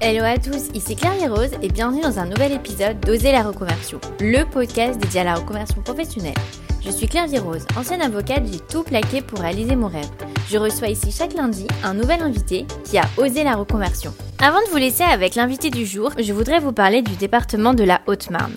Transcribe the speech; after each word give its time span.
Hello 0.00 0.22
à 0.22 0.38
tous, 0.38 0.68
ici 0.74 0.94
Claire 0.94 1.20
et 1.20 1.26
Rose 1.26 1.50
et 1.60 1.68
bienvenue 1.68 2.02
dans 2.02 2.20
un 2.20 2.26
nouvel 2.26 2.52
épisode 2.52 3.00
d'Oser 3.00 3.32
la 3.32 3.42
reconversion, 3.42 4.00
le 4.20 4.44
podcast 4.44 4.96
dédié 4.96 5.22
à 5.22 5.24
la 5.24 5.34
reconversion 5.34 5.82
professionnelle. 5.82 6.36
Je 6.84 6.90
suis 6.92 7.08
Claire 7.08 7.26
Virose, 7.26 7.66
ancienne 7.76 8.00
avocate, 8.00 8.44
j'ai 8.46 8.60
tout 8.60 8.84
plaqué 8.84 9.22
pour 9.22 9.40
réaliser 9.40 9.74
mon 9.74 9.88
rêve. 9.88 10.08
Je 10.48 10.56
reçois 10.56 10.86
ici 10.86 11.10
chaque 11.10 11.34
lundi 11.34 11.66
un 11.82 11.94
nouvel 11.94 12.22
invité 12.22 12.64
qui 12.84 12.96
a 12.96 13.06
osé 13.16 13.42
la 13.42 13.56
reconversion. 13.56 14.14
Avant 14.38 14.60
de 14.60 14.70
vous 14.70 14.76
laisser 14.76 15.02
avec 15.02 15.34
l'invité 15.34 15.68
du 15.68 15.84
jour, 15.84 16.12
je 16.16 16.32
voudrais 16.32 16.60
vous 16.60 16.72
parler 16.72 17.02
du 17.02 17.16
département 17.16 17.74
de 17.74 17.82
la 17.82 18.00
Haute-Marne. 18.06 18.54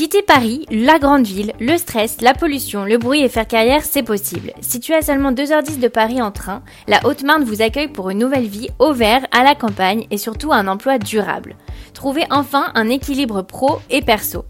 Quitter 0.00 0.22
Paris, 0.22 0.64
la 0.70 0.98
grande 0.98 1.26
ville, 1.26 1.52
le 1.60 1.76
stress, 1.76 2.22
la 2.22 2.32
pollution, 2.32 2.86
le 2.86 2.96
bruit 2.96 3.20
et 3.20 3.28
faire 3.28 3.46
carrière, 3.46 3.84
c'est 3.84 4.02
possible. 4.02 4.54
Situé 4.62 4.94
à 4.94 5.02
seulement 5.02 5.30
2h10 5.30 5.78
de 5.78 5.88
Paris 5.88 6.22
en 6.22 6.30
train, 6.30 6.62
la 6.88 7.04
Haute-Marne 7.04 7.44
vous 7.44 7.60
accueille 7.60 7.88
pour 7.88 8.08
une 8.08 8.20
nouvelle 8.20 8.46
vie 8.46 8.70
au 8.78 8.94
vert, 8.94 9.26
à 9.30 9.44
la 9.44 9.54
campagne 9.54 10.06
et 10.10 10.16
surtout 10.16 10.54
un 10.54 10.68
emploi 10.68 10.96
durable. 10.96 11.54
Trouvez 11.92 12.24
enfin 12.30 12.72
un 12.74 12.88
équilibre 12.88 13.42
pro 13.42 13.78
et 13.90 14.00
perso. 14.00 14.46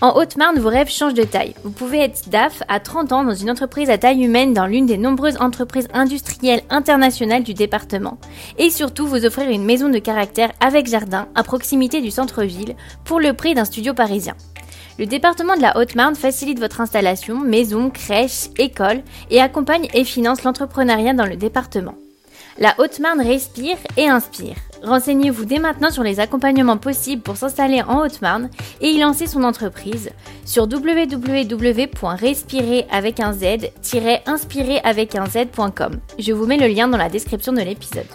En 0.00 0.16
Haute-Marne, 0.16 0.58
vos 0.58 0.70
rêves 0.70 0.88
changent 0.88 1.12
de 1.12 1.22
taille. 1.22 1.54
Vous 1.64 1.70
pouvez 1.70 1.98
être 1.98 2.30
DAF 2.30 2.62
à 2.68 2.80
30 2.80 3.12
ans 3.12 3.24
dans 3.24 3.34
une 3.34 3.50
entreprise 3.50 3.90
à 3.90 3.98
taille 3.98 4.24
humaine 4.24 4.54
dans 4.54 4.64
l'une 4.64 4.86
des 4.86 4.96
nombreuses 4.96 5.36
entreprises 5.38 5.88
industrielles 5.92 6.62
internationales 6.70 7.42
du 7.42 7.52
département. 7.52 8.16
Et 8.56 8.70
surtout, 8.70 9.06
vous 9.06 9.26
offrir 9.26 9.50
une 9.50 9.66
maison 9.66 9.90
de 9.90 9.98
caractère 9.98 10.52
avec 10.60 10.86
jardin 10.86 11.28
à 11.34 11.42
proximité 11.42 12.00
du 12.00 12.10
centre-ville 12.10 12.74
pour 13.04 13.20
le 13.20 13.34
prix 13.34 13.52
d'un 13.52 13.66
studio 13.66 13.92
parisien. 13.92 14.34
Le 14.98 15.06
département 15.06 15.56
de 15.56 15.62
la 15.62 15.76
Haute-Marne 15.76 16.16
facilite 16.16 16.58
votre 16.58 16.80
installation, 16.80 17.38
maison, 17.38 17.88
crèche, 17.88 18.48
école 18.58 19.02
et 19.30 19.40
accompagne 19.40 19.86
et 19.94 20.02
finance 20.02 20.42
l'entrepreneuriat 20.42 21.14
dans 21.14 21.24
le 21.24 21.36
département. 21.36 21.94
La 22.58 22.74
Haute-Marne 22.78 23.20
respire 23.20 23.76
et 23.96 24.08
inspire. 24.08 24.56
Renseignez-vous 24.82 25.44
dès 25.44 25.60
maintenant 25.60 25.92
sur 25.92 26.02
les 26.02 26.18
accompagnements 26.18 26.78
possibles 26.78 27.22
pour 27.22 27.36
s'installer 27.36 27.80
en 27.82 28.00
Haute-Marne 28.00 28.50
et 28.80 28.88
y 28.88 28.98
lancer 28.98 29.28
son 29.28 29.44
entreprise 29.44 30.10
sur 30.44 30.64
www.respirer 30.64 31.26
avec 32.90 33.20
un 33.20 33.32
z-inspirer 33.32 34.80
avec 34.82 35.14
un 35.14 35.26
z.com. 35.26 36.00
Je 36.18 36.32
vous 36.32 36.46
mets 36.46 36.56
le 36.56 36.66
lien 36.66 36.88
dans 36.88 36.98
la 36.98 37.08
description 37.08 37.52
de 37.52 37.60
l'épisode. 37.60 38.06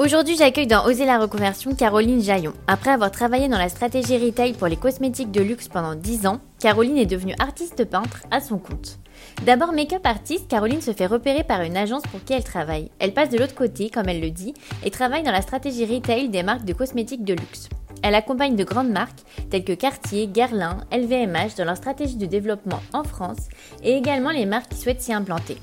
Aujourd'hui, 0.00 0.34
j'accueille 0.34 0.66
dans 0.66 0.86
Oser 0.86 1.04
la 1.04 1.18
reconversion 1.18 1.74
Caroline 1.74 2.22
Jaillon. 2.22 2.54
Après 2.66 2.90
avoir 2.90 3.10
travaillé 3.10 3.48
dans 3.48 3.58
la 3.58 3.68
stratégie 3.68 4.16
retail 4.16 4.54
pour 4.54 4.66
les 4.66 4.78
cosmétiques 4.78 5.30
de 5.30 5.42
luxe 5.42 5.68
pendant 5.68 5.94
10 5.94 6.26
ans, 6.26 6.40
Caroline 6.58 6.96
est 6.96 7.04
devenue 7.04 7.34
artiste 7.38 7.84
peintre 7.84 8.22
à 8.30 8.40
son 8.40 8.56
compte. 8.56 8.98
D'abord 9.44 9.74
make-up 9.74 10.06
artiste, 10.06 10.48
Caroline 10.48 10.80
se 10.80 10.94
fait 10.94 11.04
repérer 11.04 11.44
par 11.44 11.60
une 11.60 11.76
agence 11.76 12.04
pour 12.10 12.24
qui 12.24 12.32
elle 12.32 12.44
travaille. 12.44 12.90
Elle 12.98 13.12
passe 13.12 13.28
de 13.28 13.36
l'autre 13.36 13.54
côté, 13.54 13.90
comme 13.90 14.08
elle 14.08 14.22
le 14.22 14.30
dit, 14.30 14.54
et 14.86 14.90
travaille 14.90 15.22
dans 15.22 15.32
la 15.32 15.42
stratégie 15.42 15.84
retail 15.84 16.30
des 16.30 16.42
marques 16.42 16.64
de 16.64 16.72
cosmétiques 16.72 17.24
de 17.24 17.34
luxe. 17.34 17.68
Elle 18.02 18.14
accompagne 18.14 18.56
de 18.56 18.64
grandes 18.64 18.88
marques 18.88 19.20
telles 19.50 19.64
que 19.64 19.74
Cartier, 19.74 20.28
Guerlain, 20.28 20.78
LVMH 20.90 21.56
dans 21.58 21.66
leur 21.66 21.76
stratégie 21.76 22.16
de 22.16 22.24
développement 22.24 22.80
en 22.94 23.04
France 23.04 23.50
et 23.82 23.98
également 23.98 24.30
les 24.30 24.46
marques 24.46 24.70
qui 24.70 24.78
souhaitent 24.78 25.02
s'y 25.02 25.12
implanter. 25.12 25.58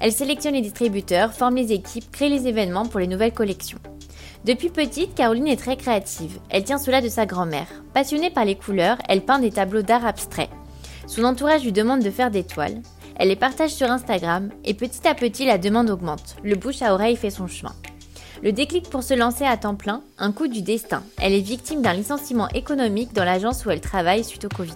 Elle 0.00 0.12
sélectionne 0.12 0.54
les 0.54 0.62
distributeurs, 0.62 1.32
forme 1.34 1.56
les 1.56 1.72
équipes, 1.72 2.10
crée 2.10 2.30
les 2.30 2.48
événements 2.48 2.86
pour 2.86 3.00
les 3.00 3.06
nouvelles 3.06 3.34
collections. 3.34 3.78
Depuis 4.46 4.70
petite, 4.70 5.14
Caroline 5.14 5.48
est 5.48 5.60
très 5.60 5.76
créative. 5.76 6.38
Elle 6.48 6.64
tient 6.64 6.78
cela 6.78 7.02
de 7.02 7.08
sa 7.10 7.26
grand-mère. 7.26 7.66
Passionnée 7.92 8.30
par 8.30 8.46
les 8.46 8.54
couleurs, 8.54 8.96
elle 9.08 9.22
peint 9.22 9.38
des 9.38 9.50
tableaux 9.50 9.82
d'art 9.82 10.06
abstrait. 10.06 10.48
Son 11.06 11.24
entourage 11.24 11.64
lui 11.64 11.72
demande 11.72 12.02
de 12.02 12.10
faire 12.10 12.30
des 12.30 12.44
toiles. 12.44 12.80
Elle 13.16 13.28
les 13.28 13.36
partage 13.36 13.74
sur 13.74 13.90
Instagram 13.90 14.48
et 14.64 14.72
petit 14.72 15.06
à 15.06 15.14
petit 15.14 15.44
la 15.44 15.58
demande 15.58 15.90
augmente. 15.90 16.36
Le 16.42 16.56
bouche 16.56 16.80
à 16.80 16.94
oreille 16.94 17.16
fait 17.16 17.28
son 17.28 17.46
chemin. 17.46 17.74
Le 18.42 18.52
déclic 18.52 18.88
pour 18.88 19.02
se 19.02 19.12
lancer 19.12 19.44
à 19.44 19.58
temps 19.58 19.74
plein, 19.74 20.02
un 20.16 20.32
coup 20.32 20.48
du 20.48 20.62
destin. 20.62 21.02
Elle 21.20 21.34
est 21.34 21.40
victime 21.40 21.82
d'un 21.82 21.92
licenciement 21.92 22.48
économique 22.48 23.12
dans 23.12 23.24
l'agence 23.24 23.66
où 23.66 23.70
elle 23.70 23.82
travaille 23.82 24.24
suite 24.24 24.46
au 24.46 24.48
Covid. 24.48 24.72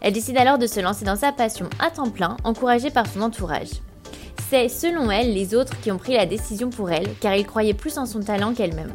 Elle 0.00 0.12
décide 0.12 0.36
alors 0.36 0.58
de 0.58 0.68
se 0.68 0.78
lancer 0.78 1.04
dans 1.04 1.16
sa 1.16 1.32
passion 1.32 1.68
à 1.80 1.90
temps 1.90 2.10
plein, 2.10 2.36
encouragée 2.44 2.90
par 2.90 3.08
son 3.08 3.22
entourage. 3.22 3.70
C'est, 4.50 4.68
selon 4.68 5.10
elle, 5.10 5.34
les 5.34 5.54
autres 5.54 5.80
qui 5.80 5.90
ont 5.90 5.98
pris 5.98 6.14
la 6.14 6.26
décision 6.26 6.70
pour 6.70 6.90
elle, 6.90 7.08
car 7.20 7.34
ils 7.34 7.46
croyaient 7.46 7.74
plus 7.74 7.98
en 7.98 8.06
son 8.06 8.20
talent 8.20 8.54
qu'elle-même. 8.54 8.92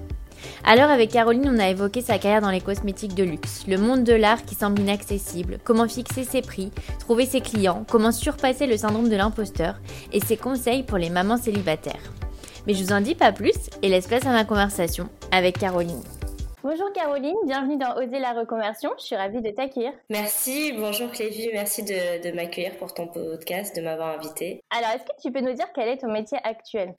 Alors 0.64 0.90
avec 0.90 1.12
Caroline, 1.12 1.50
on 1.54 1.60
a 1.60 1.70
évoqué 1.70 2.02
sa 2.02 2.18
carrière 2.18 2.42
dans 2.42 2.52
les 2.52 2.62
cosmétiques 2.62 3.16
de 3.16 3.24
luxe, 3.24 3.66
le 3.68 3.78
monde 3.78 4.04
de 4.04 4.14
l'art 4.14 4.46
qui 4.46 4.56
semble 4.56 4.80
inaccessible, 4.80 5.60
comment 5.64 5.88
fixer 5.88 6.24
ses 6.24 6.42
prix, 6.42 6.72
trouver 7.00 7.26
ses 7.26 7.42
clients, 7.42 7.86
comment 7.90 8.12
surpasser 8.12 8.68
le 8.68 8.78
syndrome 8.78 9.10
de 9.10 9.16
l'imposteur 9.16 9.76
et 10.14 10.20
ses 10.20 10.38
conseils 10.38 10.84
pour 10.84 10.98
les 10.98 11.10
mamans 11.10 11.38
célibataires. 11.38 12.14
Mais 12.68 12.74
je 12.74 12.84
vous 12.84 12.94
en 12.94 13.02
dis 13.02 13.16
pas 13.16 13.32
plus 13.32 13.56
et 13.82 13.90
laisse 13.90 14.08
place 14.08 14.26
à 14.26 14.32
ma 14.32 14.46
conversation 14.46 15.10
avec 15.32 15.58
Caroline. 15.58 16.04
Bonjour 16.62 16.92
Caroline, 16.92 17.38
bienvenue 17.46 17.78
dans 17.78 17.96
Oser 17.96 18.20
la 18.20 18.34
reconversion. 18.34 18.92
Je 18.98 19.06
suis 19.06 19.16
ravie 19.16 19.42
de 19.42 19.50
t'accueillir. 19.50 19.94
Merci, 20.10 20.74
bonjour 20.74 21.10
Clévie, 21.10 21.50
merci 21.54 21.84
de, 21.84 22.36
m'accueillir 22.36 22.76
pour 22.76 22.94
ton 22.94 23.08
podcast, 23.08 23.74
de 23.78 23.82
m'avoir 23.82 24.18
invité. 24.18 24.62
Alors, 24.70 24.90
est-ce 24.90 25.04
que 25.04 25.22
tu 25.22 25.32
peux 25.32 25.40
nous 25.40 25.54
dire 25.54 25.68
quel 25.74 25.88
est 25.88 26.00
ton 26.00 26.12
métier 26.12 26.38
actuel? 26.44 26.96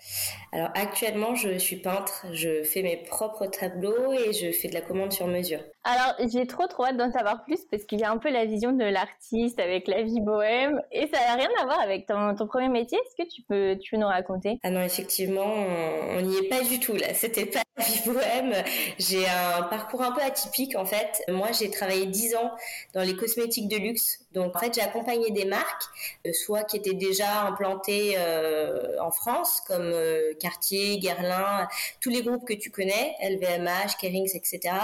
Alors, 0.52 0.70
actuellement, 0.74 1.34
je 1.34 1.58
suis 1.58 1.76
peintre, 1.76 2.24
je 2.32 2.62
fais 2.62 2.80
mes 2.80 2.96
propres 2.96 3.46
tableaux 3.48 4.14
et 4.14 4.32
je 4.32 4.50
fais 4.50 4.68
de 4.68 4.74
la 4.74 4.80
commande 4.80 5.12
sur 5.12 5.26
mesure. 5.26 5.60
Alors, 5.82 6.14
j'ai 6.30 6.46
trop 6.46 6.66
trop 6.66 6.84
hâte 6.84 6.98
d'en 6.98 7.10
savoir 7.10 7.42
plus 7.44 7.64
parce 7.70 7.84
qu'il 7.84 8.00
y 8.00 8.04
a 8.04 8.10
un 8.10 8.18
peu 8.18 8.30
la 8.30 8.44
vision 8.44 8.72
de 8.72 8.84
l'artiste 8.84 9.58
avec 9.58 9.88
la 9.88 10.02
vie 10.02 10.20
bohème 10.20 10.82
et 10.92 11.08
ça 11.08 11.18
n'a 11.18 11.34
rien 11.36 11.48
à 11.58 11.64
voir 11.64 11.80
avec 11.80 12.06
ton, 12.06 12.34
premier 12.46 12.68
métier. 12.68 12.98
Est-ce 12.98 13.22
que 13.22 13.28
tu 13.28 13.42
peux, 13.42 13.78
tu 13.80 13.96
nous 13.96 14.06
raconter? 14.06 14.58
Ah 14.62 14.70
non, 14.70 14.82
effectivement, 14.82 15.46
on 15.46 16.20
n'y 16.20 16.36
est 16.36 16.48
pas 16.50 16.60
du 16.60 16.80
tout 16.80 16.94
là. 16.96 17.14
C'était 17.14 17.46
pas 17.46 17.62
la 17.78 17.84
vie 17.84 18.00
bohème. 18.04 18.54
J'ai 18.98 19.24
un 19.26 19.62
parcours 19.62 20.02
un 20.02 20.12
peu 20.12 20.20
atypique 20.20 20.76
en 20.76 20.84
fait. 20.84 21.22
Moi, 21.28 21.48
j'ai 21.52 21.70
travaillé 21.70 22.04
10 22.04 22.34
ans 22.34 22.50
dans 22.92 23.02
les 23.02 23.16
cosmétiques 23.16 23.68
de 23.68 23.76
luxe. 23.76 24.19
Donc, 24.32 24.54
en 24.56 24.58
fait, 24.58 24.74
j'ai 24.74 24.80
accompagné 24.80 25.30
des 25.30 25.44
marques, 25.44 25.84
euh, 26.26 26.32
soit 26.32 26.64
qui 26.64 26.76
étaient 26.76 26.94
déjà 26.94 27.42
implantées 27.42 28.14
euh, 28.16 28.96
en 29.00 29.10
France, 29.10 29.60
comme 29.66 29.90
euh, 29.92 30.32
Cartier, 30.38 30.98
Guerlain, 30.98 31.68
tous 32.00 32.10
les 32.10 32.22
groupes 32.22 32.46
que 32.46 32.54
tu 32.54 32.70
connais, 32.70 33.14
LVMH, 33.22 33.96
Kerings, 34.00 34.30
etc., 34.34 34.74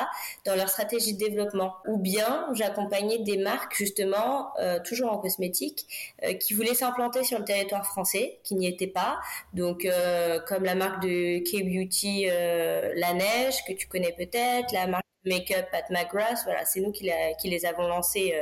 dans 0.44 0.54
leur 0.56 0.68
stratégie 0.68 1.14
de 1.14 1.18
développement. 1.18 1.76
Ou 1.86 1.96
bien 1.98 2.48
j'accompagnais 2.54 3.18
des 3.18 3.36
marques 3.36 3.76
justement, 3.76 4.52
euh, 4.58 4.78
toujours 4.84 5.12
en 5.12 5.18
cosmétique, 5.18 5.86
euh, 6.24 6.34
qui 6.34 6.54
voulaient 6.54 6.74
s'implanter 6.74 7.24
sur 7.24 7.38
le 7.38 7.44
territoire 7.44 7.86
français, 7.86 8.38
qui 8.42 8.54
n'y 8.54 8.66
étaient 8.66 8.86
pas. 8.86 9.18
Donc 9.54 9.84
euh, 9.84 10.40
comme 10.40 10.64
la 10.64 10.74
marque 10.74 11.02
de 11.02 11.38
K-Beauty 11.38 12.26
La 12.26 13.12
Neige, 13.14 13.56
que 13.66 13.72
tu 13.72 13.86
connais 13.88 14.12
peut-être, 14.12 14.72
la 14.72 14.86
marque 14.86 15.05
Make-up 15.26 15.70
Pat 15.70 15.90
McGrath, 15.90 16.44
voilà, 16.44 16.64
c'est 16.64 16.80
nous 16.80 16.92
qui, 16.92 17.10
qui, 17.40 17.50
les 17.50 17.66
avons 17.66 17.86
lancés 17.88 18.34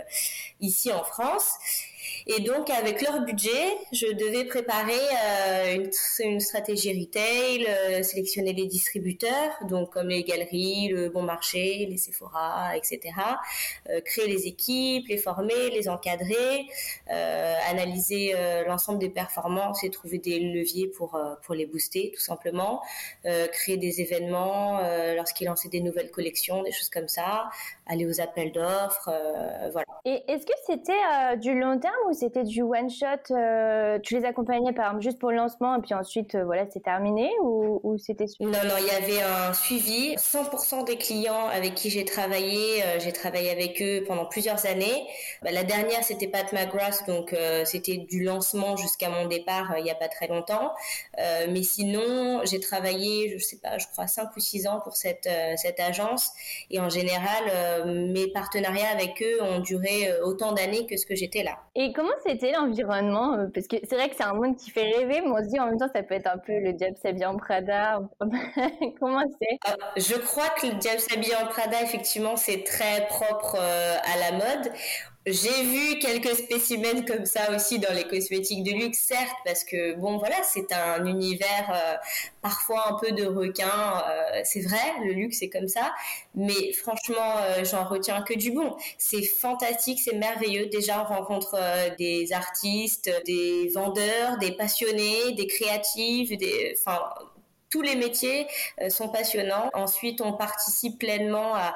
ici 0.61 0.93
en 0.93 1.03
France. 1.03 1.57
Et 2.27 2.41
donc, 2.41 2.71
avec 2.71 3.03
leur 3.03 3.21
budget, 3.21 3.77
je 3.93 4.07
devais 4.13 4.45
préparer 4.45 4.93
euh, 4.95 5.87
une, 6.21 6.41
stratégie 6.41 6.99
retail, 6.99 7.67
euh, 7.69 8.03
sélectionner 8.03 8.53
les 8.53 8.67
distributeurs, 8.67 9.53
donc 9.69 9.91
comme 9.91 10.09
les 10.09 10.23
galeries, 10.25 10.89
le 10.89 11.09
bon 11.11 11.23
marché, 11.23 11.87
les 11.89 11.99
Sephora, 11.99 12.77
etc. 12.77 13.01
Euh, 13.91 14.01
créer 14.01 14.27
les 14.27 14.47
équipes, 14.47 15.09
les 15.09 15.19
former, 15.19 15.71
les 15.71 15.89
encadrer, 15.89 16.67
analyser 17.69 18.35
l'ensemble 18.67 18.99
des 18.99 19.09
performances 19.09 19.85
et 19.85 19.91
trouver 19.91 20.19
des 20.19 20.39
leviers 20.39 20.89
pour 20.89 21.19
pour 21.43 21.55
les 21.55 21.67
booster, 21.67 22.13
tout 22.15 22.21
simplement. 22.21 22.83
créer 23.53 23.77
des 23.77 24.01
événements 24.01 24.81
lorsqu'ils 25.15 25.47
lançaient 25.47 25.69
des 25.69 25.81
nouvelles 25.81 26.11
collections, 26.11 26.63
des 26.63 26.73
choses 26.73 26.89
comme 26.89 27.09
ça. 27.09 27.51
Aller 27.87 28.07
aux 28.07 28.21
appels 28.21 28.53
d'offres, 28.53 29.11
voilà. 29.73 29.87
Et 30.05 30.23
est-ce 30.29 30.47
que 30.47 30.53
c'était 30.67 31.37
du 31.39 31.59
long 31.59 31.79
terme 31.79 31.94
ou 32.07 32.13
c'était 32.13 32.45
du 32.45 32.63
one 32.63 32.91
shot 32.91 33.33
euh, 33.33 33.99
Tu 34.03 34.17
les 34.17 34.25
accompagnais 34.25 34.73
par 34.73 34.87
exemple 34.87 35.03
juste 35.03 35.19
pour 35.19 35.31
le 35.31 35.37
lancement 35.37 35.77
et 35.77 35.81
puis 35.81 35.95
ensuite 35.95 36.35
euh, 36.35 36.45
voilà 36.45 36.67
c'est 36.71 36.83
terminé 36.83 37.31
ou, 37.43 37.81
ou 37.83 37.99
c'était 37.99 38.27
Non 38.41 38.51
non 38.51 38.75
il 38.79 38.87
y 38.87 38.91
avait 38.91 39.23
un 39.23 39.53
suivi. 39.53 40.15
100% 40.17 40.85
des 40.85 40.97
clients 40.97 41.49
avec 41.53 41.75
qui 41.75 41.91
j'ai 41.91 42.05
travaillé, 42.05 42.83
euh, 42.83 42.99
j'ai 42.99 43.13
travaillé 43.13 43.51
avec 43.51 43.81
eux 43.83 44.05
pendant 44.07 44.27
plusieurs 44.27 44.67
années. 44.67 45.07
Bah, 45.43 45.51
la 45.53 45.65
dernière 45.65 46.03
c'était 46.05 46.29
Pat 46.29 46.53
McGrath 46.53 47.07
donc 47.07 47.35
c'était 47.65 47.99
du 47.99 48.23
lancement 48.23 48.77
jusqu'à 48.77 49.09
mon 49.09 49.27
départ 49.27 49.75
il 49.79 49.87
y 49.87 49.91
a 49.91 49.95
pas 49.95 50.09
très 50.09 50.27
longtemps. 50.27 50.73
mais 51.17 51.63
sinon 51.63 52.41
j'ai 52.45 52.61
travaillé 52.61 53.37
je 53.37 53.45
sais 53.45 53.59
pas 53.59 53.79
je 53.79 53.87
crois 53.93 54.07
5 54.07 54.37
ou 54.37 54.41
6 54.41 54.67
ans 54.67 54.81
pour 54.83 54.97
cette 54.97 55.29
cette 55.57 55.81
agence 55.81 56.31
et 56.71 56.81
en 56.81 56.89
général 56.89 57.45
mes 57.87 58.29
partenariats 58.29 58.91
avec 58.91 59.23
eux 59.23 59.43
ont 59.43 59.61
duré 59.61 60.11
autant 60.23 60.53
d'années 60.53 60.87
que 60.87 60.97
ce 60.97 61.07
que 61.07 61.15
j'étais 61.15 61.43
là. 61.43 61.59
Et 61.75 61.84
comment 61.93 62.13
c'était 62.27 62.53
l'environnement 62.53 63.35
euh, 63.35 63.47
Parce 63.53 63.67
que 63.67 63.77
c'est 63.85 63.97
vrai 63.97 64.09
que 64.09 64.17
c'est 64.17 64.25
un 64.25 64.35
monde 64.35 64.57
qui 64.57 64.71
fait 64.71 64.83
rêver, 64.83 65.21
mais 65.21 65.31
on 65.31 65.39
se 65.39 65.49
dit 65.49 65.61
en 65.61 65.67
même 65.67 65.79
temps 65.79 65.89
ça 65.93 66.03
peut 66.03 66.15
être 66.15 66.27
un 66.27 66.39
peu 66.39 66.59
le 66.59 66.73
diable 66.73 66.97
s'habille 67.03 67.27
en 67.27 67.37
Prada. 67.37 68.01
comment 69.01 69.23
c'est? 69.41 69.71
Euh, 69.71 69.77
Je 69.97 70.15
crois 70.15 70.49
que 70.61 70.67
le 70.67 70.75
diable 70.75 71.01
s'habille 71.01 71.35
en 71.37 71.47
Prada, 71.47 71.83
effectivement, 71.83 72.37
c'est 72.37 72.65
très 72.65 73.07
propre 73.09 73.57
euh, 73.59 73.97
à 74.03 74.19
la 74.19 74.33
mode. 74.33 74.73
J'ai 75.27 75.63
vu 75.63 75.99
quelques 76.01 76.37
spécimens 76.37 77.03
comme 77.07 77.25
ça 77.25 77.51
aussi 77.57 77.79
dans 77.79 77.95
les 77.95 78.05
cosmétiques 78.05 78.63
de 78.63 78.73
luxe, 78.73 78.99
certes, 78.99 79.37
parce 79.47 79.65
que 79.65 79.95
bon, 79.95 80.19
voilà, 80.19 80.37
c'est 80.43 80.71
un 80.71 81.07
univers 81.07 81.71
euh, 81.75 81.95
parfois 82.43 82.91
un 82.91 82.99
peu 82.99 83.11
de 83.13 83.25
requin. 83.25 84.03
Euh, 84.07 84.43
c'est 84.45 84.61
vrai, 84.61 84.77
le 85.03 85.13
luxe 85.13 85.39
c'est 85.39 85.49
comme 85.49 85.67
ça, 85.67 85.95
mais 86.35 86.73
franchement, 86.75 87.39
euh, 87.39 87.65
j'en 87.65 87.85
retiens 87.85 88.21
que 88.21 88.35
du 88.35 88.51
bon. 88.53 88.77
C'est 88.99 89.23
fantastique, 89.23 89.99
c'est 90.05 90.17
merveilleux. 90.17 90.67
Déjà, 90.67 91.01
on 91.01 91.15
rencontre 91.15 91.57
des 91.99 92.33
artistes, 92.35 93.11
des 93.25 93.69
vendeurs, 93.69 94.37
des 94.39 94.53
passionnés, 94.53 95.33
des 95.33 95.47
créatifs, 95.47 96.37
des, 96.37 96.77
enfin 96.79 97.01
tous 97.75 97.83
les 97.83 97.97
métiers 97.97 98.47
euh, 98.81 98.89
sont 98.89 99.09
passionnants. 99.09 99.69
Ensuite, 99.73 100.21
on 100.21 100.33
participe 100.35 100.97
pleinement 101.01 101.57
à 101.57 101.75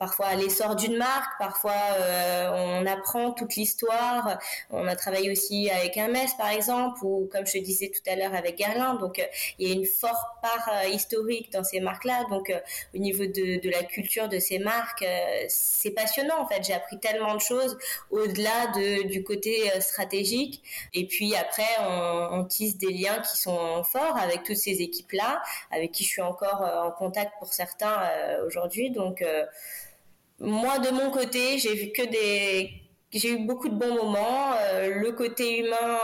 parfois 0.00 0.34
l'essor 0.34 0.74
d'une 0.74 0.96
marque, 0.96 1.30
parfois 1.38 1.80
euh, 2.00 2.80
on 2.80 2.86
apprend 2.86 3.30
toute 3.30 3.54
l'histoire. 3.54 4.40
On 4.70 4.88
a 4.88 4.96
travaillé 4.96 5.30
aussi 5.30 5.70
avec 5.70 5.96
Hermès 5.96 6.34
par 6.34 6.48
exemple, 6.48 6.98
ou 7.04 7.28
comme 7.30 7.46
je 7.46 7.58
disais 7.58 7.92
tout 7.94 8.02
à 8.10 8.16
l'heure 8.16 8.34
avec 8.34 8.56
Guerlain. 8.56 8.94
Donc 8.96 9.20
euh, 9.20 9.26
il 9.60 9.68
y 9.68 9.70
a 9.70 9.74
une 9.76 9.86
forte 9.86 10.26
part 10.42 10.68
historique 10.92 11.52
dans 11.52 11.62
ces 11.62 11.78
marques-là. 11.78 12.24
Donc 12.30 12.52
au 12.92 12.98
niveau 12.98 13.24
de, 13.24 13.60
de, 13.60 13.70
la 13.70 13.84
culture 13.84 14.28
de 14.28 14.40
ces 14.40 14.58
marques, 14.58 15.06
c'est 15.48 15.92
passionnant 15.92 16.40
en 16.40 16.48
fait. 16.48 16.64
J'ai 16.64 16.74
appris 16.74 16.98
tellement 16.98 17.34
de 17.36 17.40
choses 17.40 17.78
au-delà 18.10 18.72
de, 18.74 19.06
du 19.06 19.22
côté 19.22 19.70
stratégique. 19.78 20.64
Et 20.94 21.06
puis 21.06 21.36
après, 21.36 21.70
on, 21.78 22.28
on 22.32 22.44
tisse 22.44 22.76
des 22.76 22.92
liens 22.92 23.20
qui 23.20 23.36
sont 23.38 23.84
forts 23.84 24.16
avec 24.16 24.42
toutes 24.42 24.56
ces 24.56 24.82
équipes-là 24.82 25.27
avec 25.70 25.92
qui 25.92 26.04
je 26.04 26.08
suis 26.08 26.22
encore 26.22 26.62
euh, 26.62 26.88
en 26.88 26.90
contact 26.90 27.32
pour 27.38 27.52
certains 27.52 28.02
euh, 28.02 28.46
aujourd'hui. 28.46 28.90
Donc, 28.90 29.22
euh, 29.22 29.44
moi, 30.38 30.78
de 30.78 30.90
mon 30.90 31.10
côté, 31.10 31.58
j'ai 31.58 31.74
vu 31.74 31.92
que 31.92 32.02
j'ai 33.12 33.30
eu 33.32 33.46
beaucoup 33.46 33.68
de 33.68 33.74
bons 33.74 33.94
moments. 33.94 34.52
le 34.84 35.10
côté 35.12 35.60
humain, 35.60 35.98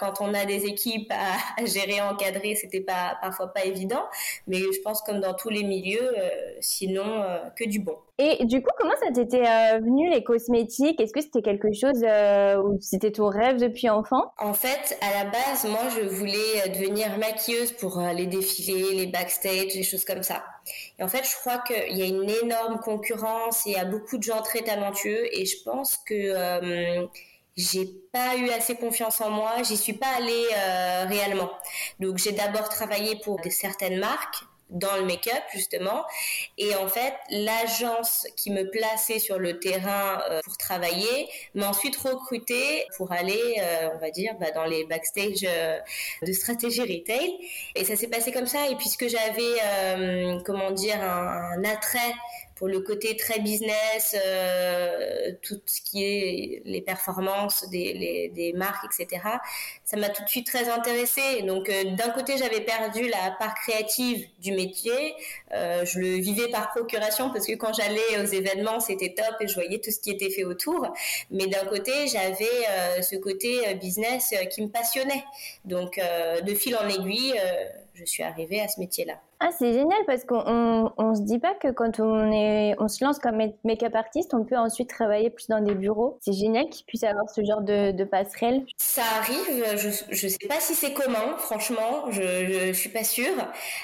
quand 0.00 0.20
on 0.20 0.34
a 0.34 0.44
des 0.44 0.64
équipes 0.64 1.12
à, 1.12 1.64
gérer, 1.66 2.00
encadrer, 2.00 2.56
c'était 2.56 2.80
pas 2.80 3.16
parfois 3.20 3.52
pas 3.52 3.64
évident. 3.64 4.04
Mais 4.48 4.58
je 4.58 4.80
pense 4.82 5.02
comme 5.02 5.20
dans 5.20 5.34
tous 5.34 5.50
les 5.50 5.62
milieux, 5.62 6.12
sinon 6.60 7.24
que 7.54 7.64
du 7.64 7.78
bon. 7.78 7.96
Et 8.18 8.46
du 8.46 8.62
coup, 8.62 8.70
comment 8.78 8.94
ça 8.98 9.12
t'était 9.12 9.46
euh, 9.46 9.78
venu 9.78 10.08
les 10.08 10.24
cosmétiques? 10.24 10.98
Est-ce 11.02 11.12
que 11.12 11.20
c'était 11.20 11.42
quelque 11.42 11.70
chose 11.74 12.02
euh, 12.02 12.56
ou 12.62 12.78
c'était 12.80 13.12
ton 13.12 13.28
rêve 13.28 13.58
depuis 13.58 13.90
enfant? 13.90 14.32
En 14.38 14.54
fait, 14.54 14.98
à 15.02 15.22
la 15.22 15.30
base, 15.30 15.66
moi, 15.66 15.82
je 15.94 16.08
voulais 16.08 16.62
euh, 16.64 16.68
devenir 16.68 17.18
maquilleuse 17.18 17.72
pour 17.72 18.00
les 18.00 18.26
défilés, 18.26 18.94
les 18.94 19.06
backstage, 19.06 19.74
des 19.74 19.82
choses 19.82 20.06
comme 20.06 20.22
ça. 20.22 20.42
Et 20.98 21.02
en 21.02 21.08
fait, 21.08 21.24
je 21.24 21.36
crois 21.40 21.58
qu'il 21.58 21.94
y 21.94 22.02
a 22.02 22.06
une 22.06 22.30
énorme 22.42 22.78
concurrence 22.78 23.66
il 23.66 23.72
y 23.72 23.76
a 23.76 23.84
beaucoup 23.84 24.16
de 24.16 24.22
gens 24.22 24.40
très 24.40 24.62
talentueux. 24.62 25.26
Et 25.36 25.44
je 25.44 25.62
pense 25.62 25.98
que 25.98 27.06
j'ai 27.54 27.86
pas 28.12 28.36
eu 28.36 28.48
assez 28.48 28.76
confiance 28.76 29.20
en 29.20 29.30
moi, 29.30 29.62
j'y 29.62 29.76
suis 29.76 29.92
pas 29.92 30.08
allée 30.16 30.46
réellement. 31.06 31.50
Donc 32.00 32.16
j'ai 32.16 32.32
d'abord 32.32 32.68
travaillé 32.68 33.16
pour 33.22 33.40
certaines 33.50 34.00
marques 34.00 34.44
dans 34.70 34.96
le 34.96 35.04
make-up 35.04 35.42
justement. 35.52 36.04
Et 36.58 36.74
en 36.74 36.88
fait 36.88 37.14
l'agence 37.30 38.26
qui 38.36 38.50
me 38.50 38.68
plaçait 38.70 39.18
sur 39.18 39.38
le 39.38 39.58
terrain 39.58 40.20
euh, 40.30 40.40
pour 40.44 40.56
travailler 40.56 41.28
m'a 41.54 41.68
ensuite 41.68 41.96
recruté 41.96 42.86
pour 42.96 43.12
aller 43.12 43.56
euh, 43.58 43.90
on 43.94 43.98
va 43.98 44.10
dire 44.10 44.34
bah, 44.40 44.50
dans 44.50 44.64
les 44.64 44.84
backstage 44.84 45.44
euh, 45.46 45.78
de 46.22 46.32
stratégie 46.32 46.82
retail. 46.82 47.30
Et 47.74 47.84
ça 47.84 47.96
s'est 47.96 48.08
passé 48.08 48.32
comme 48.32 48.46
ça. 48.46 48.68
Et 48.68 48.76
puisque 48.76 49.06
j'avais 49.08 50.42
comment 50.44 50.70
dire 50.70 51.00
un, 51.00 51.58
un 51.58 51.64
attrait 51.64 52.14
pour 52.56 52.68
le 52.68 52.80
côté 52.80 53.16
très 53.16 53.38
business, 53.38 54.16
euh, 54.18 55.32
tout 55.42 55.60
ce 55.66 55.80
qui 55.82 56.02
est 56.02 56.62
les 56.64 56.80
performances 56.80 57.68
des, 57.68 58.32
des 58.34 58.52
marques, 58.54 58.86
etc. 58.98 59.22
Ça 59.84 59.96
m'a 59.98 60.08
tout 60.08 60.24
de 60.24 60.28
suite 60.28 60.46
très 60.46 60.68
intéressée. 60.70 61.42
Donc 61.42 61.68
euh, 61.68 61.84
d'un 61.96 62.10
côté, 62.10 62.38
j'avais 62.38 62.62
perdu 62.62 63.08
la 63.08 63.36
part 63.38 63.54
créative 63.54 64.26
du 64.40 64.52
métier. 64.52 65.14
Euh, 65.52 65.84
je 65.84 66.00
le 66.00 66.16
vivais 66.16 66.48
par 66.48 66.70
procuration 66.70 67.30
parce 67.30 67.46
que 67.46 67.52
quand 67.52 67.74
j'allais 67.74 68.18
aux 68.22 68.26
événements, 68.26 68.80
c'était 68.80 69.14
top 69.14 69.36
et 69.40 69.48
je 69.48 69.54
voyais 69.54 69.78
tout 69.78 69.90
ce 69.90 70.00
qui 70.00 70.10
était 70.10 70.30
fait 70.30 70.44
autour. 70.44 70.88
Mais 71.30 71.46
d'un 71.46 71.66
côté, 71.66 72.06
j'avais 72.06 73.02
ce 73.02 73.16
côté 73.16 73.74
business 73.74 74.34
qui 74.50 74.62
me 74.62 74.68
passionnait. 74.68 75.24
Donc 75.64 76.00
de 76.42 76.54
fil 76.54 76.76
en 76.76 76.88
aiguille 76.88 77.34
je 77.94 78.04
suis 78.04 78.22
arrivée 78.22 78.60
à 78.60 78.68
ce 78.68 78.78
métier-là. 78.80 79.20
Ah, 79.38 79.50
c'est 79.58 79.74
génial 79.74 79.98
parce 80.06 80.24
qu'on 80.24 80.92
on, 80.96 81.14
se 81.14 81.20
dit 81.20 81.38
pas 81.38 81.54
que 81.54 81.68
quand 81.68 82.00
on 82.00 82.32
est, 82.32 82.74
on 82.78 82.88
se 82.88 83.04
lance 83.04 83.18
comme 83.18 83.36
make-up 83.64 83.94
artiste, 83.94 84.32
on 84.32 84.44
peut 84.44 84.56
ensuite 84.56 84.88
travailler 84.88 85.28
plus 85.28 85.48
dans 85.48 85.60
des 85.60 85.74
bureaux. 85.74 86.18
C'est 86.22 86.32
génial 86.32 86.70
qu'il 86.70 86.86
puisse 86.86 87.04
avoir 87.04 87.28
ce 87.28 87.44
genre 87.44 87.60
de, 87.60 87.90
de 87.90 88.04
passerelle. 88.04 88.64
Ça 88.78 89.02
arrive, 89.18 89.76
je, 89.76 89.90
je 90.08 90.28
sais 90.28 90.48
pas 90.48 90.58
si 90.60 90.74
c'est 90.74 90.94
commun, 90.94 91.36
franchement, 91.36 92.10
je, 92.10 92.22
je 92.22 92.72
suis 92.72 92.88
pas 92.88 93.04
sûre. 93.04 93.34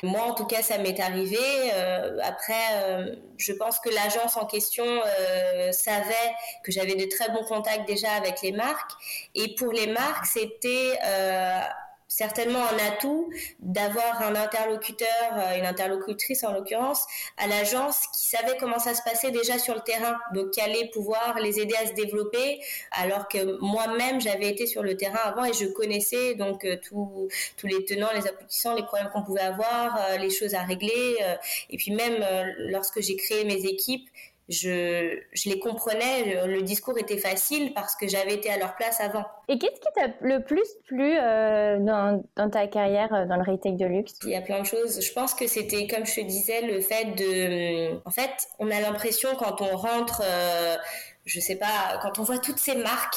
Moi, 0.02 0.22
en 0.22 0.34
tout 0.34 0.46
cas, 0.46 0.62
ça 0.62 0.78
m'est 0.78 0.98
arrivé. 0.98 1.36
Euh, 1.74 2.16
après, 2.22 2.54
euh, 2.84 3.14
je 3.36 3.52
pense 3.52 3.78
que 3.78 3.90
l'agence 3.90 4.38
en 4.38 4.46
question 4.46 4.86
euh, 4.86 5.70
savait 5.72 6.32
que 6.64 6.72
j'avais 6.72 6.94
de 6.94 7.04
très 7.04 7.30
bons 7.30 7.44
contacts 7.44 7.86
déjà 7.86 8.12
avec 8.12 8.40
les 8.40 8.52
marques. 8.52 8.92
Et 9.34 9.54
pour 9.54 9.70
les 9.72 9.88
marques, 9.88 10.24
c'était 10.24 10.98
certainement 12.12 12.60
un 12.60 12.92
atout 12.92 13.30
d'avoir 13.58 14.20
un 14.22 14.34
interlocuteur, 14.34 15.08
euh, 15.32 15.58
une 15.58 15.64
interlocutrice 15.64 16.44
en 16.44 16.52
l'occurrence, 16.52 17.06
à 17.38 17.46
l'agence 17.46 18.00
qui 18.14 18.28
savait 18.28 18.56
comment 18.60 18.78
ça 18.78 18.94
se 18.94 19.02
passait 19.02 19.30
déjà 19.30 19.58
sur 19.58 19.74
le 19.74 19.80
terrain, 19.80 20.18
donc 20.34 20.50
qui 20.50 20.60
allait 20.60 20.90
pouvoir 20.92 21.38
les 21.40 21.58
aider 21.58 21.74
à 21.82 21.86
se 21.86 21.94
développer, 21.94 22.60
alors 22.90 23.28
que 23.28 23.58
moi-même 23.60 24.20
j'avais 24.20 24.50
été 24.50 24.66
sur 24.66 24.82
le 24.82 24.96
terrain 24.96 25.20
avant 25.24 25.44
et 25.44 25.54
je 25.54 25.64
connaissais 25.66 26.34
donc 26.34 26.66
euh, 26.66 26.76
tous 26.82 27.28
les 27.66 27.84
tenants, 27.86 28.12
les 28.14 28.26
aboutissants, 28.28 28.74
les 28.74 28.82
problèmes 28.82 29.10
qu'on 29.10 29.22
pouvait 29.22 29.40
avoir, 29.40 29.96
euh, 29.96 30.16
les 30.18 30.30
choses 30.30 30.54
à 30.54 30.62
régler, 30.62 31.16
et 31.70 31.76
puis 31.76 31.92
même 31.92 32.24
lorsque 32.58 33.00
j'ai 33.00 33.16
créé 33.16 33.44
mes 33.44 33.64
équipes, 33.64 34.08
je, 34.48 35.18
je, 35.32 35.48
les 35.48 35.58
comprenais, 35.58 36.46
le 36.46 36.62
discours 36.62 36.98
était 36.98 37.18
facile 37.18 37.72
parce 37.74 37.96
que 37.96 38.08
j'avais 38.08 38.34
été 38.34 38.50
à 38.50 38.58
leur 38.58 38.74
place 38.74 39.00
avant. 39.00 39.24
Et 39.48 39.58
qu'est-ce 39.58 39.80
qui 39.80 39.92
t'a 39.94 40.08
le 40.20 40.42
plus 40.42 40.68
plu 40.86 41.16
euh, 41.16 41.78
dans, 41.78 42.22
dans, 42.36 42.50
ta 42.50 42.66
carrière 42.66 43.12
euh, 43.14 43.26
dans 43.26 43.36
le 43.36 43.50
retail 43.50 43.76
de 43.76 43.86
luxe? 43.86 44.14
Il 44.24 44.30
y 44.30 44.36
a 44.36 44.42
plein 44.42 44.60
de 44.60 44.66
choses. 44.66 45.00
Je 45.00 45.12
pense 45.12 45.34
que 45.34 45.46
c'était, 45.46 45.86
comme 45.86 46.06
je 46.06 46.16
te 46.16 46.20
disais, 46.20 46.62
le 46.62 46.80
fait 46.80 47.14
de... 47.16 48.00
En 48.06 48.10
fait, 48.10 48.48
on 48.58 48.70
a 48.70 48.80
l'impression 48.80 49.30
quand 49.36 49.60
on 49.60 49.76
rentre... 49.76 50.22
Euh, 50.24 50.76
je 51.24 51.38
sais 51.38 51.56
pas, 51.56 52.00
quand 52.02 52.18
on 52.18 52.24
voit 52.24 52.38
toutes 52.38 52.58
ces 52.58 52.74
marques, 52.74 53.16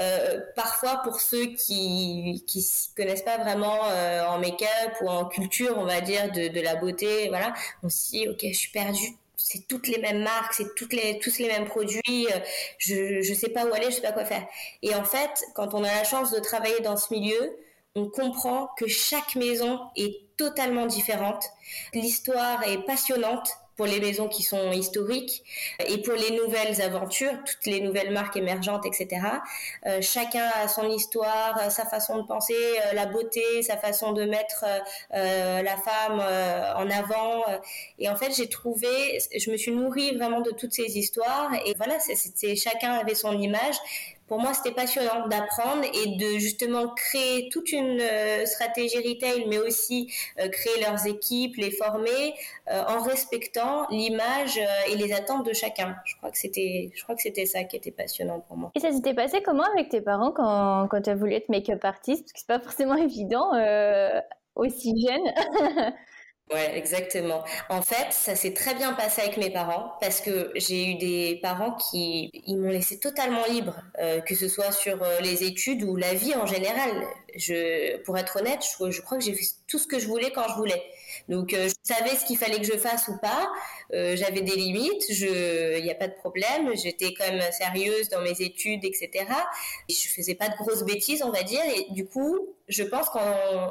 euh, 0.00 0.40
parfois 0.56 1.02
pour 1.04 1.20
ceux 1.20 1.46
qui 1.46 2.42
qui 2.46 2.62
s'y 2.62 2.94
connaissent 2.94 3.22
pas 3.22 3.36
vraiment 3.38 3.84
euh, 3.84 4.24
en 4.26 4.38
make-up 4.38 4.94
ou 5.02 5.08
en 5.08 5.26
culture, 5.26 5.74
on 5.76 5.84
va 5.84 6.00
dire 6.00 6.32
de, 6.32 6.48
de 6.48 6.60
la 6.60 6.74
beauté, 6.76 7.28
voilà, 7.28 7.52
on 7.82 7.88
se 7.88 8.10
dit 8.10 8.28
ok, 8.28 8.40
je 8.42 8.56
suis 8.56 8.70
perdue 8.70 9.16
c'est 9.46 9.68
toutes 9.68 9.88
les 9.88 9.98
mêmes 9.98 10.22
marques, 10.22 10.54
c'est 10.54 10.74
toutes 10.74 10.94
les, 10.94 11.18
tous 11.18 11.38
les 11.38 11.48
mêmes 11.48 11.66
produits. 11.66 12.00
Euh, 12.08 12.38
je, 12.78 13.20
je 13.20 13.34
sais 13.34 13.50
pas 13.50 13.66
où 13.66 13.74
aller, 13.74 13.90
je 13.90 13.96
sais 13.96 14.00
pas 14.00 14.12
quoi 14.12 14.24
faire. 14.24 14.46
Et 14.80 14.94
en 14.94 15.04
fait, 15.04 15.44
quand 15.54 15.74
on 15.74 15.84
a 15.84 15.94
la 15.94 16.02
chance 16.02 16.30
de 16.30 16.40
travailler 16.40 16.80
dans 16.80 16.96
ce 16.96 17.12
milieu, 17.12 17.54
on 17.94 18.08
comprend 18.08 18.70
que 18.78 18.88
chaque 18.88 19.36
maison 19.36 19.80
est 19.96 20.34
totalement 20.38 20.86
différente. 20.86 21.44
L'histoire 21.92 22.66
est 22.66 22.78
passionnante 22.86 23.50
pour 23.76 23.86
les 23.86 24.00
maisons 24.00 24.28
qui 24.28 24.42
sont 24.42 24.72
historiques 24.72 25.42
et 25.86 25.98
pour 25.98 26.14
les 26.14 26.30
nouvelles 26.36 26.80
aventures, 26.80 27.32
toutes 27.44 27.66
les 27.66 27.80
nouvelles 27.80 28.12
marques 28.12 28.36
émergentes, 28.36 28.86
etc. 28.86 29.26
Euh, 29.86 30.00
chacun 30.00 30.48
a 30.62 30.68
son 30.68 30.88
histoire, 30.88 31.70
sa 31.70 31.84
façon 31.84 32.18
de 32.18 32.26
penser, 32.26 32.54
euh, 32.54 32.94
la 32.94 33.06
beauté, 33.06 33.62
sa 33.62 33.76
façon 33.76 34.12
de 34.12 34.24
mettre 34.24 34.64
euh, 35.14 35.62
la 35.62 35.76
femme 35.76 36.20
en 36.76 36.90
avant. 36.90 37.44
Et 37.98 38.08
en 38.08 38.16
fait, 38.16 38.32
j'ai 38.36 38.48
trouvé, 38.48 39.18
je 39.36 39.50
me 39.50 39.56
suis 39.56 39.72
nourrie 39.72 40.16
vraiment 40.16 40.40
de 40.40 40.50
toutes 40.50 40.72
ces 40.72 40.98
histoires. 40.98 41.50
Et 41.66 41.74
voilà, 41.76 41.98
c'est 41.98 42.56
chacun 42.56 42.92
avait 42.94 43.14
son 43.14 43.38
image 43.38 43.76
pour 44.34 44.42
moi, 44.42 44.52
c'était 44.52 44.74
passionnant 44.74 45.28
d'apprendre 45.28 45.84
et 45.84 46.16
de 46.16 46.38
justement 46.40 46.88
créer 46.88 47.48
toute 47.50 47.70
une 47.70 48.00
euh, 48.00 48.44
stratégie 48.46 48.98
retail, 48.98 49.46
mais 49.46 49.58
aussi 49.58 50.12
euh, 50.40 50.48
créer 50.48 50.80
leurs 50.80 51.06
équipes, 51.06 51.54
les 51.56 51.70
former 51.70 52.34
euh, 52.68 52.82
en 52.88 53.00
respectant 53.00 53.86
l'image 53.90 54.58
et 54.90 54.96
les 54.96 55.12
attentes 55.12 55.46
de 55.46 55.52
chacun. 55.52 55.94
Je 56.04 56.16
crois 56.16 56.32
que 56.32 56.38
c'était, 56.38 56.90
je 56.96 57.02
crois 57.04 57.14
que 57.14 57.22
c'était 57.22 57.46
ça 57.46 57.62
qui 57.62 57.76
était 57.76 57.92
passionnant 57.92 58.40
pour 58.40 58.56
moi. 58.56 58.72
Et 58.74 58.80
ça 58.80 58.90
s'était 58.90 59.14
passé 59.14 59.40
comment 59.40 59.62
avec 59.72 59.88
tes 59.88 60.00
parents 60.00 60.32
quand, 60.32 60.88
tu 61.00 61.10
as 61.10 61.14
voulu 61.14 61.34
être 61.34 61.48
make-up 61.48 61.84
artiste? 61.84 62.24
Parce 62.24 62.32
que 62.32 62.38
c'est 62.40 62.48
pas 62.48 62.58
forcément 62.58 62.96
évident 62.96 63.52
aussi 64.56 64.94
jeune. 65.00 65.92
Ouais, 66.52 66.76
exactement. 66.76 67.42
En 67.70 67.80
fait, 67.80 68.12
ça 68.12 68.36
s'est 68.36 68.52
très 68.52 68.74
bien 68.74 68.92
passé 68.92 69.22
avec 69.22 69.38
mes 69.38 69.50
parents 69.50 69.96
parce 70.00 70.20
que 70.20 70.52
j'ai 70.54 70.90
eu 70.90 70.94
des 70.96 71.38
parents 71.42 71.72
qui 71.74 72.30
ils 72.46 72.58
m'ont 72.58 72.68
laissé 72.68 72.98
totalement 73.00 73.44
libre, 73.48 73.74
euh, 73.98 74.20
que 74.20 74.34
ce 74.34 74.48
soit 74.48 74.70
sur 74.70 75.02
euh, 75.02 75.20
les 75.20 75.42
études 75.42 75.82
ou 75.82 75.96
la 75.96 76.12
vie 76.12 76.34
en 76.34 76.44
général. 76.46 76.90
Je, 77.34 77.96
pour 78.02 78.18
être 78.18 78.36
honnête, 78.36 78.60
je, 78.78 78.90
je 78.90 79.00
crois 79.00 79.16
que 79.18 79.24
j'ai 79.24 79.32
fait 79.34 79.46
tout 79.66 79.78
ce 79.78 79.86
que 79.86 79.98
je 79.98 80.06
voulais 80.06 80.32
quand 80.32 80.46
je 80.48 80.54
voulais. 80.54 80.82
Donc, 81.28 81.52
euh, 81.54 81.68
je 81.68 81.94
savais 81.94 82.16
ce 82.16 82.24
qu'il 82.24 82.36
fallait 82.36 82.58
que 82.58 82.66
je 82.66 82.76
fasse 82.76 83.08
ou 83.08 83.16
pas. 83.18 83.50
Euh, 83.92 84.16
j'avais 84.16 84.42
des 84.42 84.56
limites. 84.56 85.08
Il 85.08 85.82
n'y 85.82 85.90
a 85.90 85.94
pas 85.94 86.08
de 86.08 86.14
problème. 86.14 86.76
J'étais 86.76 87.14
quand 87.14 87.30
même 87.30 87.52
sérieuse 87.52 88.08
dans 88.08 88.20
mes 88.20 88.40
études, 88.40 88.84
etc. 88.84 89.26
je 89.88 90.08
faisais 90.08 90.34
pas 90.34 90.48
de 90.48 90.56
grosses 90.56 90.84
bêtises, 90.84 91.22
on 91.22 91.30
va 91.30 91.42
dire. 91.42 91.62
Et 91.76 91.92
du 91.92 92.06
coup, 92.06 92.38
je 92.68 92.82
pense 92.82 93.08
qu'en 93.08 93.20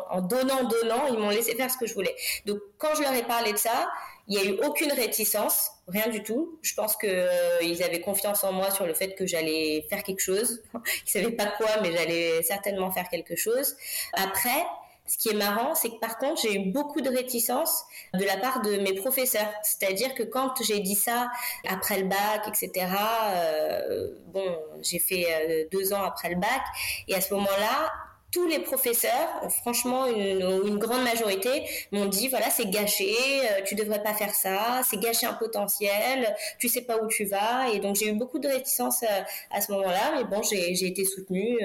en 0.10 0.22
donnant, 0.22 0.63
donnant, 0.63 1.07
ils 1.07 1.17
m'ont 1.17 1.29
laissé 1.29 1.55
faire 1.55 1.69
ce 1.69 1.77
que 1.77 1.86
je 1.86 1.93
voulais. 1.93 2.15
Donc, 2.45 2.60
quand 2.77 2.95
je 2.95 3.01
leur 3.01 3.13
ai 3.13 3.24
parlé 3.24 3.53
de 3.53 3.57
ça, 3.57 3.88
il 4.27 4.38
n'y 4.38 4.41
a 4.41 4.50
eu 4.50 4.57
aucune 4.65 4.91
réticence, 4.91 5.72
rien 5.88 6.07
du 6.07 6.24
tout. 6.24 6.57
Je 6.62 6.74
pense 6.75 6.95
que 6.95 7.07
euh, 7.07 7.86
avaient 7.86 8.00
confiance 8.00 8.43
en 8.43 8.53
moi 8.53 8.72
sur 8.72 8.86
le 8.86 8.93
fait 8.93 9.15
que 9.15 9.25
j'allais 9.25 9.86
faire 9.89 10.03
quelque 10.03 10.22
chose. 10.22 10.62
ils 11.05 11.10
savaient 11.10 11.31
pas 11.31 11.48
quoi, 11.48 11.69
mais 11.81 11.91
j'allais 11.91 12.41
certainement 12.43 12.89
faire 12.91 13.10
quelque 13.10 13.36
chose. 13.36 13.75
Après, 14.13 14.65
ce 15.05 15.17
qui 15.17 15.29
est 15.29 15.33
marrant, 15.33 15.75
c'est 15.75 15.89
que 15.89 16.00
par 16.00 16.17
contre, 16.17 16.41
j'ai 16.41 16.55
eu 16.55 16.72
beaucoup 16.72 17.01
de 17.01 17.10
réticence 17.10 17.83
de 18.13 18.24
la 18.24 18.38
part 18.38 18.62
de 18.62 18.77
mes 18.77 18.93
professeurs. 18.93 19.51
C'est-à-dire 19.62 20.13
que 20.15 20.24
quand 20.24 20.53
j'ai 20.63 20.79
dit 20.79 20.95
ça 20.95 21.29
après 21.67 22.00
le 22.00 22.07
bac, 22.07 22.48
etc., 22.48 22.88
euh, 23.36 24.12
bon, 24.27 24.57
j'ai 24.81 25.00
fait 25.00 25.25
euh, 25.29 25.67
deux 25.72 25.93
ans 25.93 26.03
après 26.03 26.29
le 26.29 26.36
bac, 26.36 26.62
et 27.07 27.15
à 27.15 27.22
ce 27.22 27.33
moment-là, 27.33 27.91
tous 28.31 28.48
les 28.48 28.60
professeurs, 28.60 29.29
franchement 29.62 30.07
une, 30.07 30.65
une 30.65 30.79
grande 30.79 31.03
majorité, 31.03 31.65
m'ont 31.91 32.07
dit 32.07 32.29
voilà 32.29 32.50
c'est 32.50 32.67
gâché, 32.67 33.13
euh, 33.41 33.62
tu 33.63 33.75
devrais 33.75 34.01
pas 34.01 34.13
faire 34.13 34.33
ça, 34.33 34.81
c'est 34.89 34.98
gâcher 34.98 35.27
un 35.27 35.33
potentiel, 35.33 36.33
tu 36.57 36.67
sais 36.67 36.81
pas 36.81 36.98
où 36.98 37.07
tu 37.07 37.25
vas 37.25 37.69
et 37.69 37.79
donc 37.79 37.95
j'ai 37.98 38.07
eu 38.07 38.13
beaucoup 38.13 38.39
de 38.39 38.48
réticence 38.48 39.03
à 39.51 39.62
ce 39.62 39.72
moment-là, 39.74 40.13
mais 40.15 40.24
bon 40.24 40.41
j'ai 40.41 40.88
été 40.88 41.05
soutenue 41.05 41.60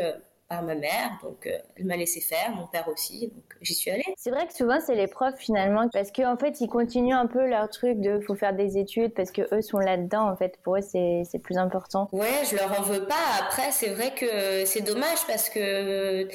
par 0.49 0.63
ma 0.63 0.75
mère, 0.75 1.19
donc 1.23 1.49
elle 1.77 1.85
m'a 1.85 1.97
laissé 1.97 2.21
faire, 2.21 2.51
mon 2.55 2.67
père 2.67 2.89
aussi, 2.89 3.29
donc 3.29 3.45
j'y 3.61 3.75
suis 3.75 3.91
allée. 3.91 4.05
C'est 4.17 4.31
vrai 4.31 4.47
que 4.47 4.55
souvent 4.55 4.79
c'est 4.85 4.95
les 4.95 5.07
profs 5.07 5.39
finalement, 5.39 5.89
parce 5.91 6.11
qu'en 6.11 6.33
en 6.33 6.37
fait 6.37 6.61
ils 6.61 6.69
continuent 6.69 7.15
un 7.15 7.27
peu 7.27 7.47
leur 7.47 7.69
truc 7.69 8.01
de 8.01 8.21
faut 8.21 8.35
faire 8.35 8.55
des 8.55 8.79
études 8.79 9.13
parce 9.15 9.31
que 9.31 9.43
eux 9.55 9.63
sont 9.63 9.79
là-dedans 9.79 10.31
en 10.31 10.37
fait, 10.37 10.59
pour 10.63 10.77
eux 10.77 10.83
c'est 10.83 11.43
plus 11.43 11.59
important. 11.59 12.09
Ouais, 12.13 12.45
je 12.51 12.57
leur 12.57 12.79
en 12.79 12.83
veux 12.83 13.05
pas. 13.05 13.15
Après 13.41 13.71
c'est 13.73 13.91
vrai 13.91 14.15
que 14.15 14.65
c'est 14.65 14.83
dommage 14.83 15.27
parce 15.27 15.49
que 15.49 16.29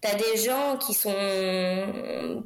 T'as 0.00 0.14
des 0.14 0.36
gens 0.38 0.78
qui 0.78 0.94
sont 0.94 1.12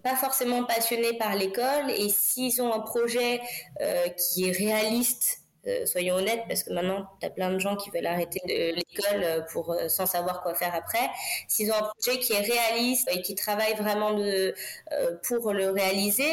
pas 0.03 0.17
forcément 0.17 0.65
passionnés 0.65 1.17
par 1.17 1.37
l'école 1.37 1.89
et 1.97 2.09
s'ils 2.09 2.61
ont 2.61 2.73
un 2.73 2.81
projet 2.81 3.41
euh, 3.81 4.09
qui 4.09 4.49
est 4.49 4.51
réaliste 4.51 5.44
euh, 5.67 5.87
soyons 5.87 6.17
honnêtes, 6.17 6.43
parce 6.49 6.63
que 6.63 6.73
maintenant, 6.73 7.07
tu 7.21 7.27
as 7.27 7.31
plein 7.31 7.51
de 7.51 7.59
gens 7.59 7.77
qui 7.77 7.91
veulent 7.91 8.07
arrêter 8.07 8.41
l'école 8.47 9.23
euh, 9.23 9.41
pour 9.53 9.73
euh, 9.73 9.89
sans 9.89 10.07
savoir 10.07 10.43
quoi 10.43 10.55
faire 10.55 10.75
après. 10.75 11.09
S'ils 11.49 11.71
ont 11.71 11.75
un 11.75 11.91
projet 11.97 12.19
qui 12.19 12.33
est 12.33 12.41
réaliste 12.41 13.09
et 13.11 13.23
qui 13.23 13.35
travaillent 13.35 13.77
vraiment 13.77 14.13
de, 14.15 14.55
pour 15.23 15.53
le 15.53 15.71
réaliser, 15.71 16.31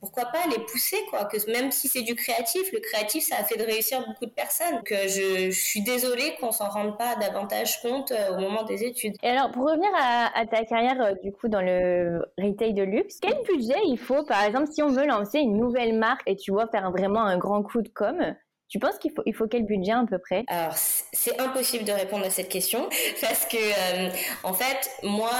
pourquoi 0.00 0.26
pas 0.26 0.46
les 0.50 0.62
pousser 0.64 0.96
quoi 1.10 1.24
que 1.24 1.36
même 1.50 1.70
si 1.70 1.88
c'est 1.88 2.02
du 2.02 2.14
créatif, 2.14 2.72
le 2.72 2.80
créatif, 2.80 3.24
ça 3.24 3.36
a 3.38 3.44
fait 3.44 3.56
de 3.56 3.64
réussir 3.64 4.04
beaucoup 4.06 4.26
de 4.26 4.30
personnes. 4.30 4.74
Donc, 4.76 4.90
je, 4.90 5.50
je 5.50 5.60
suis 5.60 5.82
désolée 5.82 6.34
qu'on 6.40 6.52
s'en 6.52 6.68
rende 6.68 6.96
pas 6.96 7.16
davantage 7.16 7.80
compte 7.82 8.12
au 8.30 8.40
moment 8.40 8.62
des 8.64 8.84
études. 8.84 9.14
Et 9.22 9.28
alors, 9.28 9.50
pour 9.52 9.64
revenir 9.64 9.90
à, 9.96 10.38
à 10.38 10.46
ta 10.46 10.64
carrière, 10.64 11.14
du 11.22 11.32
coup, 11.32 11.48
dans 11.48 11.60
le 11.60 12.22
retail 12.38 12.74
de 12.74 12.82
luxe, 12.82 13.18
quel 13.20 13.42
budget 13.42 13.80
il 13.86 13.98
faut, 13.98 14.24
par 14.24 14.44
exemple, 14.44 14.70
si 14.72 14.82
on 14.82 14.88
veut 14.88 15.06
lancer 15.06 15.38
une 15.38 15.56
nouvelle 15.56 15.98
marque 15.98 16.22
et 16.26 16.36
tu 16.36 16.52
vois 16.52 16.68
faire 16.68 16.90
vraiment 16.90 17.22
un 17.22 17.38
grand 17.38 17.62
coup 17.62 17.82
de 17.82 17.88
com' 17.88 18.34
Tu 18.68 18.78
penses 18.78 18.98
qu'il 18.98 19.12
faut, 19.12 19.22
il 19.24 19.34
faut 19.34 19.46
quel 19.48 19.64
budget 19.64 19.92
à 19.92 20.04
peu 20.08 20.18
près? 20.18 20.44
Alors, 20.46 20.74
c'est 20.76 21.40
impossible 21.40 21.84
de 21.84 21.92
répondre 21.92 22.26
à 22.26 22.30
cette 22.30 22.50
question 22.50 22.86
parce 23.20 23.46
que, 23.46 23.56
euh, 23.56 24.10
en 24.44 24.52
fait, 24.52 24.90
moi, 25.02 25.30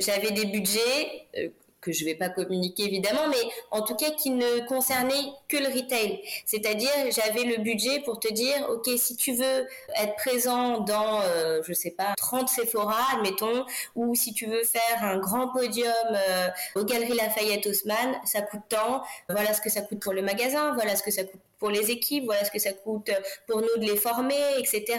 j'avais 0.00 0.30
des 0.32 0.44
budgets 0.44 1.26
euh, 1.38 1.48
que 1.80 1.92
je 1.92 2.04
vais 2.04 2.14
pas 2.14 2.28
communiquer 2.28 2.84
évidemment, 2.84 3.28
mais 3.28 3.50
en 3.70 3.82
tout 3.82 3.94
cas 3.94 4.10
qui 4.10 4.30
ne 4.30 4.66
concernait 4.66 5.32
que 5.48 5.56
le 5.56 5.66
retail. 5.66 6.20
C'est-à-dire, 6.44 6.90
j'avais 7.10 7.44
le 7.44 7.62
budget 7.62 8.00
pour 8.00 8.18
te 8.18 8.32
dire, 8.32 8.68
ok, 8.70 8.88
si 8.96 9.16
tu 9.16 9.32
veux 9.32 9.66
être 9.96 10.16
présent 10.16 10.80
dans, 10.80 11.20
euh, 11.22 11.60
je 11.64 11.72
sais 11.72 11.90
pas, 11.92 12.14
30 12.16 12.48
Sephora, 12.48 12.98
admettons, 13.14 13.64
ou 13.94 14.14
si 14.14 14.32
tu 14.32 14.46
veux 14.46 14.64
faire 14.64 15.02
un 15.02 15.18
grand 15.18 15.48
podium 15.48 15.92
euh, 16.12 16.48
aux 16.74 16.84
Galeries 16.84 17.16
Lafayette 17.16 17.66
Haussmann, 17.66 18.16
ça 18.24 18.42
coûte 18.42 18.62
tant. 18.68 19.02
Voilà 19.28 19.54
ce 19.54 19.60
que 19.60 19.70
ça 19.70 19.82
coûte 19.82 20.00
pour 20.00 20.12
le 20.12 20.22
magasin, 20.22 20.74
voilà 20.74 20.96
ce 20.96 21.02
que 21.02 21.10
ça 21.10 21.24
coûte 21.24 21.40
pour 21.58 21.70
les 21.70 21.90
équipes, 21.90 22.24
voilà 22.24 22.44
ce 22.44 22.50
que 22.50 22.58
ça 22.58 22.72
coûte 22.72 23.10
pour 23.46 23.60
nous 23.60 23.76
de 23.78 23.84
les 23.90 23.96
former, 23.96 24.36
etc. 24.58 24.98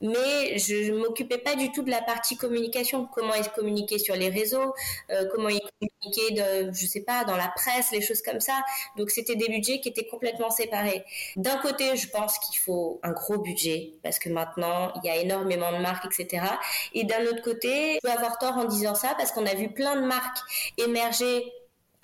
Mais 0.00 0.58
je 0.58 0.92
ne 0.92 0.98
m'occupais 0.98 1.38
pas 1.38 1.54
du 1.54 1.72
tout 1.72 1.82
de 1.82 1.90
la 1.90 2.02
partie 2.02 2.36
communication, 2.36 3.08
comment 3.14 3.34
ils 3.34 3.48
communiquaient 3.50 3.98
sur 3.98 4.14
les 4.14 4.28
réseaux, 4.28 4.74
euh, 5.10 5.26
comment 5.32 5.48
ils 5.48 5.60
communiquaient, 5.80 6.34
de, 6.34 6.72
je 6.72 6.86
sais 6.86 7.02
pas, 7.02 7.24
dans 7.24 7.36
la 7.36 7.48
presse, 7.48 7.90
les 7.92 8.02
choses 8.02 8.22
comme 8.22 8.40
ça. 8.40 8.62
Donc 8.96 9.10
c'était 9.10 9.36
des 9.36 9.48
budgets 9.48 9.80
qui 9.80 9.88
étaient 9.88 10.06
complètement 10.06 10.50
séparés. 10.50 11.04
D'un 11.36 11.56
côté, 11.58 11.96
je 11.96 12.08
pense 12.08 12.38
qu'il 12.38 12.58
faut 12.58 13.00
un 13.02 13.12
gros 13.12 13.38
budget 13.38 13.94
parce 14.02 14.18
que 14.18 14.28
maintenant 14.28 14.92
il 15.02 15.06
y 15.06 15.10
a 15.10 15.16
énormément 15.16 15.72
de 15.72 15.78
marques, 15.78 16.06
etc. 16.06 16.44
Et 16.92 17.04
d'un 17.04 17.24
autre 17.24 17.42
côté, 17.42 17.94
je 17.94 18.00
peux 18.02 18.12
avoir 18.12 18.38
tort 18.38 18.56
en 18.56 18.64
disant 18.64 18.94
ça 18.94 19.14
parce 19.16 19.32
qu'on 19.32 19.46
a 19.46 19.54
vu 19.54 19.70
plein 19.70 19.96
de 19.96 20.06
marques 20.06 20.38
émerger 20.78 21.52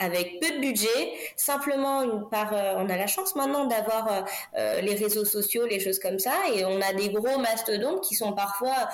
avec 0.02 0.40
peu 0.40 0.50
de 0.50 0.58
budget, 0.58 1.12
simplement 1.36 2.02
une 2.02 2.28
part, 2.28 2.52
euh, 2.52 2.74
on 2.78 2.88
a 2.88 2.96
la 2.96 3.06
chance 3.06 3.34
maintenant 3.36 3.66
d'avoir 3.66 4.12
euh, 4.12 4.20
euh, 4.56 4.80
les 4.80 4.94
réseaux 4.94 5.24
sociaux, 5.24 5.66
les 5.66 5.80
choses 5.80 5.98
comme 5.98 6.18
ça, 6.18 6.34
et 6.54 6.64
on 6.64 6.80
a 6.80 6.92
des 6.92 7.10
gros 7.10 7.38
mastodontes 7.38 8.02
qui 8.02 8.14
sont 8.14 8.32
parfois 8.32 8.88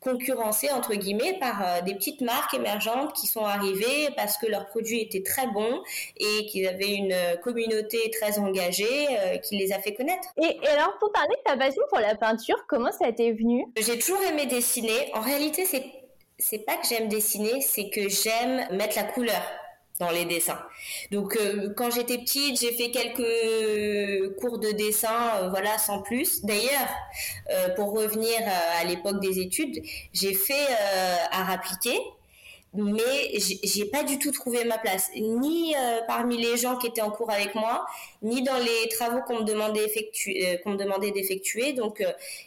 concurrencés 0.00 0.70
entre 0.72 0.94
guillemets 0.94 1.38
par 1.38 1.82
des 1.84 1.94
petites 1.94 2.22
marques 2.22 2.54
émergentes 2.54 3.12
qui 3.12 3.26
sont 3.26 3.44
arrivées 3.44 4.08
parce 4.16 4.38
que 4.38 4.46
leurs 4.46 4.64
produits 4.64 5.02
étaient 5.02 5.22
très 5.22 5.46
bons 5.48 5.82
et 6.16 6.46
qu'ils 6.46 6.66
avaient 6.66 6.94
une 6.94 7.14
communauté 7.42 8.10
très 8.18 8.38
engagée 8.38 9.08
qui 9.44 9.58
les 9.58 9.74
a 9.74 9.78
fait 9.78 9.92
connaître. 9.92 10.26
Et, 10.38 10.58
et, 10.62 10.68
alors 10.68 10.96
pour 11.00 11.12
parler 11.12 11.34
de 11.36 11.50
ta 11.50 11.54
passion 11.58 11.82
pour 11.90 11.98
la 11.98 12.14
peinture, 12.14 12.64
comment 12.66 12.92
ça 12.92 13.12
t'est 13.12 13.32
venu? 13.32 13.66
J'ai 13.78 13.98
toujours 13.98 14.22
aimé 14.22 14.46
dessiner. 14.46 15.10
En 15.12 15.20
réalité, 15.20 15.66
c'est 15.66 15.84
c'est 16.40 16.64
pas 16.64 16.76
que 16.76 16.86
j'aime 16.88 17.08
dessiner, 17.08 17.60
c'est 17.60 17.90
que 17.90 18.08
j'aime 18.08 18.66
mettre 18.74 18.96
la 18.96 19.04
couleur 19.04 19.42
dans 20.00 20.10
les 20.10 20.24
dessins. 20.24 20.58
Donc 21.12 21.36
euh, 21.36 21.72
quand 21.76 21.90
j'étais 21.90 22.18
petite, 22.18 22.58
j'ai 22.58 22.72
fait 22.72 22.90
quelques 22.90 24.34
cours 24.40 24.58
de 24.58 24.72
dessin, 24.72 25.36
euh, 25.36 25.48
voilà, 25.50 25.78
sans 25.78 26.00
plus. 26.00 26.42
D'ailleurs, 26.44 26.88
euh, 27.50 27.68
pour 27.76 27.92
revenir 27.92 28.40
à 28.80 28.84
l'époque 28.84 29.20
des 29.20 29.38
études, 29.38 29.80
j'ai 30.12 30.34
fait 30.34 30.66
art 31.30 31.50
appliqué, 31.50 31.96
mais 32.72 33.38
j'ai 33.38 33.84
pas 33.84 34.02
du 34.02 34.18
tout 34.18 34.30
trouvé 34.30 34.64
ma 34.64 34.78
place, 34.78 35.10
ni 35.16 35.74
parmi 36.06 36.38
les 36.38 36.56
gens 36.56 36.76
qui 36.76 36.86
étaient 36.86 37.02
en 37.02 37.10
cours 37.10 37.30
avec 37.30 37.54
moi, 37.54 37.84
ni 38.22 38.42
dans 38.42 38.58
les 38.58 38.88
travaux 38.88 39.20
qu'on 39.26 39.40
me 39.40 39.44
demandait 39.44 39.86
qu'on 40.64 40.70
me 40.70 40.76
demandait 40.76 41.10
d'effectuer. 41.10 41.74
Donc 41.74 42.02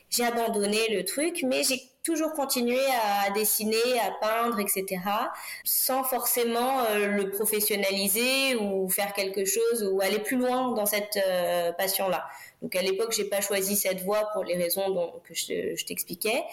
j'ai 0.09 0.23
abandonné 0.23 0.79
le 0.89 1.05
truc, 1.05 1.43
mais 1.43 1.63
j'ai 1.63 1.81
toujours 2.03 2.33
continuer 2.33 2.85
à 3.25 3.31
dessiner, 3.31 3.99
à 4.01 4.11
peindre, 4.19 4.59
etc., 4.59 5.01
sans 5.63 6.03
forcément 6.03 6.83
euh, 6.83 7.07
le 7.07 7.29
professionnaliser 7.29 8.55
ou 8.55 8.89
faire 8.89 9.13
quelque 9.13 9.45
chose 9.45 9.89
ou 9.89 10.01
aller 10.01 10.19
plus 10.19 10.37
loin 10.37 10.73
dans 10.73 10.85
cette 10.85 11.17
euh, 11.17 11.71
passion-là. 11.73 12.25
Donc 12.61 12.75
à 12.75 12.81
l'époque, 12.81 13.13
j'ai 13.15 13.25
pas 13.25 13.41
choisi 13.41 13.75
cette 13.75 14.01
voie 14.01 14.29
pour 14.33 14.43
les 14.43 14.55
raisons 14.55 14.89
dont, 14.89 15.13
que 15.23 15.33
je, 15.33 15.75
je 15.75 15.85
t'expliquais, 15.85 16.43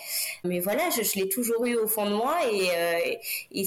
mais 0.45 0.61
voilà, 0.61 0.89
je, 0.91 1.03
je 1.03 1.19
l'ai 1.19 1.29
toujours 1.29 1.67
eu 1.67 1.77
au 1.77 1.87
fond 1.89 2.07
de 2.07 2.15
moi 2.15 2.37
et, 2.51 2.71
euh, 2.71 3.17
et 3.53 3.65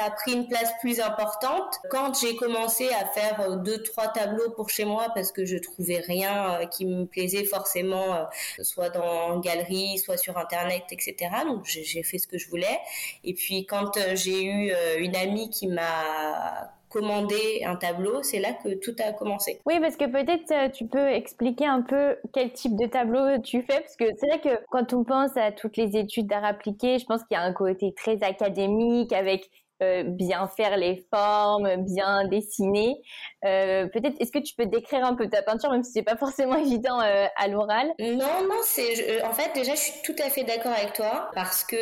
a 0.00 0.10
pris 0.10 0.32
une 0.32 0.48
place 0.48 0.72
plus 0.80 1.00
importante. 1.00 1.78
Quand 1.90 2.18
j'ai 2.18 2.36
commencé 2.36 2.88
à 2.88 3.06
faire 3.06 3.40
euh, 3.40 3.56
deux, 3.56 3.82
trois 3.82 4.08
tableaux 4.08 4.50
pour 4.50 4.70
chez 4.70 4.84
moi 4.84 5.08
parce 5.14 5.32
que 5.32 5.44
je 5.44 5.56
trouvais 5.58 5.98
rien 5.98 6.60
euh, 6.60 6.66
qui 6.66 6.86
me 6.86 7.04
plaisait 7.04 7.44
forcément, 7.44 8.14
euh, 8.14 8.24
soit 8.62 8.90
dans 8.90 9.38
galerie, 9.40 9.98
soit 9.98 10.16
sur 10.16 10.36
internet, 10.38 10.84
etc. 10.90 11.16
Donc 11.46 11.64
j'ai 11.64 12.02
fait 12.02 12.18
ce 12.18 12.26
que 12.26 12.38
je 12.38 12.48
voulais. 12.48 12.78
Et 13.24 13.34
puis 13.34 13.66
quand 13.66 13.98
j'ai 14.14 14.44
eu 14.44 14.72
une 14.98 15.16
amie 15.16 15.50
qui 15.50 15.66
m'a 15.68 16.70
commandé 16.88 17.62
un 17.64 17.76
tableau, 17.76 18.22
c'est 18.22 18.40
là 18.40 18.52
que 18.52 18.74
tout 18.74 18.94
a 18.98 19.12
commencé. 19.12 19.60
Oui, 19.64 19.78
parce 19.80 19.96
que 19.96 20.06
peut-être 20.06 20.72
tu 20.72 20.86
peux 20.86 21.08
expliquer 21.08 21.66
un 21.66 21.82
peu 21.82 22.16
quel 22.32 22.52
type 22.52 22.76
de 22.76 22.86
tableau 22.86 23.38
tu 23.42 23.62
fais, 23.62 23.80
parce 23.80 23.96
que 23.96 24.04
c'est 24.18 24.26
vrai 24.26 24.40
que 24.40 24.64
quand 24.70 24.92
on 24.92 25.04
pense 25.04 25.36
à 25.36 25.52
toutes 25.52 25.76
les 25.76 25.96
études 25.96 26.26
d'art 26.26 26.44
appliqué, 26.44 26.98
je 26.98 27.06
pense 27.06 27.22
qu'il 27.22 27.36
y 27.36 27.40
a 27.40 27.42
un 27.42 27.52
côté 27.52 27.94
très 27.94 28.22
académique 28.22 29.12
avec 29.12 29.48
euh, 29.82 30.02
bien 30.04 30.46
faire 30.46 30.76
les 30.76 31.06
formes, 31.12 31.76
bien 31.76 32.26
dessiner. 32.28 33.00
Euh, 33.46 33.86
peut-être, 33.86 34.14
est-ce 34.20 34.30
que 34.30 34.38
tu 34.38 34.54
peux 34.54 34.66
décrire 34.66 35.04
un 35.04 35.14
peu 35.14 35.28
ta 35.28 35.42
peinture, 35.42 35.70
même 35.70 35.82
si 35.82 35.92
c'est 35.92 36.02
pas 36.02 36.16
forcément 36.16 36.56
évident 36.58 37.00
euh, 37.00 37.26
à 37.36 37.48
l'oral? 37.48 37.88
Non, 37.98 38.42
non, 38.42 38.60
c'est, 38.62 39.22
en 39.22 39.32
fait, 39.32 39.52
déjà, 39.54 39.74
je 39.74 39.80
suis 39.80 40.02
tout 40.04 40.16
à 40.22 40.28
fait 40.28 40.44
d'accord 40.44 40.72
avec 40.72 40.92
toi 40.92 41.30
parce 41.34 41.64
que, 41.64 41.76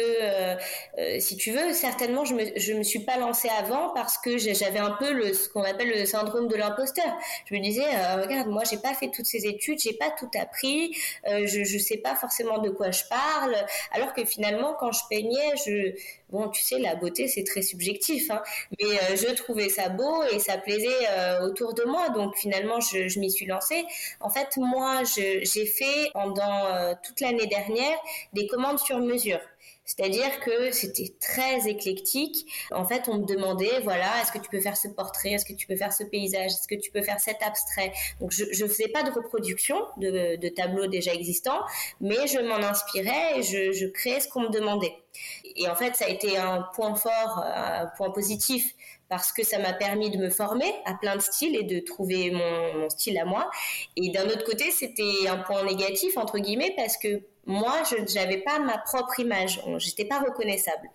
si 1.19 1.37
tu 1.37 1.51
veux, 1.51 1.73
certainement, 1.73 2.25
je 2.25 2.35
me, 2.35 2.45
je 2.57 2.73
me 2.75 2.83
suis 2.83 3.01
pas 3.01 3.17
lancée 3.17 3.49
avant 3.59 3.91
parce 3.95 4.17
que 4.19 4.39
j'avais 4.39 4.79
un 4.79 4.93
peu 4.93 5.13
le, 5.13 5.35
ce 5.35 5.49
qu'on 5.49 5.63
appelle 5.63 5.91
le 5.91 6.07
syndrome 6.07 6.47
de 6.49 6.55
l'imposteur. 6.55 7.13
Je 7.47 7.55
me 7.55 7.61
disais, 7.61 7.85
regarde, 8.23 8.49
moi, 8.49 8.63
j'ai 8.69 8.79
pas 8.79 8.95
fait 8.95 9.11
toutes 9.11 9.27
ces 9.27 9.47
études, 9.47 9.81
j'ai 9.81 9.95
pas 9.95 10.11
tout 10.11 10.31
appris, 10.41 10.97
je, 11.27 11.65
je 11.65 11.79
sais 11.79 11.99
pas 11.99 12.15
forcément 12.15 12.59
de 12.59 12.71
quoi 12.71 12.91
je 12.91 13.03
parle, 13.09 13.57
alors 13.93 14.13
que 14.13 14.25
finalement, 14.25 14.75
quand 14.79 14.93
je 14.93 15.03
peignais, 15.11 15.57
je, 15.67 15.95
bon, 16.31 16.49
tu 16.49 16.63
sais, 16.63 16.79
la 16.79 16.95
beauté, 16.95 17.27
c'est 17.29 17.45
très 17.45 17.63
subjectif, 17.63 17.88
hein, 18.31 18.43
mais 18.79 18.87
euh, 18.87 19.17
je 19.17 19.35
trouvais 19.35 19.69
ça 19.69 19.89
beau 19.89 20.23
et 20.25 20.39
ça 20.39 20.59
plaisait 20.59 20.89
euh, 21.11 21.47
autour 21.47 21.75
de 21.75 21.85
moi, 21.85 22.09
donc 22.11 22.37
finalement, 22.37 22.81
je, 22.81 23.19
m'y 23.19 23.31
suis 23.31 23.47
lancée. 23.47 23.85
En 24.21 24.31
fait, 24.31 24.57
moi, 24.57 25.03
j'ai 25.05 25.67
fait 25.67 26.11
pendant 26.13 26.67
euh, 26.67 26.95
toute 27.05 27.21
l'année 27.21 27.47
dernière 27.47 27.99
des 28.33 28.47
commandes 28.47 28.79
sur 28.79 28.99
mesure. 28.99 29.41
C'est-à-dire 29.85 30.41
que 30.41 30.71
c'était 30.71 31.15
très 31.19 31.67
éclectique. 31.67 32.47
En 32.71 32.85
fait, 32.85 33.09
on 33.09 33.19
me 33.19 33.25
demandait, 33.25 33.81
voilà, 33.81 34.21
est-ce 34.21 34.33
que 34.33 34.39
tu 34.39 34.51
peux 34.51 34.61
faire 34.61 34.77
ce 34.77 34.87
portrait, 34.89 35.31
est-ce 35.31 35.47
que 35.47 35.55
tu 35.55 35.67
peux 35.67 35.77
faire 35.77 35.95
ce 35.95 36.05
paysage, 36.05 36.51
est-ce 36.51 36.69
que 36.69 36.75
tu 36.75 36.91
peux 36.91 37.01
faire 37.01 37.19
cet 37.21 37.43
abstrait? 37.43 37.93
Donc, 38.21 38.31
je 38.31 38.45
ne 38.45 38.69
faisais 38.69 38.89
pas 38.89 39.03
de 39.03 39.11
reproduction 39.11 39.77
de, 39.97 40.49
tableaux 40.51 40.89
déjà 40.89 41.15
existants, 41.15 41.61
mais 42.03 42.27
je 42.27 42.39
m'en 42.39 42.57
inspirais 42.57 43.39
et 43.39 43.43
je 43.43 43.87
créais 43.87 44.21
ce 44.21 44.29
qu'on 44.29 44.43
me 44.43 44.51
demandait. 44.51 44.95
Et 45.57 45.69
en 45.69 45.75
fait, 45.75 45.97
ça 45.97 46.07
a 46.07 46.09
été 46.09 46.37
un 46.37 46.69
point 46.75 46.95
fort, 46.95 47.45
un 47.45 47.87
point 47.97 48.11
positif 48.11 48.75
parce 49.09 49.33
que 49.33 49.45
ça 49.45 49.59
m'a 49.59 49.73
permis 49.73 50.11
de 50.11 50.19
me 50.19 50.31
former 50.31 50.73
à 50.85 50.95
plein 50.95 51.17
de 51.17 51.21
styles 51.21 51.57
et 51.57 51.63
de 51.63 51.81
trouver 51.81 52.31
mon, 52.31 52.89
style 52.91 53.19
à 53.19 53.25
moi. 53.25 53.51
Et 53.97 54.11
d'un 54.11 54.27
autre 54.27 54.45
côté, 54.45 54.71
c'était 54.71 55.29
un 55.29 55.39
point 55.39 55.63
négatif, 55.65 56.17
entre 56.17 56.39
guillemets, 56.39 56.75
parce 56.77 56.97
que 56.97 57.23
moi, 57.47 57.83
je 57.91 58.15
n'avais 58.15 58.39
pas 58.39 58.59
ma 58.59 58.77
propre 58.77 59.21
image, 59.21 59.61
j'étais 59.79 60.05
pas 60.05 60.21
reconnaissable. 60.21 60.91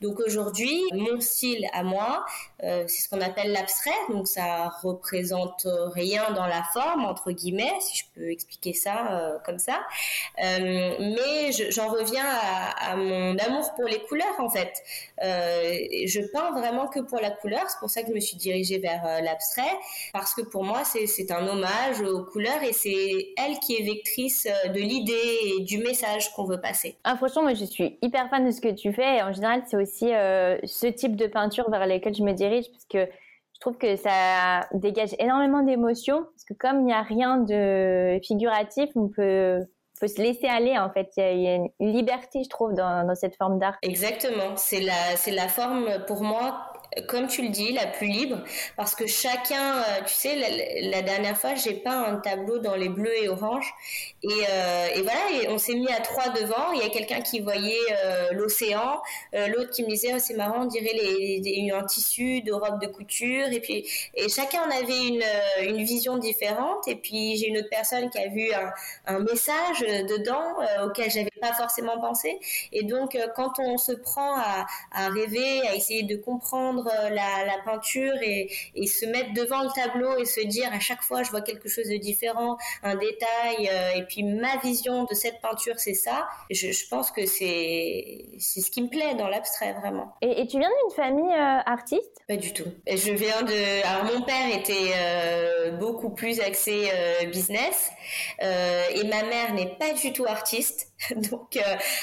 Donc 0.00 0.18
aujourd'hui, 0.18 0.82
mon 0.92 1.20
style 1.20 1.64
à 1.72 1.84
moi, 1.84 2.24
euh, 2.26 2.51
c'est 2.62 3.02
ce 3.02 3.08
qu'on 3.08 3.20
appelle 3.20 3.52
l'abstrait, 3.52 3.90
donc 4.08 4.28
ça 4.28 4.68
représente 4.82 5.66
rien 5.94 6.30
dans 6.32 6.46
la 6.46 6.62
forme 6.72 7.04
entre 7.04 7.32
guillemets, 7.32 7.72
si 7.80 7.96
je 7.96 8.04
peux 8.14 8.30
expliquer 8.30 8.72
ça 8.72 9.12
euh, 9.12 9.38
comme 9.44 9.58
ça. 9.58 9.80
Euh, 10.42 10.96
mais 10.98 11.52
j'en 11.70 11.88
reviens 11.88 12.24
à, 12.24 12.96
mon 12.96 13.36
amour 13.38 13.72
pour 13.74 13.84
les 13.84 14.00
couleurs 14.00 14.38
en 14.38 14.48
fait. 14.48 14.72
Euh, 15.22 15.78
je 16.06 16.20
peins 16.32 16.52
vraiment 16.52 16.88
que 16.88 17.00
pour 17.00 17.20
la 17.20 17.30
couleur, 17.30 17.62
c'est 17.68 17.78
pour 17.78 17.90
ça 17.90 18.02
que 18.02 18.08
je 18.08 18.14
me 18.14 18.20
suis 18.20 18.36
dirigée 18.36 18.78
vers 18.78 19.04
euh, 19.06 19.20
l'abstrait, 19.20 19.62
parce 20.12 20.34
que 20.34 20.42
pour 20.42 20.64
moi 20.64 20.82
c'est 20.84 21.30
un 21.30 21.46
hommage 21.46 22.00
aux 22.00 22.24
couleurs 22.24 22.62
et 22.62 22.72
c'est 22.72 23.28
elle 23.36 23.58
qui 23.58 23.76
est 23.76 23.84
vectrice 23.84 24.46
de 24.66 24.80
l'idée 24.80 25.58
et 25.58 25.62
du 25.62 25.78
message 25.78 26.32
qu'on 26.34 26.44
veut 26.44 26.60
passer. 26.60 26.96
Ah, 27.04 27.16
franchement, 27.16 27.42
moi, 27.42 27.54
je 27.54 27.64
suis 27.64 27.98
hyper 28.02 28.28
fan 28.28 28.44
de 28.44 28.50
ce 28.50 28.60
que 28.60 28.68
tu 28.68 28.92
fais. 28.92 29.18
Et 29.18 29.22
en 29.22 29.32
général, 29.32 29.62
c'est 29.66 29.76
aussi 29.76 30.12
euh, 30.12 30.58
ce 30.64 30.86
type 30.86 31.16
de 31.16 31.26
peinture 31.26 31.70
vers 31.70 31.86
lesquelles 31.86 32.14
je 32.14 32.22
me 32.22 32.32
dirige, 32.32 32.51
parce 32.60 32.84
que 32.84 33.12
je 33.54 33.60
trouve 33.60 33.78
que 33.78 33.96
ça 33.96 34.66
dégage 34.74 35.14
énormément 35.18 35.62
d'émotions. 35.62 36.22
Parce 36.22 36.44
que 36.48 36.54
comme 36.54 36.80
il 36.80 36.86
n'y 36.86 36.92
a 36.92 37.02
rien 37.02 37.38
de 37.38 38.18
figuratif, 38.24 38.90
on 38.96 39.08
peut 39.08 39.60
se 40.00 40.20
laisser 40.20 40.46
aller 40.46 40.78
en 40.78 40.90
fait. 40.90 41.08
Il 41.16 41.42
y 41.42 41.48
a, 41.48 41.54
une 41.54 41.92
liberté, 41.92 42.42
je 42.44 42.48
trouve, 42.48 42.74
dans, 42.74 43.06
dans 43.06 43.14
cette 43.14 43.36
forme 43.36 43.58
d'art. 43.58 43.76
Exactement. 43.82 44.56
C'est 44.56 44.80
la, 44.80 45.16
c'est 45.16 45.30
la 45.30 45.48
forme 45.48 45.86
pour 46.06 46.22
moi 46.22 46.71
comme 47.08 47.26
tu 47.26 47.42
le 47.42 47.48
dis, 47.48 47.72
la 47.72 47.86
plus 47.86 48.06
libre, 48.06 48.38
parce 48.76 48.94
que 48.94 49.06
chacun, 49.06 49.78
euh, 49.78 49.82
tu 50.06 50.14
sais, 50.14 50.36
la, 50.82 51.02
dernière 51.02 51.36
fois, 51.36 51.54
j'ai 51.54 51.74
peint 51.74 52.04
un 52.04 52.16
tableau 52.16 52.58
dans 52.58 52.74
les 52.74 52.88
bleus 52.88 53.16
et 53.22 53.28
oranges, 53.28 53.72
et, 54.22 54.28
euh, 54.28 54.86
et 54.94 55.02
voilà, 55.02 55.20
et 55.42 55.48
on 55.48 55.58
s'est 55.58 55.74
mis 55.74 55.90
à 55.90 56.00
trois 56.00 56.28
devant. 56.30 56.72
Il 56.72 56.80
y 56.80 56.84
a 56.84 56.90
quelqu'un 56.90 57.20
qui 57.20 57.40
voyait 57.40 57.76
euh, 58.04 58.32
l'océan, 58.32 59.00
l'autre 59.32 59.70
qui 59.70 59.82
me 59.82 59.88
disait, 59.88 60.12
oh, 60.14 60.18
c'est 60.18 60.34
marrant, 60.34 60.62
on 60.62 60.66
dirait 60.66 60.92
les, 60.94 61.70
un 61.72 61.84
tissu 61.84 62.42
de 62.42 62.52
robe 62.52 62.80
de 62.80 62.86
couture, 62.86 63.46
et 63.50 63.60
puis 63.60 63.86
et 64.14 64.28
chacun 64.28 64.62
en 64.62 64.70
avait 64.70 65.08
une, 65.08 65.22
une 65.62 65.82
vision 65.84 66.18
différente. 66.18 66.86
Et 66.88 66.96
puis 66.96 67.36
j'ai 67.36 67.48
une 67.48 67.58
autre 67.58 67.70
personne 67.70 68.10
qui 68.10 68.18
a 68.18 68.28
vu 68.28 68.50
un 69.06 69.18
message 69.20 69.80
dedans 69.80 70.56
auquel 70.84 71.10
j'avais 71.10 71.31
pas 71.42 71.52
forcément 71.52 72.00
pensé. 72.00 72.38
Et 72.72 72.84
donc 72.84 73.18
quand 73.36 73.58
on 73.58 73.76
se 73.76 73.92
prend 73.92 74.36
à, 74.36 74.66
à 74.92 75.08
rêver, 75.08 75.60
à 75.68 75.74
essayer 75.74 76.04
de 76.04 76.16
comprendre 76.16 76.88
euh, 76.88 77.10
la, 77.10 77.58
peinture 77.64 78.14
et, 78.22 78.48
se 78.86 79.06
mettre 79.06 79.32
devant 79.34 79.62
le 79.62 79.70
tableau 79.70 80.18
et 80.18 80.24
se 80.24 80.40
dire 80.40 80.68
à 80.72 80.80
chaque 80.80 81.02
fois 81.02 81.22
je 81.22 81.30
vois 81.30 81.40
quelque 81.42 81.68
chose 81.68 81.88
de 81.88 81.96
différent, 81.96 82.56
un 82.82 82.96
détail 82.96 83.68
euh, 83.70 83.96
et 83.96 84.04
puis 84.04 84.22
ma 84.22 84.56
vision 84.58 85.04
de 85.04 85.14
cette 85.14 85.40
peinture 85.40 85.74
c'est 85.78 85.94
ça. 85.94 86.26
Je, 86.50 86.88
pense 86.88 87.10
que 87.10 87.24
c'est 87.26 88.26
c'est 88.38 88.60
ce 88.60 88.70
qui 88.70 88.82
me 88.82 88.88
plaît 88.88 89.14
dans 89.14 89.28
l'abstrait 89.28 89.72
vraiment. 89.74 90.12
Et, 90.20 90.46
tu 90.46 90.58
viens 90.58 90.68
d'une 90.68 90.96
famille 90.96 91.32
euh, 91.32 91.60
artiste? 91.66 92.18
Pas 92.28 92.36
du 92.36 92.52
tout. 92.52 92.70
Je 92.86 93.12
viens 93.12 93.42
de. 93.42 93.86
Alors 93.86 94.12
mon 94.12 94.22
père 94.22 94.54
était 94.54 95.72
beaucoup 95.78 96.10
plus 96.10 96.40
axé 96.40 96.90
business 97.32 97.90
et 98.40 99.04
ma 99.04 99.22
mère 99.22 99.54
n'est 99.54 99.76
pas 99.76 99.92
du 99.92 100.12
tout 100.12 100.26
artiste. 100.26 100.91
Donc 101.30 101.58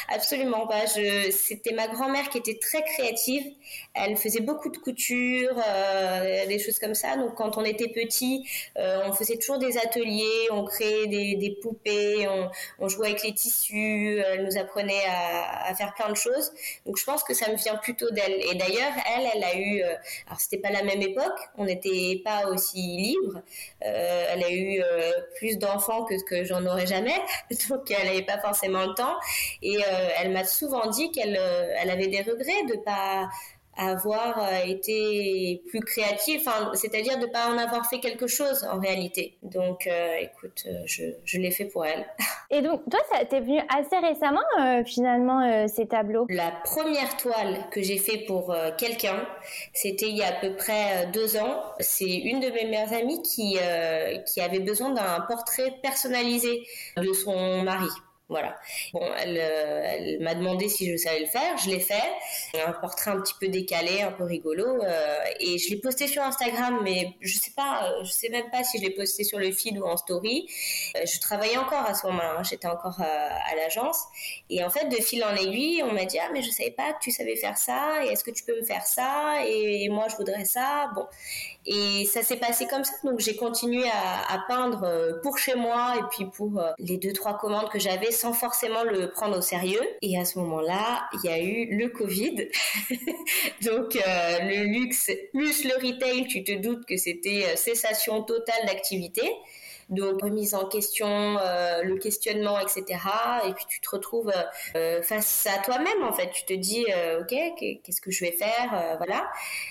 absolument 0.08 0.68
pas. 0.68 0.88
C'était 0.88 1.74
ma 1.74 1.88
grand-mère 1.88 2.30
qui 2.30 2.38
était 2.38 2.58
très 2.58 2.84
créative. 2.84 3.44
Elle 3.94 4.18
faisait 4.18 4.42
beaucoup 4.42 4.70
de 4.70 4.78
couture, 4.78 5.52
euh, 5.68 6.46
des 6.46 6.60
choses 6.60 6.80
comme 6.80 6.96
ça. 6.96 7.18
Donc 7.18 7.36
quand 7.36 7.58
on 7.58 7.64
était 7.64 7.90
petit, 7.90 8.48
euh, 8.78 9.04
on 9.06 9.14
faisait 9.14 9.38
toujours 9.38 9.58
des 9.58 9.78
ateliers, 9.78 10.48
on 10.52 10.66
créait 10.66 11.08
des, 11.08 11.58
poupées, 11.62 12.28
on, 12.80 12.88
jouait 12.88 13.10
avec 13.10 13.24
les 13.24 13.34
tissus, 13.34 14.20
elle 14.20 14.46
nous 14.46 14.58
apprenait 14.58 15.04
à, 15.08 15.74
faire 15.76 15.94
plein 15.94 16.10
de 16.10 16.16
choses. 16.16 16.52
Donc 16.86 16.98
je 16.98 17.04
pense 17.04 17.24
que 17.24 17.34
ça 17.34 17.52
me 17.52 17.58
vient 17.58 17.76
plutôt 17.76 18.10
d'elle. 18.12 18.34
Et 18.34 18.56
d'ailleurs, 18.56 18.94
elle, 19.16 19.30
elle 19.36 19.44
a 19.44 19.56
eu, 19.56 19.82
euh, 19.82 19.96
alors 20.28 20.40
c'était 20.40 20.58
pas 20.58 20.72
la 20.72 20.84
même 20.84 21.02
époque, 21.02 21.40
on 21.58 21.66
n'était 21.66 22.22
pas 22.24 22.48
aussi 22.48 22.78
libre. 22.78 23.42
elle 23.82 24.44
a 24.44 24.52
eu 24.52 24.82
plus 25.38 25.58
d'enfants 25.58 26.04
que 26.06 26.18
ce 26.18 26.24
que 26.24 26.44
j'en 26.44 26.66
aurais 26.66 26.88
jamais, 26.88 27.20
donc 27.70 27.92
elle 27.92 28.08
n'avait 28.08 28.24
pas 28.24 28.40
forcément 28.40 28.89
le 28.90 28.96
temps. 28.96 29.18
Et 29.62 29.78
elle 30.18 30.32
m'a 30.32 30.44
souvent 30.44 30.88
dit 30.88 31.12
qu'elle 31.12 31.40
elle 31.82 31.90
avait 31.90 32.08
des 32.08 32.22
regrets 32.22 32.64
de 32.68 32.84
pas 32.84 33.30
avoir 33.80 34.38
euh, 34.40 34.66
été 34.66 35.64
plus 35.70 35.80
créatif, 35.80 36.48
c'est-à-dire 36.74 37.18
de 37.18 37.26
pas 37.28 37.48
en 37.48 37.58
avoir 37.58 37.90
fait 37.90 38.00
quelque 38.00 38.28
chose 38.28 38.68
en 38.70 38.80
réalité. 38.80 39.38
Donc, 39.42 39.88
euh, 39.88 40.16
écoute, 40.20 40.64
euh, 40.68 40.82
je, 40.86 41.06
je 41.24 41.38
l'ai 41.38 41.52
fait 41.52 41.66
pour 41.66 41.86
elle. 41.86 42.06
Et 42.52 42.62
donc, 42.62 42.82
toi, 42.90 43.00
ça 43.12 43.24
t'est 43.26 43.40
venu 43.40 43.60
assez 43.70 43.98
récemment, 44.00 44.84
finalement, 44.84 45.68
ces 45.68 45.88
tableaux? 45.88 46.26
La 46.30 46.52
première 46.64 47.16
toile 47.16 47.68
que 47.70 47.82
j'ai 47.84 48.00
fait 48.00 48.26
pour 48.26 48.56
quelqu'un, 48.76 49.24
c'était 49.72 50.08
il 50.08 50.18
y 50.18 50.24
a 50.24 50.30
à 50.30 50.32
peu 50.32 50.56
près 50.56 51.06
deux 51.14 51.38
ans. 51.38 51.62
C'est 51.80 52.10
une 52.10 52.40
de 52.40 52.50
mes 52.50 52.66
meilleures 52.66 52.92
amies 52.94 53.22
qui, 53.22 53.60
qui 54.26 54.42
avait 54.42 54.60
besoin 54.60 54.90
d'un 54.90 55.22
portrait 55.28 55.76
personnalisé 55.84 56.66
de 56.98 57.14
son 57.14 57.62
mari. 57.62 57.90
Voilà. 58.30 58.56
Bon, 58.94 59.02
elle, 59.18 59.40
euh, 59.42 59.82
elle 59.84 60.20
m'a 60.22 60.36
demandé 60.36 60.70
si 60.70 60.90
je 60.90 60.96
savais 60.98 61.22
le 61.22 61.26
faire. 61.26 61.58
Je 61.58 61.72
l'ai 61.72 61.80
fait. 61.80 61.96
Un 62.64 62.74
portrait 62.74 63.10
un 63.10 63.20
petit 63.20 63.34
peu 63.40 63.48
décalé, 63.48 64.02
un 64.04 64.12
peu 64.12 64.24
rigolo, 64.24 64.84
euh, 64.84 65.18
et 65.40 65.58
je 65.58 65.72
l'ai 65.72 65.78
posté 65.78 66.08
sur 66.08 66.22
Instagram, 66.22 66.80
mais 66.84 67.16
je 67.22 67.40
sais 67.40 67.52
pas, 67.56 67.90
euh, 67.90 68.04
je 68.04 68.12
sais 68.12 68.30
même 68.30 68.50
pas 68.52 68.64
si 68.64 68.78
je 68.78 68.84
l'ai 68.84 68.92
posté 68.92 69.24
sur 69.24 69.40
le 69.40 69.52
feed 69.52 69.80
ou 69.80 69.84
en 69.84 69.98
story. 69.98 70.48
je 70.96 71.20
travaillais 71.20 71.58
encore 71.58 71.86
à 71.86 71.96
ce 71.96 72.06
moment-là. 72.06 72.36
Hein. 72.38 72.44
J'étais 72.44 72.68
encore 72.68 73.02
à 73.02 73.56
l'agence, 73.56 74.04
et 74.50 74.64
en 74.64 74.70
fait, 74.70 74.90
de 74.90 74.96
fil 74.96 75.24
en 75.24 75.36
aiguille, 75.36 75.82
on 75.84 75.92
m'a 75.92 76.06
dit 76.06 76.20
ah 76.20 76.30
mais 76.32 76.44
je 76.44 76.52
savais 76.52 76.72
pas 76.72 76.94
que 76.94 77.00
tu 77.02 77.12
savais 77.12 77.36
faire 77.36 77.58
ça, 77.58 78.06
et 78.06 78.10
est-ce 78.10 78.24
que 78.24 78.32
tu 78.32 78.44
peux 78.44 78.56
me 78.60 78.64
faire 78.64 78.86
ça, 78.86 79.38
et 79.46 79.90
moi 79.90 80.08
je 80.08 80.16
voudrais 80.18 80.46
ça. 80.46 80.92
Bon, 80.94 81.08
et 81.66 82.06
ça 82.06 82.22
s'est 82.22 82.38
passé 82.38 82.68
comme 82.68 82.84
ça. 82.84 82.94
Donc 83.04 83.20
j'ai 83.20 83.36
continué 83.36 83.88
à, 83.90 84.34
à, 84.34 84.46
peindre 84.48 85.20
pour 85.24 85.40
chez 85.40 85.56
moi, 85.56 85.96
et 85.98 86.04
puis 86.12 86.26
pour 86.26 86.62
les 86.78 86.98
deux 86.98 87.14
trois 87.14 87.38
commandes 87.38 87.70
que 87.70 87.80
j'avais 87.80 88.12
sans 88.20 88.34
forcément 88.34 88.84
le 88.84 89.10
prendre 89.10 89.38
au 89.38 89.42
sérieux. 89.42 89.82
Et 90.02 90.18
à 90.18 90.26
ce 90.26 90.38
moment-là, 90.40 91.10
il 91.14 91.30
y 91.30 91.34
a 91.34 91.40
eu 91.40 91.78
le 91.78 91.90
Covid. 91.90 92.50
Donc 93.62 93.96
euh, 93.96 94.40
le 94.42 94.66
luxe 94.66 95.12
plus 95.32 95.64
le 95.64 95.76
retail, 95.76 96.28
tu 96.28 96.44
te 96.44 96.52
doutes 96.58 96.86
que 96.86 96.98
c'était 96.98 97.46
euh, 97.46 97.56
cessation 97.56 98.24
totale 98.24 98.66
d'activité. 98.66 99.24
Donc 99.90 100.22
remise 100.22 100.54
en 100.54 100.66
question, 100.66 101.08
le 101.84 101.96
questionnement, 101.98 102.60
etc. 102.60 102.84
Et 103.48 103.54
puis 103.54 103.66
tu 103.68 103.82
te 103.82 103.90
retrouves 103.90 104.32
face 105.04 105.48
à 105.48 105.62
toi-même 105.64 106.04
en 106.04 106.14
fait. 106.14 106.30
Tu 106.32 106.46
te 106.46 106.54
dis 106.54 106.86
ok, 107.20 107.36
qu'est-ce 107.84 108.02
que 108.02 108.12
je 108.12 108.26
vais 108.26 108.32
faire, 108.32 108.96
voilà. 108.98 109.28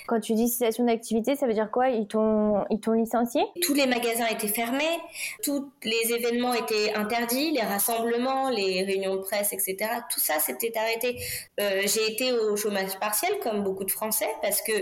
Quand 0.07 0.19
tu 0.19 0.33
dis 0.33 0.49
cessation 0.49 0.85
d'activité, 0.85 1.35
ça 1.35 1.47
veut 1.47 1.53
dire 1.53 1.71
quoi? 1.71 1.89
Ils 1.89 2.07
t'ont 2.07 2.65
ils 2.69 2.79
t'ont 2.79 2.93
licencié? 2.93 3.41
Tous 3.61 3.73
les 3.73 3.87
magasins 3.87 4.27
étaient 4.27 4.47
fermés, 4.47 4.99
tous 5.43 5.71
les 5.83 6.13
événements 6.13 6.53
étaient 6.53 6.93
interdits, 6.93 7.51
les 7.51 7.61
rassemblements, 7.61 8.49
les 8.49 8.83
réunions 8.83 9.15
de 9.15 9.21
presse, 9.21 9.53
etc. 9.53 9.77
Tout 10.11 10.19
ça 10.19 10.39
s'était 10.39 10.73
arrêté. 10.77 11.17
j'ai 11.57 12.11
été 12.11 12.33
au 12.33 12.55
chômage 12.55 12.99
partiel 12.99 13.39
comme 13.41 13.63
beaucoup 13.63 13.85
de 13.85 13.91
Français 13.91 14.29
parce 14.41 14.61
que 14.61 14.73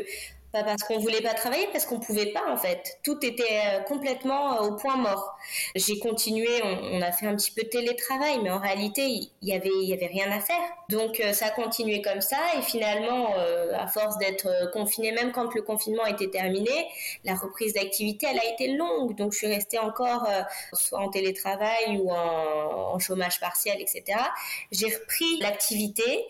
pas 0.58 0.64
parce 0.64 0.84
qu'on 0.84 1.00
voulait 1.00 1.22
pas 1.22 1.34
travailler, 1.34 1.68
parce 1.72 1.86
qu'on 1.86 2.00
pouvait 2.00 2.28
pas 2.28 2.44
en 2.50 2.58
fait. 2.58 3.00
Tout 3.04 3.18
était 3.26 3.44
euh, 3.44 3.80
complètement 3.82 4.54
euh, 4.54 4.68
au 4.68 4.76
point 4.76 4.98
mort. 4.98 5.38
J'ai 5.76 6.00
continué, 6.00 6.48
on, 6.64 7.02
a 7.02 7.12
fait 7.12 7.28
un 7.28 7.36
petit 7.36 7.52
peu 7.52 7.64
de 7.64 7.70
télétravail, 7.70 8.40
mais 8.42 8.50
en 8.50 8.60
réalité, 8.60 9.08
il 9.08 9.30
y 9.42 9.54
avait, 9.54 9.70
y 9.70 9.94
avait 9.94 10.08
rien 10.08 10.32
à 10.32 10.40
faire. 10.40 10.56
Donc 10.90 11.20
euh, 11.20 11.34
ça 11.34 11.48
a 11.48 11.50
continué 11.52 12.02
comme 12.02 12.22
ça, 12.22 12.38
et 12.58 12.62
finalement, 12.62 13.34
à 13.74 13.88
force 13.88 14.18
d'être 14.18 14.72
confiné, 14.72 15.12
même 15.12 15.32
quand 15.32 15.54
le 15.54 15.62
confinement 15.62 16.06
était 16.06 16.30
terminé, 16.30 16.88
la 17.24 17.36
reprise 17.36 17.74
d'activité, 17.74 18.28
elle 18.30 18.40
a 18.40 18.54
été 18.54 18.76
longue. 18.76 19.16
Donc 19.16 19.34
je 19.34 19.40
suis 19.40 19.48
restée 19.48 19.80
encore 19.80 20.28
soit 20.74 21.00
en 21.00 21.10
télétravail 21.10 22.00
ou 22.00 22.12
en 22.12 22.98
chômage 23.00 23.40
partiel, 23.40 23.78
etc. 23.80 24.20
J'ai 24.72 24.88
repris 24.88 25.40
l'activité, 25.40 26.26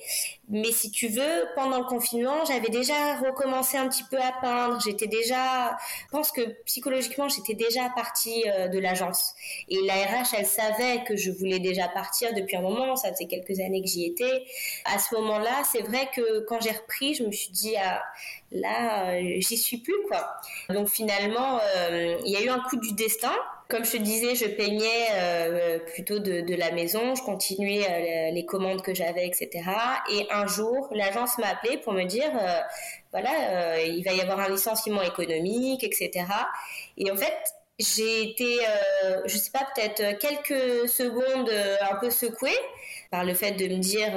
mais 0.49 0.71
si 0.71 0.91
tu 0.91 1.09
veux, 1.09 1.45
pendant 1.55 1.79
le 1.79 1.83
confinement, 1.85 2.45
j'avais 2.45 2.69
déjà 2.69 3.17
recommencé 3.17 3.77
un 3.77 3.89
petit 3.89 4.03
peu 4.03 4.17
à 4.17 4.31
peindre. 4.41 4.79
J'étais 4.79 5.07
déjà, 5.07 5.77
je 6.05 6.09
pense 6.11 6.31
que 6.31 6.41
psychologiquement, 6.63 7.27
j'étais 7.27 7.53
déjà 7.53 7.89
partie 7.89 8.45
euh, 8.47 8.69
de 8.69 8.79
l'agence. 8.79 9.33
Et 9.67 9.77
la 9.85 9.93
RH, 9.95 10.35
elle 10.37 10.45
savait 10.45 11.03
que 11.05 11.17
je 11.17 11.31
voulais 11.31 11.59
déjà 11.59 11.89
partir 11.89 12.33
depuis 12.33 12.55
un 12.55 12.61
moment. 12.61 12.95
Ça 12.95 13.11
faisait 13.11 13.25
quelques 13.25 13.59
années 13.59 13.81
que 13.81 13.87
j'y 13.87 14.05
étais. 14.05 14.45
À 14.85 14.99
ce 14.99 15.15
moment-là, 15.15 15.63
c'est 15.69 15.81
vrai 15.81 16.09
que 16.15 16.45
quand 16.47 16.61
j'ai 16.61 16.71
repris, 16.71 17.13
je 17.13 17.23
me 17.23 17.31
suis 17.31 17.51
dit, 17.51 17.75
ah, 17.75 18.01
là, 18.51 19.11
euh, 19.11 19.21
j'y 19.39 19.57
suis 19.57 19.77
plus, 19.77 19.95
quoi. 20.07 20.27
Donc 20.69 20.89
finalement, 20.89 21.59
euh, 21.59 22.15
il 22.25 22.31
y 22.31 22.35
a 22.37 22.41
eu 22.41 22.49
un 22.49 22.59
coup 22.59 22.77
du 22.77 22.93
destin. 22.93 23.33
Comme 23.69 23.83
je 23.83 23.91
te 23.91 23.97
disais, 23.97 24.33
je 24.33 24.45
peignais 24.45 25.07
euh, 25.11 25.79
plutôt 25.79 26.19
de, 26.19 26.55
la 26.55 26.71
maison, 26.71 27.15
je 27.15 27.21
continuais 27.21 27.83
euh, 27.83 28.31
les 28.31 28.45
commandes 28.45 28.81
que 28.81 28.93
j'avais, 28.93 29.27
etc. 29.27 29.49
Et 30.09 30.25
un 30.31 30.47
jour, 30.47 30.87
l'agence 30.91 31.37
m'a 31.37 31.49
appelé 31.49 31.77
pour 31.77 31.91
me 31.91 32.03
dire, 32.03 32.31
euh, 32.33 32.61
voilà, 33.11 33.83
il 33.83 34.03
va 34.05 34.13
y 34.13 34.21
avoir 34.21 34.39
un 34.39 34.49
licenciement 34.49 35.01
économique, 35.01 35.83
etc. 35.83 36.27
Et 36.97 37.11
en 37.11 37.17
fait, 37.17 37.35
j'ai 37.77 38.31
été, 38.31 38.59
je 39.25 39.37
sais 39.37 39.51
pas, 39.51 39.67
peut-être 39.75 40.17
quelques 40.19 40.87
secondes 40.87 41.51
un 41.81 41.95
peu 41.95 42.09
secouée 42.09 42.57
par 43.11 43.23
le 43.23 43.33
fait 43.33 43.51
de 43.51 43.67
me 43.67 43.79
dire, 43.79 44.13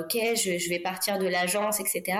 ok, 0.00 0.34
je 0.34 0.68
vais 0.70 0.78
partir 0.78 1.18
de 1.18 1.26
l'agence, 1.26 1.78
etc. 1.78 2.18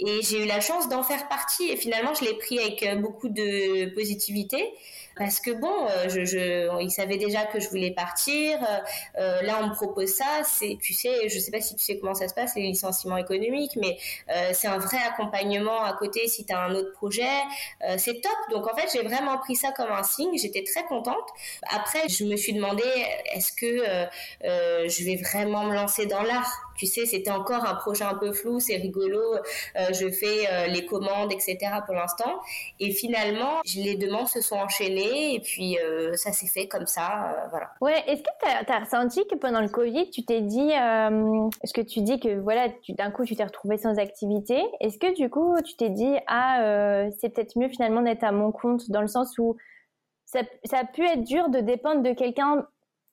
Et 0.00 0.22
j'ai 0.22 0.44
eu 0.44 0.46
la 0.46 0.60
chance 0.60 0.88
d'en 0.88 1.02
faire 1.02 1.28
partie. 1.28 1.70
Et 1.70 1.76
finalement, 1.76 2.14
je 2.14 2.24
l'ai 2.24 2.34
pris 2.34 2.58
avec 2.58 3.00
beaucoup 3.00 3.28
de 3.28 3.94
positivité 3.94 4.72
parce 5.16 5.40
que 5.40 5.50
bon, 5.52 5.86
euh, 5.86 6.08
je, 6.08 6.24
je, 6.24 6.82
ils 6.82 6.90
savaient 6.90 7.18
déjà 7.18 7.44
que 7.44 7.60
je 7.60 7.68
voulais 7.68 7.92
partir. 7.92 8.58
Euh, 8.62 8.78
euh, 9.18 9.42
là, 9.42 9.60
on 9.62 9.68
me 9.68 9.74
propose 9.74 10.08
ça. 10.08 10.42
C'est, 10.44 10.76
tu 10.82 10.92
sais, 10.92 11.28
je 11.28 11.38
sais 11.38 11.50
pas 11.50 11.60
si 11.60 11.76
tu 11.76 11.84
sais 11.84 11.98
comment 11.98 12.14
ça 12.14 12.28
se 12.28 12.34
passe 12.34 12.54
les 12.56 12.62
licenciements 12.62 13.16
économiques, 13.16 13.76
mais 13.76 13.98
c'est 14.52 14.66
un 14.66 14.78
vrai 14.78 14.98
accompagnement 15.06 15.82
à 15.82 15.92
côté 15.94 16.26
si 16.28 16.44
tu 16.44 16.52
as 16.52 16.60
un 16.60 16.74
autre 16.74 16.92
projet. 16.92 17.22
c'est 17.98 18.20
top. 18.20 18.32
Donc 18.50 18.66
en 18.70 18.76
fait, 18.76 18.88
j'ai 18.92 19.02
vraiment 19.02 19.38
pris 19.38 19.56
ça 19.56 19.72
comme 19.72 19.90
un 19.90 20.02
signe. 20.02 20.36
J'étais 20.36 20.64
très 20.64 20.84
contente. 20.84 21.28
Après, 21.70 22.08
je 22.08 22.24
me 22.24 22.36
suis 22.36 22.52
demandé, 22.52 22.84
est-ce 23.34 23.52
que 23.52 23.84
je 24.42 25.04
vais 25.04 25.16
vraiment 25.16 25.64
me 25.64 25.74
lancer 25.74 26.06
dans 26.06 26.22
l'art? 26.22 26.63
Tu 26.76 26.86
sais, 26.86 27.06
c'était 27.06 27.30
encore 27.30 27.64
un 27.64 27.74
projet 27.74 28.04
un 28.04 28.14
peu 28.14 28.32
flou, 28.32 28.60
c'est 28.60 28.76
rigolo, 28.76 29.20
euh, 29.76 29.92
je 29.92 30.10
fais 30.10 30.46
euh, 30.50 30.66
les 30.66 30.84
commandes, 30.86 31.32
etc. 31.32 31.58
pour 31.86 31.94
l'instant. 31.94 32.40
Et 32.80 32.90
finalement, 32.90 33.60
les 33.76 33.96
demandes 33.96 34.28
se 34.28 34.40
sont 34.40 34.56
enchaînées 34.56 35.34
et 35.34 35.40
puis 35.40 35.78
euh, 35.78 36.14
ça 36.14 36.32
s'est 36.32 36.46
fait 36.46 36.68
comme 36.68 36.86
ça, 36.86 37.48
voilà. 37.50 37.70
Ouais, 37.80 38.02
est-ce 38.06 38.22
que 38.22 38.30
tu 38.40 38.72
as, 38.72 38.78
ressenti 38.78 39.26
que 39.26 39.36
pendant 39.36 39.60
le 39.60 39.68
Covid, 39.68 40.10
tu 40.10 40.24
t'es 40.24 40.40
dit, 40.40 40.70
est-ce 40.70 41.72
que 41.72 41.80
tu 41.80 42.00
dis 42.00 42.18
que 42.20 42.40
voilà, 42.40 42.68
d'un 42.90 43.10
coup, 43.10 43.24
tu 43.24 43.36
t'es 43.36 43.44
retrouvé 43.44 43.78
sans 43.78 43.98
activité? 43.98 44.62
Est-ce 44.80 44.98
que 44.98 45.14
du 45.14 45.30
coup, 45.30 45.54
tu 45.64 45.76
t'es 45.76 45.90
dit, 45.90 46.16
ah, 46.26 47.06
c'est 47.18 47.30
peut-être 47.30 47.56
mieux 47.58 47.68
finalement 47.68 48.02
d'être 48.02 48.24
à 48.24 48.32
mon 48.32 48.52
compte 48.52 48.90
dans 48.90 49.00
le 49.00 49.08
sens 49.08 49.38
où 49.38 49.56
ça 50.24 50.78
a 50.78 50.84
pu 50.84 51.04
être 51.04 51.22
dur 51.22 51.48
de 51.48 51.60
dépendre 51.60 52.02
de 52.02 52.12
quelqu'un 52.12 52.66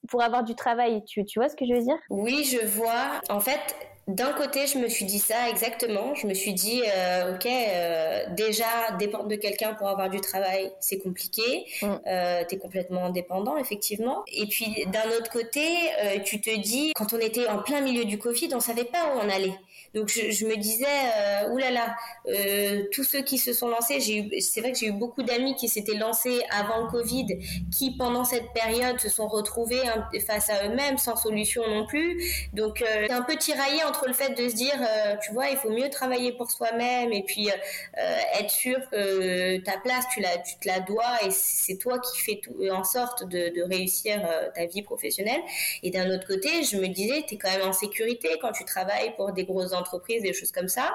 pour 0.07 0.21
avoir 0.21 0.43
du 0.43 0.55
travail. 0.55 1.03
Tu, 1.05 1.25
tu 1.25 1.39
vois 1.39 1.49
ce 1.49 1.55
que 1.55 1.65
je 1.65 1.73
veux 1.73 1.81
dire? 1.81 1.97
Oui, 2.09 2.43
je 2.43 2.65
vois. 2.65 3.21
En 3.29 3.39
fait, 3.39 3.75
d'un 4.07 4.33
côté, 4.33 4.67
je 4.67 4.77
me 4.77 4.89
suis 4.89 5.05
dit 5.05 5.19
ça 5.19 5.49
exactement. 5.49 6.15
Je 6.15 6.27
me 6.27 6.33
suis 6.33 6.53
dit, 6.53 6.81
euh, 6.85 7.35
ok, 7.35 7.45
euh, 7.45 8.23
déjà 8.35 8.65
dépendre 8.99 9.27
de 9.27 9.35
quelqu'un 9.35 9.73
pour 9.73 9.87
avoir 9.87 10.09
du 10.09 10.19
travail, 10.19 10.71
c'est 10.79 10.97
compliqué. 10.97 11.65
Mm. 11.81 11.87
Euh, 12.07 12.43
T'es 12.47 12.57
complètement 12.57 13.05
indépendant, 13.05 13.57
effectivement. 13.57 14.23
Et 14.27 14.47
puis 14.47 14.85
d'un 14.87 15.07
autre 15.17 15.31
côté, 15.31 15.65
euh, 16.03 16.19
tu 16.23 16.41
te 16.41 16.55
dis, 16.59 16.93
quand 16.95 17.13
on 17.13 17.19
était 17.19 17.47
en 17.47 17.59
plein 17.59 17.81
milieu 17.81 18.05
du 18.05 18.17
Covid, 18.17 18.49
on 18.53 18.59
savait 18.59 18.85
pas 18.85 19.13
où 19.13 19.19
on 19.19 19.29
allait. 19.29 19.53
Donc 19.93 20.09
je, 20.09 20.31
je 20.31 20.45
me 20.45 20.55
disais, 20.57 20.85
euh, 20.85 21.49
oulala, 21.49 21.95
euh, 22.27 22.83
tous 22.91 23.03
ceux 23.03 23.21
qui 23.21 23.37
se 23.37 23.53
sont 23.53 23.67
lancés, 23.67 23.99
c'est 24.39 24.61
vrai 24.61 24.71
que 24.71 24.77
j'ai 24.77 24.87
eu 24.87 24.91
beaucoup 24.91 25.23
d'amis 25.23 25.55
qui 25.55 25.67
s'étaient 25.67 25.97
lancés 25.97 26.41
avant 26.49 26.83
le 26.83 26.87
Covid, 26.89 27.27
qui 27.71 27.95
pendant 27.97 28.23
cette 28.23 28.53
période 28.53 28.99
se 28.99 29.09
sont 29.09 29.27
retrouvés 29.27 29.81
face 30.25 30.49
à 30.49 30.65
eux-mêmes 30.65 30.97
sans 30.97 31.15
solution 31.15 31.63
non 31.67 31.85
plus. 31.85 32.23
Donc 32.53 32.81
euh, 32.81 33.05
c'est 33.07 33.13
un 33.13 33.21
peu 33.21 33.35
tiraillé 33.35 33.83
entre 33.83 34.07
le 34.07 34.13
fait 34.13 34.33
de 34.33 34.49
se 34.49 34.55
dire, 34.55 34.75
euh, 34.79 35.15
tu 35.23 35.31
vois, 35.33 35.49
il 35.49 35.57
faut 35.57 35.69
mieux 35.69 35.89
travailler 35.89 36.31
pour 36.33 36.49
soi-même 36.49 37.11
et 37.11 37.23
puis 37.23 37.49
euh, 37.49 38.39
être 38.39 38.49
sûr 38.49 38.77
que 38.91 39.57
ta 39.59 39.77
place, 39.77 40.05
tu, 40.13 40.21
la, 40.21 40.37
tu 40.37 40.55
te 40.57 40.67
la 40.67 40.79
dois 40.79 41.23
et 41.25 41.31
c'est 41.31 41.77
toi 41.77 41.99
qui 41.99 42.19
fais 42.21 42.39
tout 42.41 42.55
en 42.71 42.83
sorte 42.83 43.27
de, 43.27 43.49
de 43.55 43.63
réussir 43.63 44.21
ta 44.55 44.65
vie 44.65 44.81
professionnelle. 44.81 45.41
Et 45.83 45.91
d'un 45.91 46.09
autre 46.13 46.27
côté, 46.27 46.63
je 46.63 46.77
me 46.77 46.87
disais, 46.87 47.23
tu 47.27 47.35
es 47.35 47.37
quand 47.37 47.51
même 47.51 47.67
en 47.67 47.73
sécurité 47.73 48.29
quand 48.41 48.51
tu 48.51 48.65
travailles 48.65 49.13
pour 49.15 49.31
des 49.31 49.43
grosses 49.43 49.73
entreprises, 49.73 49.80
des 50.21 50.33
choses 50.33 50.51
comme 50.51 50.67
ça. 50.67 50.91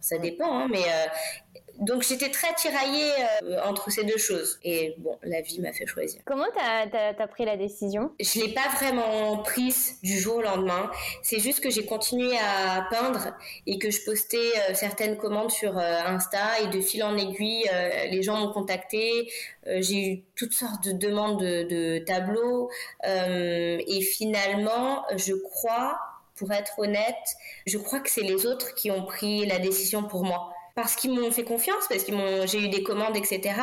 Ça 0.00 0.16
dépend, 0.18 0.60
hein, 0.60 0.68
mais 0.70 0.84
euh, 0.84 1.06
donc 1.80 2.02
j'étais 2.02 2.30
très 2.30 2.54
tiraillée 2.54 3.10
euh, 3.42 3.60
entre 3.64 3.90
ces 3.90 4.04
deux 4.04 4.16
choses. 4.16 4.60
Et 4.62 4.94
bon, 4.98 5.18
la 5.24 5.40
vie 5.40 5.60
m'a 5.60 5.72
fait 5.72 5.86
choisir. 5.86 6.20
Comment 6.24 6.46
t'as 6.54 6.86
as, 7.18 7.26
pris 7.26 7.44
la 7.44 7.56
décision? 7.56 8.12
Je 8.20 8.40
l'ai 8.40 8.54
pas 8.54 8.68
vraiment 8.76 9.38
prise 9.38 9.98
du 10.04 10.16
jour 10.16 10.36
au 10.36 10.42
lendemain. 10.42 10.88
C'est 11.22 11.40
juste 11.40 11.60
que 11.60 11.68
j'ai 11.68 11.84
continué 11.84 12.36
à 12.38 12.86
peindre 12.92 13.34
et 13.66 13.80
que 13.80 13.90
je 13.90 14.04
postais 14.04 14.36
euh, 14.36 14.74
certaines 14.74 15.16
commandes 15.16 15.50
sur 15.50 15.76
Insta 15.76 16.60
et 16.62 16.68
de 16.68 16.80
fil 16.80 17.02
en 17.02 17.16
aiguille, 17.16 17.68
les 18.10 18.22
gens 18.22 18.38
m'ont 18.38 18.52
contacté. 18.52 19.28
j'ai 19.66 20.06
eu 20.06 20.22
toutes 20.36 20.52
sortes 20.52 20.84
de 20.84 20.92
demandes 20.92 21.40
de, 21.40 21.64
de 21.64 21.98
tableaux 22.04 22.70
et 23.04 24.00
finalement, 24.00 25.04
je 25.16 25.34
crois 25.34 25.98
pour 26.38 26.52
être 26.52 26.78
honnête, 26.78 27.36
je 27.66 27.78
crois 27.78 28.00
que 28.00 28.10
c'est 28.10 28.22
les 28.22 28.46
autres 28.46 28.74
qui 28.74 28.90
ont 28.90 29.04
pris 29.04 29.46
la 29.46 29.58
décision 29.58 30.04
pour 30.04 30.24
moi. 30.24 30.52
Parce 30.74 30.94
qu'ils 30.94 31.12
m'ont 31.12 31.32
fait 31.32 31.42
confiance, 31.42 31.86
parce 31.88 32.04
qu'ils 32.04 32.14
m'ont, 32.14 32.46
j'ai 32.46 32.60
eu 32.60 32.68
des 32.68 32.84
commandes, 32.84 33.16
etc. 33.16 33.60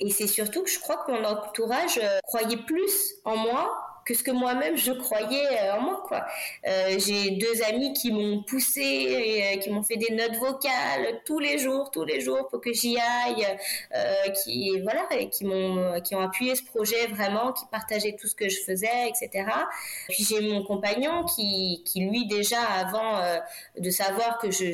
Et 0.00 0.10
c'est 0.10 0.26
surtout 0.26 0.64
que 0.64 0.70
je 0.70 0.80
crois 0.80 0.96
que 0.96 1.12
mon 1.12 1.24
entourage 1.24 2.00
euh, 2.02 2.18
croyait 2.24 2.56
plus 2.56 3.14
en 3.24 3.36
moi 3.36 3.87
que 4.08 4.14
ce 4.14 4.22
que 4.22 4.30
moi-même 4.30 4.74
je 4.74 4.92
croyais 4.92 5.46
euh, 5.60 5.74
en 5.74 5.82
moi 5.82 6.02
quoi. 6.08 6.24
Euh, 6.66 6.98
j'ai 6.98 7.32
deux 7.32 7.62
amis 7.64 7.92
qui 7.92 8.10
m'ont 8.10 8.42
poussé, 8.42 8.80
euh, 9.52 9.58
qui 9.58 9.68
m'ont 9.68 9.82
fait 9.82 9.98
des 9.98 10.14
notes 10.14 10.36
vocales 10.36 11.20
tous 11.26 11.38
les 11.38 11.58
jours, 11.58 11.90
tous 11.90 12.04
les 12.04 12.18
jours 12.22 12.48
pour 12.48 12.62
que 12.62 12.72
j'y 12.72 12.96
aille, 12.98 13.46
qui 14.42 14.80
voilà, 14.80 15.06
qui 15.30 15.44
m'ont, 15.44 16.00
qui 16.00 16.14
ont 16.14 16.22
appuyé 16.22 16.54
ce 16.54 16.64
projet 16.64 17.06
vraiment, 17.08 17.52
qui 17.52 17.66
partageaient 17.66 18.16
tout 18.18 18.28
ce 18.28 18.34
que 18.34 18.48
je 18.48 18.60
faisais, 18.62 19.08
etc. 19.10 19.44
Puis 20.08 20.24
j'ai 20.24 20.40
mon 20.40 20.64
compagnon 20.64 21.24
qui, 21.24 21.82
qui 21.84 22.00
lui 22.00 22.26
déjà 22.26 22.62
avant 22.62 23.20
de 23.78 23.90
savoir 23.90 24.38
que 24.38 24.50
je, 24.50 24.72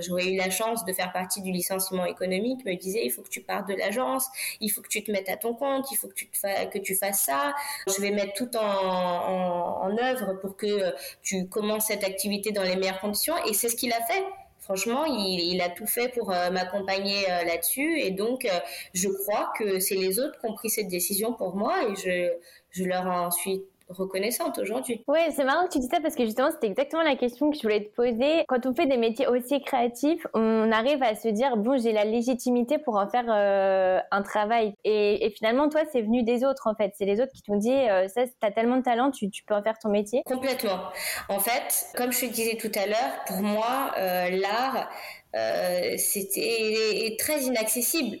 j'aurais 0.00 0.28
eu 0.28 0.36
la 0.36 0.50
chance 0.50 0.84
de 0.84 0.92
faire 0.92 1.10
partie 1.10 1.42
du 1.42 1.50
licenciement 1.50 2.04
économique 2.04 2.64
me 2.64 2.74
disait 2.76 3.04
il 3.04 3.10
faut 3.10 3.22
que 3.22 3.28
tu 3.28 3.40
partes 3.40 3.68
de 3.68 3.74
l'agence, 3.74 4.26
il 4.60 4.68
faut 4.70 4.82
que 4.82 4.88
tu 4.88 5.02
te 5.02 5.10
mettes 5.10 5.28
à 5.28 5.36
ton 5.36 5.54
compte, 5.54 5.90
il 5.90 5.96
faut 5.96 6.06
que 6.06 6.14
tu 6.14 6.28
te 6.28 6.66
que 6.70 6.78
tu 6.78 6.94
fasses 6.94 7.24
ça. 7.24 7.54
Je 7.88 8.00
vais 8.00 8.10
mettre 8.10 8.34
tout 8.34 8.56
en 8.56 8.67
en, 8.68 9.96
œuvre 9.98 10.34
pour 10.40 10.56
que 10.56 10.94
tu 11.22 11.48
commences 11.48 11.86
cette 11.86 12.04
activité 12.04 12.52
dans 12.52 12.62
les 12.62 12.76
meilleures 12.76 13.00
conditions. 13.00 13.34
Et 13.46 13.54
c'est 13.54 13.68
ce 13.68 13.76
qu'il 13.76 13.92
a 13.92 14.00
fait. 14.02 14.22
Franchement, 14.60 15.06
il, 15.06 15.62
a 15.62 15.70
tout 15.70 15.86
fait 15.86 16.08
pour 16.08 16.30
euh, 16.30 16.50
m'accompagner 16.50 17.24
euh, 17.30 17.44
là-dessus. 17.44 18.00
Et 18.00 18.10
donc, 18.10 18.44
euh, 18.44 18.50
je 18.92 19.08
crois 19.08 19.50
que 19.58 19.80
c'est 19.80 19.94
les 19.94 20.20
autres 20.20 20.38
qui 20.38 20.46
ont 20.46 20.52
pris 20.52 20.68
cette 20.68 20.88
décision 20.88 21.32
pour 21.32 21.56
moi 21.56 21.88
et 21.88 21.96
je, 21.96 22.30
je 22.70 22.84
leur 22.84 23.06
en 23.06 23.30
suis 23.30 23.62
reconnaissante 23.88 24.58
aujourd'hui. 24.58 25.02
Ouais, 25.06 25.28
c'est 25.34 25.44
marrant 25.44 25.66
que 25.66 25.72
tu 25.72 25.78
dis 25.78 25.88
ça 25.88 26.00
parce 26.00 26.14
que 26.14 26.24
justement, 26.24 26.50
c'était 26.50 26.66
exactement 26.66 27.02
la 27.02 27.16
question 27.16 27.50
que 27.50 27.56
je 27.56 27.62
voulais 27.62 27.84
te 27.84 27.94
poser. 27.94 28.44
Quand 28.48 28.66
on 28.66 28.74
fait 28.74 28.86
des 28.86 28.96
métiers 28.96 29.26
aussi 29.26 29.60
créatifs, 29.60 30.26
on 30.34 30.70
arrive 30.72 31.02
à 31.02 31.14
se 31.14 31.28
dire, 31.28 31.56
bon, 31.56 31.80
j'ai 31.80 31.92
la 31.92 32.04
légitimité 32.04 32.78
pour 32.78 32.96
en 32.96 33.08
faire 33.08 33.26
euh, 33.28 34.00
un 34.10 34.22
travail. 34.22 34.74
Et, 34.84 35.24
et, 35.26 35.30
finalement, 35.30 35.68
toi, 35.68 35.82
c'est 35.92 36.02
venu 36.02 36.22
des 36.22 36.44
autres, 36.44 36.66
en 36.66 36.74
fait. 36.74 36.92
C'est 36.96 37.06
les 37.06 37.20
autres 37.20 37.32
qui 37.32 37.42
t'ont 37.42 37.56
dit, 37.56 37.72
euh, 37.72 38.08
ça, 38.08 38.22
t'as 38.40 38.50
tellement 38.50 38.76
de 38.76 38.82
talent, 38.82 39.10
tu, 39.10 39.30
tu 39.30 39.44
peux 39.44 39.54
en 39.54 39.62
faire 39.62 39.78
ton 39.78 39.88
métier. 39.88 40.22
Complètement. 40.26 40.80
En 41.28 41.38
fait, 41.38 41.86
comme 41.96 42.12
je 42.12 42.20
te 42.20 42.26
disais 42.26 42.56
tout 42.56 42.72
à 42.74 42.86
l'heure, 42.86 43.24
pour 43.26 43.42
moi, 43.42 43.92
euh, 43.98 44.30
l'art, 44.30 44.88
euh, 45.36 45.94
c'était 45.98 47.16
très 47.18 47.42
inaccessible. 47.42 48.18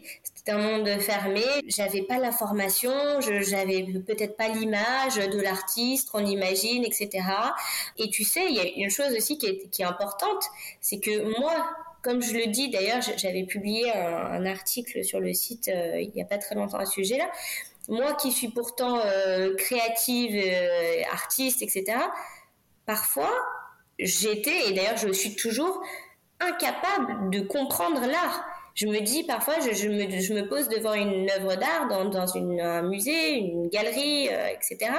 Un 0.48 0.56
monde 0.56 0.88
fermé. 1.00 1.44
J'avais 1.66 2.02
pas 2.02 2.18
la 2.18 2.32
formation, 2.32 2.90
j'avais 3.20 3.84
peut-être 4.06 4.34
pas 4.36 4.48
l'image 4.48 5.16
de 5.16 5.40
l'artiste 5.40 6.08
qu'on 6.10 6.24
imagine, 6.24 6.84
etc. 6.84 7.10
Et 7.98 8.08
tu 8.08 8.24
sais, 8.24 8.46
il 8.48 8.54
y 8.56 8.60
a 8.60 8.64
une 8.64 8.88
chose 8.88 9.12
aussi 9.14 9.36
qui 9.36 9.46
est, 9.46 9.68
qui 9.68 9.82
est 9.82 9.84
importante, 9.84 10.42
c'est 10.80 11.00
que 11.00 11.38
moi, 11.38 11.52
comme 12.02 12.22
je 12.22 12.32
le 12.32 12.46
dis 12.46 12.70
d'ailleurs, 12.70 13.02
j'avais 13.16 13.44
publié 13.44 13.92
un, 13.92 14.46
article 14.46 15.04
sur 15.04 15.20
le 15.20 15.34
site 15.34 15.68
euh, 15.68 16.00
il 16.00 16.12
n'y 16.14 16.22
a 16.22 16.24
pas 16.24 16.38
très 16.38 16.54
longtemps 16.54 16.78
à 16.78 16.86
ce 16.86 16.92
sujet-là. 16.92 17.30
Moi 17.88 18.14
qui 18.14 18.32
suis 18.32 18.48
pourtant 18.48 19.00
euh, 19.04 19.54
créative, 19.56 20.34
euh, 20.34 21.02
artiste, 21.12 21.60
etc., 21.60 21.98
parfois 22.86 23.30
j'étais, 23.98 24.68
et 24.68 24.72
d'ailleurs 24.72 24.96
je 24.96 25.12
suis 25.12 25.36
toujours, 25.36 25.82
incapable 26.40 27.30
de 27.30 27.40
comprendre 27.40 28.00
l'art. 28.06 28.44
Je 28.78 28.86
me 28.86 29.00
dis 29.00 29.24
parfois, 29.24 29.54
je, 29.58 29.88
me, 29.88 30.48
pose 30.48 30.68
devant 30.68 30.94
une 30.94 31.28
œuvre 31.32 31.56
d'art 31.56 31.88
dans, 31.88 32.36
un 32.36 32.82
musée, 32.82 33.32
une 33.32 33.68
galerie, 33.68 34.28
euh, 34.28 34.50
etc. 34.50 34.92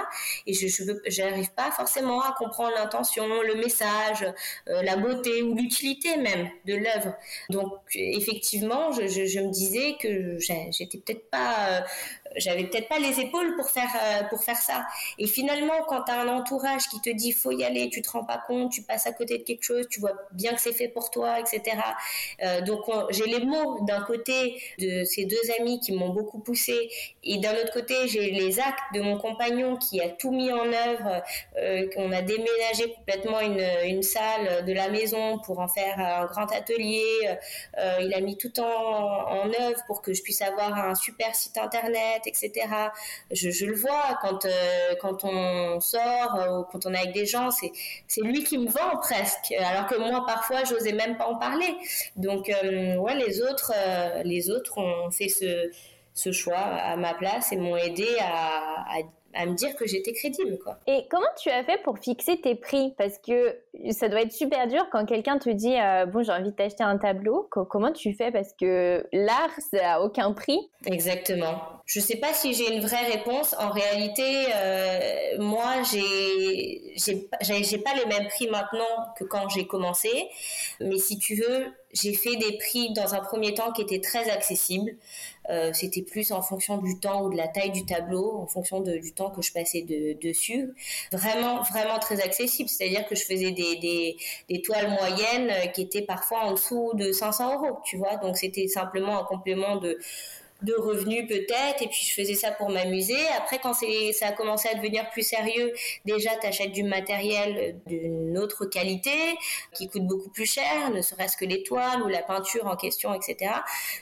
Et 0.45 0.53
je 0.53 1.21
n'arrive 1.21 1.49
pas 1.53 1.71
forcément 1.71 2.19
à 2.19 2.35
comprendre 2.37 2.73
l'intention, 2.75 3.23
le 3.41 3.55
message, 3.55 4.25
euh, 4.67 4.81
la 4.83 4.97
beauté 4.97 5.43
ou 5.43 5.55
l'utilité 5.55 6.17
même 6.17 6.49
de 6.65 6.75
l'œuvre. 6.75 7.15
Donc 7.49 7.71
effectivement, 7.95 8.91
je, 8.91 9.03
me 9.39 9.49
disais 9.49 9.95
que 9.97 10.37
j'étais 10.39 10.97
peut-être 10.97 11.29
pas, 11.29 11.69
euh, 11.69 11.81
j'avais 12.35 12.65
peut-être 12.65 12.87
pas 12.87 12.99
les 12.99 13.19
épaules 13.19 13.55
pour 13.55 13.69
faire 13.69 14.27
pour 14.29 14.43
faire 14.43 14.57
ça. 14.57 14.85
Et 15.17 15.27
finalement, 15.27 15.83
quand 15.87 16.03
tu 16.03 16.11
as 16.11 16.21
un 16.21 16.27
entourage 16.27 16.87
qui 16.87 17.01
te 17.01 17.09
dit 17.09 17.31
faut 17.31 17.51
y 17.51 17.63
aller, 17.63 17.89
tu 17.89 18.01
te 18.01 18.09
rends 18.09 18.23
pas 18.23 18.41
compte, 18.45 18.71
tu 18.71 18.81
passes 18.83 19.07
à 19.07 19.13
côté 19.13 19.37
de 19.37 19.43
quelque 19.43 19.63
chose, 19.63 19.87
tu 19.89 19.99
vois 19.99 20.13
bien 20.31 20.53
que 20.53 20.61
c'est 20.61 20.73
fait 20.73 20.87
pour 20.87 21.11
toi, 21.11 21.39
etc. 21.39 21.77
donc 22.65 22.85
j'ai 23.09 23.25
les 23.25 23.45
mots 23.45 23.83
d'un 23.85 24.01
côté 24.01 24.61
de 24.79 25.03
ces 25.03 25.25
deux 25.25 25.37
amis 25.59 25.79
qui 25.79 25.91
m'ont 25.91 26.09
beaucoup 26.09 26.39
poussé 26.39 26.89
et 27.23 27.37
d'un 27.37 27.53
autre 27.53 27.73
côté 27.73 28.07
j'ai 28.07 28.31
les 28.31 28.59
actes 28.59 28.79
de 28.93 29.01
mon 29.01 29.17
compagnon 29.17 29.77
qui 29.77 30.01
a 30.01 30.09
tout 30.09 30.31
mis 30.31 30.51
en 30.51 30.65
œuvre, 30.71 31.23
euh, 31.57 31.89
qu'on 31.93 32.11
a 32.11 32.21
déménagé 32.21 32.93
complètement 32.95 33.39
une, 33.41 34.01
salle 34.01 34.65
de 34.65 34.73
la 34.73 34.89
maison 34.89 35.39
pour 35.39 35.59
en 35.59 35.67
faire 35.67 35.99
un 35.99 36.25
grand 36.25 36.49
atelier. 36.53 37.03
Euh, 37.77 37.97
il 38.01 38.13
a 38.13 38.21
mis 38.21 38.37
tout 38.37 38.59
en, 38.59 39.45
œuvre 39.59 39.83
pour 39.87 40.01
que 40.01 40.13
je 40.13 40.21
puisse 40.21 40.41
avoir 40.41 40.73
un 40.73 40.95
super 40.95 41.35
site 41.35 41.57
internet, 41.57 42.18
etc. 42.27 42.51
Je, 43.31 43.65
le 43.65 43.75
vois 43.75 44.17
quand 44.21 44.45
euh, 44.45 44.95
quand 45.01 45.23
on 45.23 45.79
sort 45.79 46.37
ou 46.49 46.63
quand 46.71 46.85
on 46.85 46.93
est 46.93 46.97
avec 46.97 47.13
des 47.13 47.25
gens, 47.25 47.49
c'est 47.51 48.21
lui 48.21 48.43
qui 48.43 48.57
me 48.57 48.69
vend 48.69 48.97
presque, 49.01 49.51
alors 49.59 49.87
que 49.87 49.95
moi 49.95 50.23
parfois 50.25 50.63
j'osais 50.63 50.93
même 50.93 51.17
pas 51.17 51.27
en 51.27 51.37
parler. 51.37 51.75
Donc 52.15 52.51
ouais 52.63 53.15
les 53.15 53.41
autres 53.41 53.73
euh, 53.75 54.23
les 54.23 54.49
autres 54.49 54.77
ont 54.77 55.11
fait 55.11 55.29
ce, 55.29 56.31
choix 56.31 56.57
à 56.57 56.95
ma 56.97 57.13
place 57.13 57.51
et 57.51 57.57
m'ont 57.57 57.77
aidé 57.77 58.07
à 58.19 58.97
à 59.33 59.45
me 59.45 59.53
dire 59.53 59.75
que 59.75 59.85
j'étais 59.85 60.13
crédible 60.13 60.57
quoi. 60.59 60.77
Et 60.87 61.05
comment 61.09 61.27
tu 61.41 61.49
as 61.49 61.63
fait 61.63 61.81
pour 61.83 61.99
fixer 61.99 62.39
tes 62.41 62.55
prix? 62.55 62.93
Parce 62.97 63.17
que 63.17 63.57
ça 63.91 64.09
doit 64.09 64.21
être 64.21 64.31
super 64.31 64.67
dur 64.67 64.87
quand 64.91 65.05
quelqu'un 65.05 65.37
te 65.37 65.49
dit 65.49 65.75
euh, 65.79 66.05
bon 66.05 66.23
j'ai 66.23 66.31
envie 66.31 66.51
de 66.51 66.55
t'acheter 66.55 66.83
un 66.83 66.97
tableau. 66.97 67.47
Comment 67.49 67.91
tu 67.91 68.13
fais? 68.13 68.31
Parce 68.31 68.53
que 68.53 69.05
l'art 69.13 69.51
ça 69.71 69.95
a 69.95 69.99
aucun 70.01 70.33
prix 70.33 70.59
Exactement. 70.85 71.59
Je 71.85 71.99
sais 71.99 72.17
pas 72.17 72.33
si 72.33 72.53
j'ai 72.53 72.73
une 72.73 72.81
vraie 72.81 73.05
réponse. 73.11 73.55
En 73.59 73.69
réalité 73.69 74.47
euh, 74.55 75.37
moi 75.39 75.83
j'ai 75.91 76.93
j'ai 76.95 77.27
j'ai 77.63 77.77
pas 77.77 77.93
les 77.95 78.05
mêmes 78.05 78.27
prix 78.27 78.47
maintenant 78.49 78.85
que 79.17 79.23
quand 79.23 79.47
j'ai 79.49 79.67
commencé. 79.67 80.27
Mais 80.79 80.97
si 80.97 81.19
tu 81.19 81.35
veux 81.35 81.67
j'ai 81.93 82.13
fait 82.13 82.35
des 82.35 82.57
prix 82.57 82.93
dans 82.93 83.15
un 83.15 83.19
premier 83.19 83.53
temps 83.53 83.71
qui 83.71 83.81
étaient 83.81 83.99
très 83.99 84.29
accessibles. 84.29 84.95
Euh, 85.49 85.71
c'était 85.73 86.03
plus 86.03 86.31
en 86.31 86.43
fonction 86.43 86.77
du 86.77 86.99
temps 86.99 87.23
ou 87.23 87.31
de 87.31 87.37
la 87.37 87.47
taille 87.47 87.71
du 87.71 87.83
tableau, 87.85 88.37
en 88.37 88.45
fonction 88.45 88.81
du 88.81 89.13
temps 89.13 89.31
que 89.31 89.41
je 89.41 89.51
passais 89.51 89.81
de, 89.81 90.13
dessus. 90.21 90.73
Vraiment, 91.11 91.63
vraiment 91.63 91.97
très 91.97 92.21
accessible. 92.21 92.69
C'est-à-dire 92.69 93.07
que 93.07 93.15
je 93.15 93.23
faisais 93.23 93.51
des, 93.51 93.77
des, 93.77 94.17
des, 94.47 94.61
toiles 94.61 94.89
moyennes 94.89 95.71
qui 95.73 95.81
étaient 95.81 96.03
parfois 96.03 96.41
en 96.41 96.53
dessous 96.53 96.91
de 96.93 97.11
500 97.11 97.55
euros, 97.55 97.79
tu 97.83 97.97
vois. 97.97 98.17
Donc 98.17 98.37
c'était 98.37 98.67
simplement 98.67 99.19
un 99.19 99.23
complément 99.23 99.77
de 99.77 99.97
de 100.61 100.73
revenus 100.73 101.25
peut-être 101.27 101.81
et 101.81 101.87
puis 101.87 102.05
je 102.05 102.13
faisais 102.13 102.33
ça 102.33 102.51
pour 102.51 102.69
m'amuser. 102.69 103.17
Après 103.37 103.59
quand 103.59 103.73
ça 103.73 104.27
a 104.27 104.31
commencé 104.33 104.67
à 104.67 104.75
devenir 104.75 105.09
plus 105.11 105.23
sérieux 105.23 105.73
déjà 106.05 106.31
tu 106.41 106.47
achètes 106.47 106.71
du 106.71 106.83
matériel 106.83 107.79
d'une 107.87 108.37
autre 108.37 108.65
qualité 108.65 109.11
qui 109.73 109.87
coûte 109.87 110.05
beaucoup 110.05 110.29
plus 110.29 110.45
cher 110.45 110.89
ne 110.93 111.01
serait-ce 111.01 111.37
que 111.37 111.45
les 111.45 111.63
toiles 111.63 112.01
ou 112.03 112.07
la 112.07 112.21
peinture 112.21 112.67
en 112.67 112.75
question 112.75 113.13
etc 113.13 113.51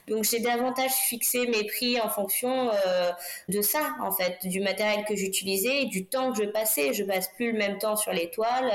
donc 0.07 0.23
j'ai 0.23 0.39
davantage 0.39 0.91
fixé 0.91 1.47
mes 1.47 1.63
prix 1.65 1.99
en 2.01 2.09
fonction 2.09 2.71
euh, 2.71 3.11
de 3.49 3.61
ça 3.61 3.95
en 4.01 4.11
fait 4.11 4.39
du 4.47 4.59
matériel 4.59 5.05
que 5.05 5.15
j'utilisais 5.15 5.85
du 5.85 6.05
temps 6.05 6.31
que 6.31 6.43
je 6.43 6.49
passais. 6.49 6.93
Je 6.93 7.03
passe 7.03 7.29
plus 7.35 7.51
le 7.51 7.57
même 7.57 7.77
temps 7.77 7.95
sur 7.95 8.13
les 8.13 8.31
toiles 8.31 8.71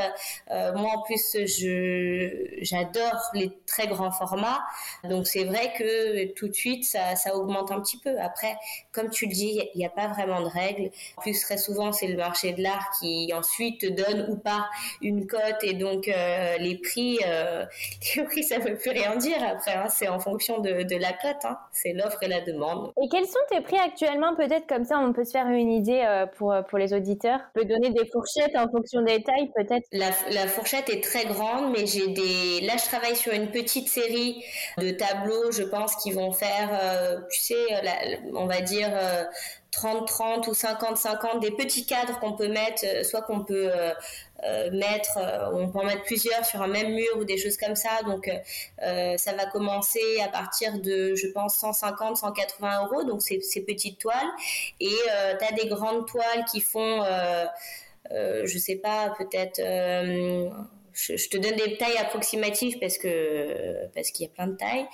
euh, 0.50 0.72
moi 0.74 0.90
en 0.96 1.02
plus 1.02 1.36
je 1.36 2.58
j'adore 2.60 3.20
les 3.34 3.50
très 3.66 3.88
grands 3.88 4.12
formats. 4.12 4.60
Donc 5.04 5.26
c'est 5.26 5.44
vrai 5.44 5.72
que 5.76 6.32
tout 6.34 6.48
de 6.48 6.54
suite 6.54 6.84
ça 6.84 7.16
ça 7.16 7.34
augmente 7.34 7.71
un 7.72 7.80
petit 7.80 7.98
peu. 7.98 8.18
Après, 8.20 8.56
comme 8.92 9.10
tu 9.10 9.26
le 9.26 9.32
dis, 9.32 9.60
il 9.74 9.78
n'y 9.78 9.86
a 9.86 9.90
pas 9.90 10.08
vraiment 10.08 10.40
de 10.40 10.48
règles. 10.48 10.90
En 11.16 11.22
plus, 11.22 11.40
très 11.40 11.58
souvent, 11.58 11.92
c'est 11.92 12.06
le 12.06 12.16
marché 12.16 12.52
de 12.52 12.62
l'art 12.62 12.90
qui 12.98 13.32
ensuite 13.34 13.80
te 13.80 13.86
donne 13.86 14.26
ou 14.30 14.36
pas 14.36 14.68
une 15.00 15.26
cote 15.26 15.62
et 15.62 15.74
donc 15.74 16.08
euh, 16.08 16.56
les 16.58 16.76
prix, 16.76 17.18
euh, 17.26 17.64
les 18.16 18.24
prix, 18.24 18.42
ça 18.42 18.58
veut 18.58 18.76
plus 18.76 18.90
rien 18.90 19.16
dire. 19.16 19.38
Après, 19.42 19.72
hein. 19.72 19.88
c'est 19.88 20.08
en 20.08 20.18
fonction 20.18 20.60
de, 20.60 20.82
de 20.82 20.96
la 20.96 21.12
cote. 21.12 21.44
Hein. 21.44 21.58
C'est 21.72 21.92
l'offre 21.92 22.22
et 22.22 22.28
la 22.28 22.40
demande. 22.40 22.92
Et 23.02 23.08
quels 23.08 23.26
sont 23.26 23.38
tes 23.50 23.60
prix 23.60 23.78
actuellement? 23.78 24.34
Peut-être 24.34 24.66
comme 24.66 24.84
ça, 24.84 24.98
on 24.98 25.12
peut 25.12 25.24
se 25.24 25.32
faire 25.32 25.46
une 25.48 25.72
idée 25.72 26.02
euh, 26.06 26.26
pour 26.26 26.54
pour 26.68 26.78
les 26.78 26.92
auditeurs. 26.92 27.40
On 27.54 27.60
peut 27.60 27.66
donner 27.66 27.90
des 27.90 28.06
fourchettes 28.10 28.56
en 28.56 28.68
fonction 28.68 29.02
des 29.02 29.22
tailles, 29.22 29.50
peut-être. 29.54 29.86
La, 29.92 30.10
la 30.30 30.46
fourchette 30.46 30.88
est 30.90 31.02
très 31.02 31.24
grande, 31.24 31.72
mais 31.72 31.86
j'ai 31.86 32.08
des. 32.08 32.60
Là, 32.66 32.74
je 32.76 32.84
travaille 32.84 33.16
sur 33.16 33.32
une 33.32 33.50
petite 33.50 33.88
série 33.88 34.44
de 34.78 34.90
tableaux, 34.90 35.50
je 35.50 35.62
pense, 35.62 35.96
qui 35.96 36.12
vont 36.12 36.32
faire, 36.32 37.22
tu 37.30 37.40
sais, 37.40 37.61
euh, 37.70 38.16
on 38.34 38.46
va 38.46 38.60
dire 38.60 38.88
30-30 39.72 40.48
euh, 40.48 40.50
ou 40.50 40.52
50-50, 40.52 41.40
des 41.40 41.50
petits 41.50 41.86
cadres 41.86 42.18
qu'on 42.20 42.32
peut 42.32 42.48
mettre, 42.48 42.84
euh, 42.84 43.04
soit 43.04 43.22
qu'on 43.22 43.44
peut 43.44 43.70
mettre, 44.72 45.18
on 45.52 45.68
peut 45.68 45.78
en 45.78 45.84
mettre 45.84 46.02
plusieurs 46.02 46.44
sur 46.44 46.62
un 46.62 46.66
même 46.66 46.92
mur 46.94 47.16
ou 47.18 47.24
des 47.24 47.38
choses 47.38 47.56
comme 47.56 47.76
ça. 47.76 48.02
Donc 48.04 48.28
ça 48.78 49.32
va 49.34 49.46
commencer 49.46 50.20
à 50.24 50.28
partir 50.28 50.80
de, 50.80 51.14
je 51.14 51.28
pense, 51.28 51.56
150, 51.58 52.16
180 52.16 52.86
euros, 52.86 53.04
donc 53.04 53.22
ces, 53.22 53.40
ces 53.40 53.60
petites 53.60 53.98
toiles. 53.98 54.16
Et 54.80 54.88
tu 54.88 55.44
as 55.44 55.52
des 55.52 55.68
grandes 55.68 56.08
toiles 56.08 56.44
qui 56.50 56.60
font, 56.60 57.04
je 58.10 58.58
sais 58.58 58.76
pas, 58.76 59.14
peut-être 59.16 59.60
je, 60.92 61.28
te 61.28 61.36
donne 61.36 61.56
des 61.56 61.76
tailles 61.76 61.96
approximatives 61.98 62.78
parce 62.78 62.98
que 62.98 63.86
parce 63.94 64.10
qu'il 64.10 64.26
y 64.26 64.28
a 64.28 64.32
plein 64.32 64.46
de 64.46 64.56
tailles. 64.56 64.86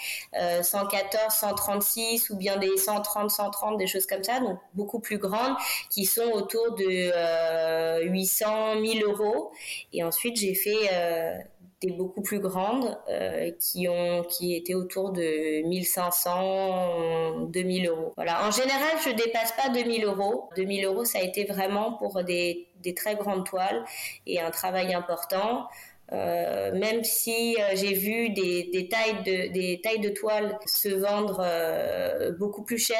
114, 0.62 1.34
136 1.34 2.30
ou 2.30 2.36
bien 2.36 2.56
des 2.56 2.76
130, 2.76 3.30
130, 3.30 3.78
des 3.78 3.86
choses 3.86 4.06
comme 4.06 4.22
ça, 4.22 4.40
donc 4.40 4.58
beaucoup 4.74 5.00
plus 5.00 5.18
grandes, 5.18 5.56
qui 5.90 6.04
sont 6.04 6.30
autour 6.32 6.74
de 6.74 8.04
800, 8.08 8.76
1000 8.76 9.02
euros. 9.04 9.52
Et 9.92 10.04
ensuite, 10.04 10.36
j'ai 10.36 10.54
fait 10.54 10.88
euh, 10.92 11.38
des 11.80 11.92
beaucoup 11.92 12.22
plus 12.22 12.40
grandes 12.40 12.98
euh, 13.08 13.52
qui 13.60 13.88
ont 13.88 14.24
qui 14.24 14.56
étaient 14.56 14.74
autour 14.74 15.12
de 15.12 15.62
1500 15.66 17.46
2000 17.46 17.88
euros 17.88 18.12
voilà 18.16 18.46
en 18.46 18.50
général 18.50 18.96
je 19.04 19.10
dépasse 19.10 19.52
pas 19.52 19.68
2000 19.68 20.04
euros 20.04 20.48
2000 20.56 20.84
euros 20.86 21.04
ça 21.04 21.18
a 21.18 21.22
été 21.22 21.44
vraiment 21.44 21.92
pour 21.92 22.24
des, 22.24 22.66
des 22.82 22.94
très 22.94 23.14
grandes 23.14 23.46
toiles 23.46 23.84
et 24.26 24.40
un 24.40 24.50
travail 24.50 24.92
important 24.92 25.68
Euh, 26.12 26.72
même 26.72 27.04
si 27.04 27.56
euh, 27.56 27.74
j'ai 27.74 27.92
vu 27.92 28.30
des, 28.30 28.70
des, 28.72 28.88
tailles 28.88 29.22
de 29.26 29.52
des 29.52 29.80
tailles 29.82 30.00
de 30.00 30.08
toile 30.08 30.58
se 30.64 30.88
vendre 30.88 31.42
euh, 31.44 32.32
beaucoup 32.32 32.62
plus 32.62 32.78
cher, 32.78 32.96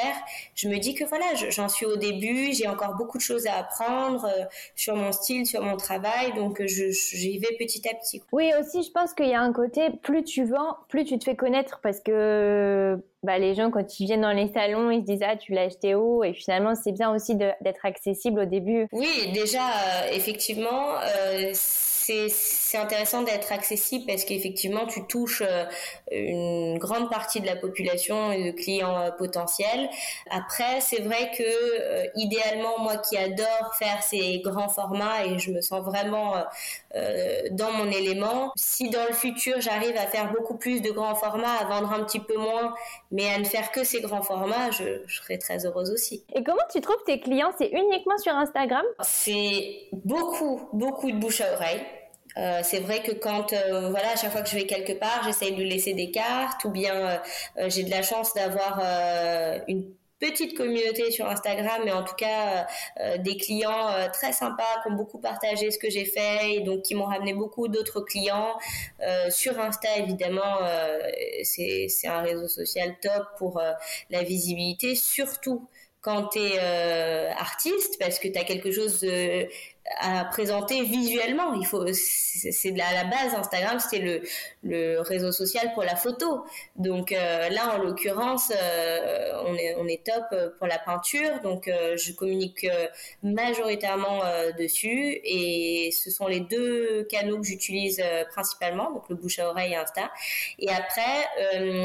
je 0.53 0.69
me 0.69 0.77
dis 0.77 0.93
que 0.93 1.05
voilà, 1.05 1.25
j'en 1.33 1.69
suis 1.69 1.87
au 1.87 1.95
début, 1.95 2.53
j'ai 2.53 2.67
encore 2.67 2.95
beaucoup 2.95 3.17
de 3.17 3.23
choses 3.23 3.47
à 3.47 3.55
apprendre 3.55 4.29
sur 4.75 4.95
mon 4.95 5.11
style, 5.11 5.47
sur 5.47 5.63
mon 5.63 5.75
travail, 5.75 6.33
donc 6.35 6.61
j'y 6.63 7.39
vais 7.39 7.55
petit 7.57 7.87
à 7.89 7.95
petit. 7.95 8.21
Oui, 8.31 8.51
aussi, 8.59 8.83
je 8.83 8.91
pense 8.91 9.13
qu'il 9.13 9.27
y 9.27 9.33
a 9.33 9.41
un 9.41 9.53
côté 9.53 9.89
plus 10.03 10.23
tu 10.23 10.43
vends, 10.43 10.75
plus 10.87 11.03
tu 11.03 11.17
te 11.17 11.23
fais 11.23 11.35
connaître 11.35 11.79
parce 11.81 12.01
que 12.01 12.95
bah, 13.23 13.39
les 13.39 13.55
gens 13.55 13.71
quand 13.71 13.99
ils 13.99 14.05
viennent 14.05 14.21
dans 14.21 14.31
les 14.31 14.51
salons, 14.53 14.91
ils 14.91 15.01
se 15.01 15.05
disent 15.05 15.23
ah 15.23 15.35
tu 15.35 15.53
l'as 15.53 15.63
acheté 15.63 15.95
où? 15.95 16.23
Et 16.23 16.33
finalement 16.33 16.75
c'est 16.75 16.91
bien 16.91 17.11
aussi 17.13 17.35
d'être 17.35 17.85
accessible 17.85 18.41
au 18.41 18.45
début. 18.45 18.87
Oui, 18.91 19.31
déjà 19.33 19.61
effectivement. 20.11 20.99
Euh, 21.03 21.53
c'est 22.29 22.77
intéressant 22.77 23.23
d'être 23.23 23.51
accessible 23.51 24.05
parce 24.05 24.23
qu'effectivement, 24.23 24.85
tu 24.85 25.05
touches 25.05 25.43
euh, 25.45 25.65
une 26.11 26.77
grande 26.77 27.09
partie 27.09 27.41
de 27.41 27.45
la 27.45 27.55
population 27.55 28.31
et 28.31 28.51
de 28.51 28.51
clients 28.51 28.99
euh, 28.99 29.11
potentiels. 29.11 29.89
Après, 30.29 30.81
c'est 30.81 31.01
vrai 31.01 31.31
que 31.37 31.43
euh, 31.43 32.05
idéalement, 32.15 32.79
moi 32.79 32.97
qui 32.97 33.17
adore 33.17 33.75
faire 33.77 34.01
ces 34.03 34.39
grands 34.39 34.69
formats 34.69 35.25
et 35.25 35.39
je 35.39 35.51
me 35.51 35.61
sens 35.61 35.83
vraiment 35.83 36.33
dans 37.51 37.71
mon 37.71 37.89
élément, 37.91 38.51
si 38.55 38.89
dans 38.89 39.05
le 39.07 39.13
futur 39.13 39.61
j'arrive 39.61 39.95
à 39.95 40.07
faire 40.07 40.31
beaucoup 40.31 40.55
plus 40.55 40.81
de 40.81 40.91
grands 40.91 41.15
formats, 41.15 41.53
à 41.61 41.65
vendre 41.65 41.91
un 41.93 42.03
petit 42.03 42.19
peu 42.19 42.35
moins, 42.35 42.73
mais 43.11 43.29
à 43.29 43.37
ne 43.37 43.43
faire 43.43 43.71
que 43.71 43.83
ces 43.83 44.01
grands 44.01 44.21
formats, 44.23 44.71
je, 44.71 45.01
je 45.05 45.17
serais 45.17 45.37
très 45.37 45.65
heureuse 45.65 45.91
aussi. 45.91 46.23
Et 46.33 46.43
comment 46.43 46.63
tu 46.71 46.81
trouves 46.81 47.03
tes 47.05 47.19
clients? 47.19 47.51
C'est 47.57 47.69
uniquement 47.69 48.17
sur 48.17 48.33
Instagram? 48.33 48.85
C'est 49.01 49.87
beaucoup, 49.91 50.61
beaucoup 50.73 51.11
de 51.11 51.17
bouche 51.17 51.41
à 51.41 51.53
oreille. 51.53 51.81
Euh, 52.39 52.61
c'est 52.63 52.79
vrai 52.79 53.01
que 53.01 53.11
quand, 53.11 53.53
euh, 53.53 53.89
voilà, 53.89 54.11
à 54.11 54.15
chaque 54.15 54.31
fois 54.31 54.41
que 54.41 54.49
je 54.49 54.55
vais 54.55 54.65
quelque 54.65 54.93
part, 54.93 55.23
j'essaye 55.25 55.55
de 55.55 55.63
laisser 55.63 55.93
des 55.93 56.11
cartes, 56.11 56.63
ou 56.65 56.69
bien 56.69 56.95
euh, 57.57 57.69
j'ai 57.69 57.83
de 57.83 57.89
la 57.89 58.01
chance 58.01 58.33
d'avoir 58.33 58.81
une 59.67 59.85
petite 60.19 60.55
communauté 60.57 61.11
sur 61.11 61.27
Instagram, 61.27 61.81
mais 61.85 61.93
en 61.93 62.03
tout 62.03 62.15
cas 62.15 62.67
des 63.19 63.37
clients 63.37 63.87
très 64.11 64.33
sympas 64.33 64.81
qui 64.83 64.91
ont 64.91 64.95
beaucoup 64.95 65.19
partagé 65.19 65.71
ce 65.71 65.77
que 65.79 65.89
j'ai 65.89 66.03
fait 66.03 66.55
et 66.55 66.59
donc 66.61 66.81
qui 66.81 66.93
m'ont 66.93 67.05
ramené 67.05 67.33
beaucoup 67.33 67.69
d'autres 67.69 68.01
clients. 68.01 68.57
sur 69.29 69.57
Insta, 69.59 69.97
évidemment, 69.97 70.59
c'est 71.43 71.87
un 72.05 72.21
réseau 72.21 72.49
social 72.49 72.95
top 73.01 73.23
pour 73.37 73.61
la 74.09 74.23
visibilité, 74.23 74.95
surtout 74.95 75.67
quand 76.01 76.29
tu 76.29 76.39
es 76.39 76.59
artiste, 77.37 77.97
parce 77.99 78.19
que 78.19 78.27
tu 78.27 78.37
as 78.37 78.43
quelque 78.43 78.71
chose 78.71 79.03
à 79.97 80.25
présenter 80.25 80.83
visuellement. 80.83 81.53
Il 81.53 81.65
faut, 81.65 81.85
c'est 81.93 82.79
à 82.79 82.93
la 82.93 83.03
base 83.05 83.33
Instagram, 83.35 83.79
c'était 83.79 84.03
le, 84.03 84.21
le 84.63 85.01
réseau 85.01 85.31
social 85.31 85.71
pour 85.73 85.83
la 85.83 85.95
photo. 85.95 86.45
Donc 86.75 87.11
euh, 87.11 87.49
là, 87.49 87.75
en 87.75 87.83
l'occurrence, 87.83 88.51
euh, 88.55 89.43
on 89.45 89.55
est 89.55 89.75
on 89.77 89.87
est 89.87 90.03
top 90.05 90.25
pour 90.57 90.67
la 90.67 90.79
peinture. 90.79 91.41
Donc 91.43 91.67
euh, 91.67 91.97
je 91.97 92.13
communique 92.13 92.67
majoritairement 93.23 94.21
dessus 94.57 95.19
et 95.23 95.91
ce 95.91 96.11
sont 96.11 96.27
les 96.27 96.39
deux 96.39 97.03
canaux 97.09 97.39
que 97.39 97.47
j'utilise 97.47 98.01
principalement, 98.31 98.91
donc 98.91 99.09
le 99.09 99.15
bouche 99.15 99.39
à 99.39 99.49
oreille 99.49 99.73
et 99.73 99.75
Insta. 99.75 100.11
Et 100.59 100.69
après, 100.69 101.25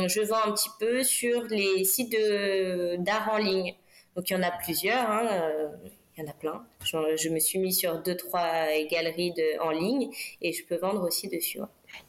je 0.08 0.20
vends 0.22 0.44
un 0.46 0.52
petit 0.52 0.70
peu 0.78 1.02
sur 1.02 1.44
les 1.44 1.84
sites 1.84 2.16
d'art 2.98 3.30
en 3.32 3.38
ligne. 3.38 3.74
Donc 4.16 4.30
il 4.30 4.34
y 4.34 4.36
en 4.36 4.42
a 4.42 4.50
plusieurs. 4.50 5.10
Hein, 5.10 5.70
il 6.16 6.22
y 6.24 6.26
en 6.26 6.30
a 6.30 6.34
plein. 6.34 6.64
Je, 6.84 7.28
me 7.28 7.40
suis 7.40 7.58
mis 7.58 7.72
sur 7.72 8.00
deux, 8.02 8.16
trois 8.16 8.66
galeries 8.90 9.34
en 9.60 9.70
ligne 9.70 10.10
et 10.40 10.52
je 10.52 10.64
peux 10.64 10.76
vendre 10.76 11.02
aussi 11.02 11.28
dessus. 11.28 11.58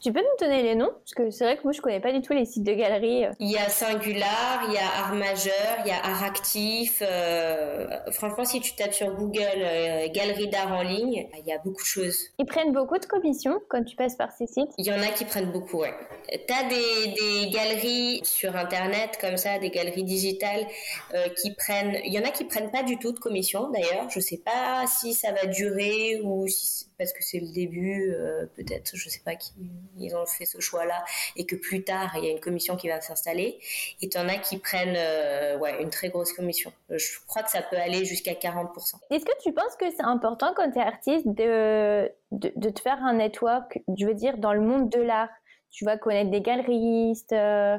Tu 0.00 0.12
peux 0.12 0.20
nous 0.20 0.46
donner 0.46 0.62
les 0.62 0.74
noms? 0.74 0.90
Parce 0.90 1.14
que 1.14 1.30
c'est 1.30 1.44
vrai 1.44 1.56
que 1.56 1.62
moi, 1.62 1.72
je 1.72 1.80
connais 1.80 2.00
pas 2.00 2.12
du 2.12 2.20
tout 2.20 2.32
les 2.32 2.44
sites 2.44 2.64
de 2.64 2.72
galeries. 2.72 3.24
Il 3.40 3.50
y 3.50 3.56
a 3.56 3.68
Singular, 3.68 4.64
il 4.68 4.74
y 4.74 4.78
a 4.78 5.04
Art 5.04 5.14
Majeur, 5.14 5.52
il 5.84 5.88
y 5.88 5.90
a 5.90 6.04
Art 6.04 6.22
Actif. 6.24 7.02
Euh, 7.02 7.86
franchement, 8.12 8.44
si 8.44 8.60
tu 8.60 8.74
tapes 8.74 8.92
sur 8.92 9.14
Google 9.14 9.40
euh, 9.56 10.08
Galerie 10.12 10.48
d'art 10.48 10.72
en 10.72 10.82
ligne, 10.82 11.28
il 11.38 11.46
y 11.46 11.52
a 11.52 11.58
beaucoup 11.58 11.82
de 11.82 11.86
choses. 11.86 12.18
Ils 12.38 12.46
prennent 12.46 12.72
beaucoup 12.72 12.98
de 12.98 13.06
commissions 13.06 13.60
quand 13.68 13.82
tu 13.84 13.96
passes 13.96 14.16
par 14.16 14.32
ces 14.32 14.46
sites? 14.46 14.70
Il 14.78 14.86
y 14.86 14.92
en 14.92 15.00
a 15.00 15.08
qui 15.08 15.24
prennent 15.24 15.52
beaucoup, 15.52 15.78
ouais. 15.78 15.94
Tu 16.28 16.54
as 16.54 16.64
des, 16.68 17.14
des, 17.14 17.50
galeries 17.50 18.20
sur 18.24 18.56
Internet, 18.56 19.18
comme 19.20 19.36
ça, 19.36 19.58
des 19.58 19.70
galeries 19.70 20.04
digitales 20.04 20.66
euh, 21.14 21.28
qui 21.40 21.54
prennent... 21.54 21.98
Il 22.04 22.12
y 22.12 22.18
en 22.18 22.24
a 22.24 22.30
qui 22.30 22.44
prennent 22.44 22.70
pas 22.70 22.82
du 22.82 22.98
tout 22.98 23.12
de 23.12 23.18
commission, 23.18 23.70
d'ailleurs. 23.70 24.08
Je 24.10 24.20
sais 24.20 24.38
pas 24.44 24.86
si 24.86 25.14
ça 25.14 25.32
va 25.32 25.46
durer 25.46 26.20
ou 26.22 26.46
si... 26.48 26.86
Parce 26.98 27.12
que 27.12 27.22
c'est 27.22 27.40
le 27.40 27.52
début, 27.52 28.14
peut-être, 28.56 28.92
je 28.94 29.08
sais 29.08 29.20
pas 29.24 29.34
qui 29.34 29.52
ils 29.98 30.14
ont 30.14 30.26
fait 30.26 30.44
ce 30.44 30.60
choix-là 30.60 31.04
et 31.36 31.46
que 31.46 31.56
plus 31.56 31.82
tard 31.84 32.12
il 32.16 32.24
y 32.24 32.28
a 32.28 32.30
une 32.30 32.40
commission 32.40 32.76
qui 32.76 32.88
va 32.88 33.00
s'installer. 33.00 33.58
Et 34.02 34.08
tu 34.08 34.18
en 34.18 34.28
as 34.28 34.38
qui 34.38 34.58
prennent 34.58 34.96
euh, 34.96 35.58
ouais, 35.58 35.82
une 35.82 35.90
très 35.90 36.08
grosse 36.08 36.32
commission. 36.32 36.72
Je 36.90 37.18
crois 37.26 37.42
que 37.42 37.50
ça 37.50 37.62
peut 37.62 37.76
aller 37.76 38.04
jusqu'à 38.04 38.32
40%. 38.32 38.96
Est-ce 39.10 39.24
que 39.24 39.42
tu 39.42 39.52
penses 39.52 39.76
que 39.78 39.90
c'est 39.90 40.02
important 40.04 40.52
quand 40.56 40.70
tu 40.70 40.78
es 40.78 40.82
artiste 40.82 41.26
de, 41.26 42.10
de, 42.32 42.52
de 42.54 42.70
te 42.70 42.80
faire 42.80 43.02
un 43.02 43.14
network, 43.14 43.80
je 43.96 44.06
veux 44.06 44.14
dire, 44.14 44.38
dans 44.38 44.52
le 44.52 44.60
monde 44.60 44.90
de 44.90 45.00
l'art? 45.00 45.30
Tu 45.72 45.84
vas 45.84 45.98
connaître 45.98 46.30
des 46.30 46.40
galeristes 46.40 47.32
euh... 47.32 47.76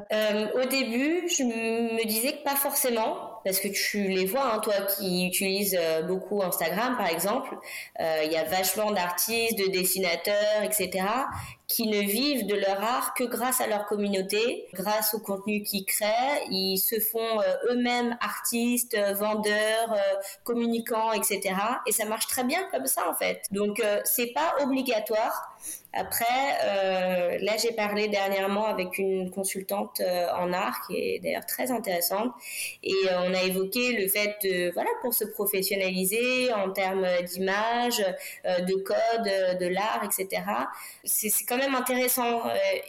Au 0.54 0.68
début, 0.68 1.28
je 1.28 1.42
me 1.42 2.06
disais 2.06 2.34
que 2.34 2.44
pas 2.44 2.54
forcément, 2.54 3.27
parce 3.48 3.60
que 3.60 3.68
tu 3.68 4.08
les 4.08 4.26
vois, 4.26 4.52
hein, 4.52 4.58
toi 4.58 4.74
qui 4.82 5.26
utilises 5.26 5.74
euh, 5.80 6.02
beaucoup 6.02 6.42
Instagram 6.42 6.98
par 6.98 7.06
exemple, 7.06 7.56
euh, 7.98 8.20
il 8.22 8.30
y 8.30 8.36
a 8.36 8.44
vachement 8.44 8.92
d'artistes, 8.92 9.58
de 9.58 9.70
dessinateurs, 9.70 10.62
etc., 10.62 11.06
qui 11.66 11.86
ne 11.86 12.00
vivent 12.00 12.46
de 12.46 12.54
leur 12.54 12.82
art 12.82 13.14
que 13.14 13.24
grâce 13.24 13.62
à 13.62 13.66
leur 13.66 13.86
communauté, 13.86 14.66
grâce 14.74 15.14
au 15.14 15.18
contenu 15.18 15.62
qu'ils 15.62 15.86
créent. 15.86 16.44
Ils 16.50 16.76
se 16.76 17.00
font 17.00 17.40
euh, 17.40 17.70
eux-mêmes 17.70 18.18
artistes, 18.20 18.98
vendeurs, 19.14 19.96
communicants, 20.44 21.12
etc. 21.12 21.54
Et 21.86 21.92
ça 21.92 22.04
marche 22.04 22.26
très 22.26 22.44
bien 22.44 22.62
comme 22.70 22.86
ça 22.86 23.08
en 23.08 23.14
fait. 23.14 23.44
Donc 23.50 23.82
c'est 24.04 24.32
pas 24.34 24.56
obligatoire. 24.60 25.56
Après, 25.94 26.24
euh, 26.64 27.38
là, 27.40 27.56
j'ai 27.56 27.72
parlé 27.72 28.08
dernièrement 28.08 28.66
avec 28.66 28.98
une 28.98 29.30
consultante 29.30 30.00
euh, 30.00 30.26
en 30.34 30.52
art 30.52 30.86
qui 30.86 30.96
est 30.96 31.18
d'ailleurs 31.18 31.46
très 31.46 31.70
intéressante 31.70 32.30
et 32.82 32.92
euh, 32.92 33.22
on 33.26 33.32
a 33.32 33.42
évoqué 33.44 33.92
le 33.92 34.06
fait 34.06 34.36
de, 34.42 34.70
voilà, 34.74 34.90
pour 35.00 35.14
se 35.14 35.24
professionnaliser 35.24 36.52
en 36.52 36.70
termes 36.72 37.06
d'image, 37.24 38.04
de 38.44 38.74
code, 38.82 39.58
de 39.58 39.66
l'art, 39.66 40.02
etc. 40.04 40.42
C'est 41.04 41.30
quand 41.46 41.56
même 41.56 41.74
intéressant 41.74 42.42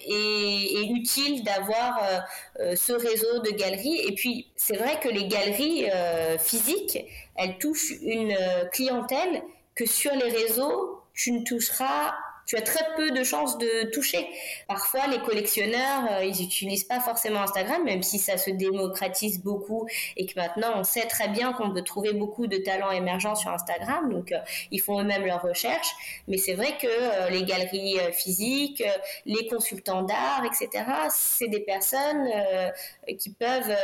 et, 0.05 0.81
et, 0.81 0.91
utile 0.91 1.43
d'avoir 1.43 1.99
ce 2.57 2.93
réseau 2.93 3.39
de 3.39 3.51
galeries. 3.51 4.01
Et 4.07 4.13
puis, 4.13 4.47
c'est 4.55 4.75
vrai 4.75 4.99
que 4.99 5.09
les 5.09 5.27
galeries 5.27 5.85
physiques, 6.39 6.99
elles 7.35 7.57
touchent 7.57 7.93
une 8.01 8.35
clientèle 8.71 9.41
que 9.75 9.85
sur 9.85 10.13
les 10.13 10.29
réseaux, 10.29 11.01
tu 11.13 11.31
ne 11.31 11.43
toucheras 11.43 12.13
tu 12.49 12.57
as 12.57 12.63
très 12.63 12.83
peu 12.95 13.11
de 13.11 13.23
chances 13.23 13.59
de 13.59 13.91
toucher. 13.91 14.27
Parfois, 14.67 15.05
les 15.05 15.19
collectionneurs, 15.19 16.05
euh, 16.09 16.23
ils 16.23 16.41
n'utilisent 16.41 16.83
pas 16.83 16.99
forcément 16.99 17.41
Instagram, 17.41 17.83
même 17.83 18.01
si 18.01 18.17
ça 18.17 18.37
se 18.37 18.49
démocratise 18.49 19.43
beaucoup 19.43 19.87
et 20.17 20.25
que 20.25 20.33
maintenant, 20.35 20.69
on 20.75 20.83
sait 20.83 21.05
très 21.05 21.27
bien 21.27 21.53
qu'on 21.53 21.71
peut 21.71 21.83
trouver 21.83 22.11
beaucoup 22.13 22.47
de 22.47 22.57
talents 22.57 22.89
émergents 22.89 23.35
sur 23.35 23.51
Instagram. 23.51 24.11
Donc, 24.11 24.31
euh, 24.31 24.39
ils 24.71 24.81
font 24.81 24.99
eux-mêmes 24.99 25.27
leurs 25.27 25.43
recherches. 25.43 25.91
Mais 26.27 26.37
c'est 26.37 26.55
vrai 26.55 26.75
que 26.81 26.87
euh, 26.87 27.29
les 27.29 27.43
galeries 27.43 27.99
physiques, 28.13 28.83
les 29.27 29.47
consultants 29.47 30.01
d'art, 30.01 30.43
etc., 30.43 30.85
c'est 31.11 31.49
des 31.49 31.59
personnes 31.59 32.27
qui 33.19 33.31
peuvent 33.31 33.75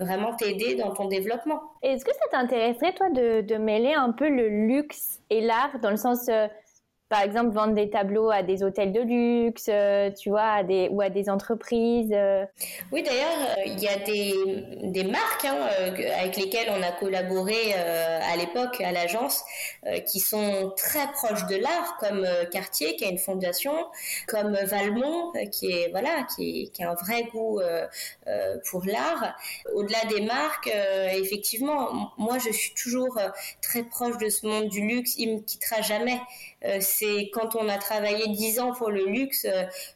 vraiment 0.00 0.34
t'aider 0.34 0.74
dans 0.74 0.92
ton 0.92 1.06
développement. 1.06 1.60
Est-ce 1.82 2.04
que 2.04 2.12
ça 2.12 2.30
t'intéresserait, 2.30 2.94
toi, 2.94 3.10
de, 3.10 3.42
de, 3.42 3.56
mêler 3.56 3.92
un 3.92 4.12
peu 4.12 4.28
le 4.28 4.48
luxe 4.48 5.20
et 5.28 5.42
l'art 5.42 5.78
dans 5.80 5.90
le 5.90 5.96
sens 5.96 6.30
par 7.10 7.22
exemple 7.22 7.50
vendre 7.50 7.74
des 7.74 7.90
tableaux 7.90 8.30
à 8.30 8.44
des 8.44 8.62
hôtels 8.62 8.92
de 8.92 9.00
luxe, 9.00 9.66
euh, 9.68 10.10
tu 10.12 10.30
vois, 10.30 10.62
ou 10.90 11.00
à 11.00 11.10
des 11.10 11.28
entreprises. 11.28 12.12
Euh. 12.12 12.46
Oui, 12.92 13.02
d'ailleurs, 13.02 13.56
euh, 13.58 13.62
il 13.66 13.80
y 13.80 13.88
a 13.88 13.96
des, 13.96 15.04
marques 15.04 15.44
hein, 15.44 15.58
avec 16.20 16.36
lesquelles 16.36 16.68
on 16.70 16.80
a 16.82 16.92
collaboré 16.92 17.74
à 17.74 18.36
l'époque 18.36 18.80
à 18.80 18.92
l'agence 18.92 19.42
qui 20.06 20.20
sont 20.20 20.72
très 20.76 21.10
proches 21.10 21.46
de 21.46 21.56
l'art, 21.56 21.96
comme 21.98 22.24
Cartier 22.52 22.94
qui 22.94 23.04
a 23.04 23.08
une 23.08 23.18
fondation, 23.18 23.72
comme 24.28 24.56
Valmont 24.64 25.32
qui 25.50 25.72
est 25.72 25.88
voilà 25.90 26.26
qui, 26.36 26.70
a 26.78 26.90
un 26.90 26.94
vrai 26.94 27.24
goût 27.32 27.60
pour 28.70 28.84
l'art. 28.84 29.34
Au-delà 29.74 30.04
des 30.10 30.20
marques, 30.20 30.70
effectivement, 31.14 32.12
moi 32.18 32.38
je 32.38 32.52
suis 32.52 32.74
toujours 32.74 33.18
très 33.62 33.82
proche 33.82 34.18
de 34.18 34.28
ce 34.28 34.46
monde 34.46 34.68
du 34.68 34.86
luxe. 34.86 35.16
Il 35.18 35.34
me 35.34 35.40
quittera 35.40 35.80
jamais. 35.80 36.20
C'est 36.80 37.30
quand 37.32 37.56
on 37.56 37.68
a 37.68 37.78
travaillé 37.78 38.28
dix 38.28 38.60
ans 38.60 38.72
pour 38.72 38.90
le 38.90 39.06
luxe, 39.06 39.46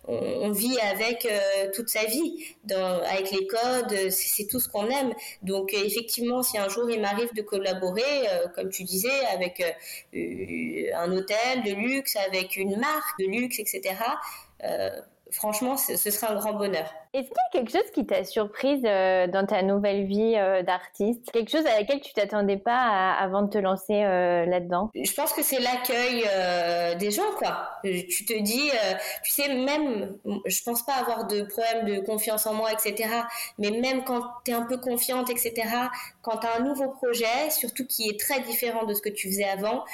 on, 0.07 0.51
vit 0.51 0.79
avec 0.81 1.29
toute 1.75 1.89
sa 1.89 2.05
vie, 2.05 2.45
dans, 2.65 3.03
avec 3.03 3.31
les 3.31 3.47
codes, 3.47 4.11
c'est 4.11 4.47
tout 4.47 4.61
ce 4.61 4.69
qu'on 4.69 4.89
aime. 4.89 5.13
Donc 5.43 5.75
effectivement, 5.75 6.43
si 6.43 6.59
un 6.59 6.69
jour 6.69 6.91
il 6.91 7.01
m'arrive 7.01 7.33
de 7.35 7.43
collaborer, 7.43 8.27
comme 8.55 8.71
tu 8.71 8.85
disais, 8.85 9.25
avec 9.33 9.63
un 10.15 11.13
hôtel 11.13 11.63
de 11.65 11.73
luxe, 11.73 12.17
avec 12.17 12.57
une 12.57 12.77
marque 12.79 13.19
de 13.19 13.27
luxe, 13.27 13.59
etc 13.59 13.95
franchement, 15.35 15.77
ce 15.77 15.97
sera 15.97 16.33
un 16.33 16.37
grand 16.37 16.55
bonheur. 16.55 16.93
Est-ce 17.15 17.29
qu'il 17.29 17.37
y 17.37 17.59
a 17.59 17.61
quelque 17.61 17.71
chose 17.71 17.91
qui 17.93 18.05
t'a 18.07 18.25
surprise 18.25 18.83
euh, 18.85 19.29
dans 19.29 19.47
ta 19.47 19.63
nouvelle 19.63 20.05
vie 20.05 20.35
euh, 20.37 20.65
d'artiste? 20.65 21.31
Quelque 21.31 21.51
chose 21.51 21.65
à 21.65 21.79
laquelle 21.79 22.01
tu 22.01 22.13
t'attendais 22.13 22.57
pas 22.57 23.13
avant 23.13 23.43
de 23.43 23.51
te 23.51 23.59
lancer 23.59 24.03
euh, 24.03 24.45
là-dedans? 24.47 24.91
Je 24.95 25.13
pense 25.15 25.33
que 25.33 25.43
c'est 25.43 25.61
l'accueil 25.61 26.25
des 26.99 27.13
gens, 27.13 27.31
quoi. 27.39 27.71
Tu 27.85 28.25
te 28.25 28.43
dis, 28.43 28.71
tu 29.23 29.31
sais, 29.31 29.55
même, 29.55 30.17
je 30.45 30.63
pense 30.65 30.85
pas 30.85 30.95
avoir 30.95 31.29
de 31.29 31.43
problème 31.43 31.85
de 31.85 32.01
confiance 32.01 32.47
en 32.47 32.55
moi, 32.55 32.73
etc. 32.73 33.09
Mais 33.59 33.71
même 33.71 34.03
quand 34.03 34.23
tu 34.45 34.51
es 34.51 34.55
un 34.55 34.63
peu 34.63 34.79
confiante, 34.79 35.31
etc., 35.31 35.53
quand 36.23 36.39
tu 36.39 36.47
as 36.49 36.57
un 36.57 36.65
nouveau 36.65 36.89
projet, 36.89 37.51
surtout 37.51 37.87
qui 37.87 38.09
est 38.09 38.19
très 38.19 38.41
différent 38.41 38.87
de 38.87 38.95
ce 38.95 39.01
que 39.01 39.09
tu 39.09 39.29
faisais 39.29 39.45
avant, 39.45 39.85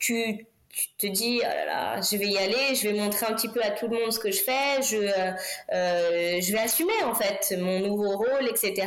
tu 0.00 0.46
tu 0.74 0.88
te 0.98 1.06
dis 1.06 1.40
oh 1.42 1.46
là 1.46 1.64
là, 1.66 2.00
je 2.00 2.16
vais 2.16 2.26
y 2.26 2.38
aller, 2.38 2.74
je 2.74 2.88
vais 2.88 2.94
montrer 2.94 3.26
un 3.26 3.34
petit 3.34 3.48
peu 3.48 3.62
à 3.62 3.70
tout 3.70 3.88
le 3.88 3.98
monde 3.98 4.12
ce 4.12 4.18
que 4.18 4.30
je 4.30 4.42
fais, 4.42 4.82
je 4.82 4.96
euh, 4.96 5.32
euh, 5.72 6.40
je 6.40 6.52
vais 6.52 6.60
assumer 6.60 7.02
en 7.04 7.14
fait 7.14 7.54
mon 7.58 7.80
nouveau 7.80 8.16
rôle, 8.16 8.48
etc 8.48 8.86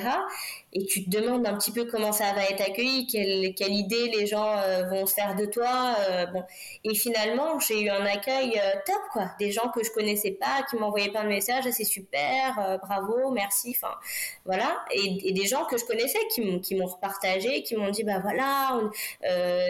et 0.77 0.85
tu 0.85 1.03
te 1.03 1.09
demandes 1.09 1.47
un 1.47 1.57
petit 1.57 1.71
peu 1.71 1.85
comment 1.85 2.11
ça 2.11 2.33
va 2.33 2.43
être 2.43 2.61
accueilli, 2.61 3.07
quelle, 3.07 3.73
idée 3.73 4.11
les 4.15 4.27
gens 4.27 4.57
euh, 4.59 4.83
vont 4.83 5.05
se 5.07 5.13
faire 5.13 5.35
de 5.35 5.45
toi. 5.45 5.95
Euh, 6.09 6.25
bon. 6.27 6.43
Et 6.83 6.93
finalement, 6.93 7.59
j'ai 7.59 7.81
eu 7.81 7.89
un 7.89 8.05
accueil 8.05 8.59
euh, 8.59 8.71
top, 8.85 9.01
quoi. 9.11 9.31
Des 9.39 9.51
gens 9.51 9.69
que 9.69 9.83
je 9.83 9.91
connaissais 9.91 10.31
pas, 10.31 10.63
qui 10.69 10.75
m'envoyaient 10.75 11.09
plein 11.09 11.23
de 11.23 11.29
messages, 11.29 11.67
c'est 11.71 11.83
super, 11.83 12.79
bravo, 12.83 13.31
merci, 13.31 13.75
enfin, 13.75 13.93
voilà. 14.45 14.83
Et, 14.91 15.29
et, 15.29 15.31
des 15.31 15.45
gens 15.47 15.65
que 15.65 15.77
je 15.77 15.85
connaissais 15.85 16.19
qui 16.31 16.41
m'ont, 16.41 16.59
qui 16.59 16.75
m'ont 16.75 16.85
repartagé, 16.85 17.63
qui 17.63 17.75
m'ont 17.75 17.89
dit, 17.89 18.03
bah 18.03 18.19
voilà, 18.19 18.79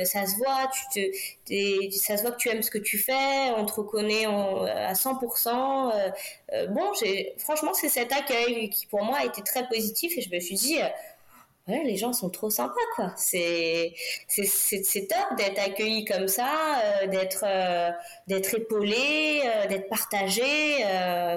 ça 0.03 0.25
se 0.25 0.35
voit, 0.35 0.69
tu 0.93 1.11
te, 1.49 1.97
ça 1.97 2.17
se 2.17 2.21
voit 2.21 2.31
que 2.31 2.37
tu 2.37 2.49
aimes 2.49 2.63
ce 2.63 2.71
que 2.71 2.77
tu 2.77 2.97
fais, 2.97 3.51
on 3.55 3.65
te 3.65 3.73
reconnaît 3.73 4.25
à 4.25 4.93
100%. 4.93 6.11
Bon, 6.69 6.93
j'ai, 6.99 7.33
franchement, 7.37 7.73
c'est 7.73 7.89
cet 7.89 8.11
accueil 8.13 8.69
qui 8.69 8.85
pour 8.87 9.03
moi 9.03 9.17
a 9.19 9.25
été 9.25 9.41
très 9.41 9.67
positif 9.67 10.17
et 10.17 10.21
je 10.21 10.33
me 10.33 10.39
suis 10.39 10.55
dit, 10.55 10.79
ouais, 11.67 11.83
les 11.83 11.97
gens 11.97 12.13
sont 12.13 12.29
trop 12.29 12.49
sympas, 12.49 12.73
quoi. 12.95 13.13
C'est, 13.17 13.93
top 15.09 15.37
d'être 15.37 15.59
accueilli 15.59 16.05
comme 16.05 16.27
ça, 16.27 16.79
euh, 16.83 17.07
d'être, 17.07 17.43
euh, 17.45 17.91
d'être 18.27 18.55
épaulé, 18.55 19.41
euh, 19.45 19.67
d'être 19.67 19.89
partagé. 19.89 20.43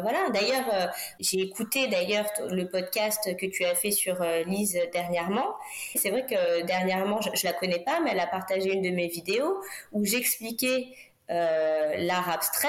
voilà. 0.02 0.30
D'ailleurs, 0.32 0.92
j'ai 1.18 1.40
écouté 1.40 1.88
d'ailleurs 1.88 2.26
le 2.48 2.68
podcast 2.68 3.36
que 3.36 3.46
tu 3.46 3.64
as 3.64 3.74
fait 3.74 3.90
sur 3.90 4.22
Lise 4.46 4.78
dernièrement. 4.92 5.54
C'est 5.94 6.10
vrai 6.10 6.24
que 6.26 6.62
dernièrement, 6.62 7.20
je, 7.20 7.30
je 7.34 7.44
la 7.44 7.52
connais 7.52 7.80
pas, 7.80 8.00
mais 8.00 8.10
elle 8.12 8.20
a 8.20 8.26
partagé 8.26 8.72
une 8.72 8.82
de 8.82 8.90
mes 8.90 9.08
vidéos 9.08 9.60
où 9.92 10.04
j'expliquais 10.04 10.88
l'art 11.28 12.28
abstrait 12.28 12.68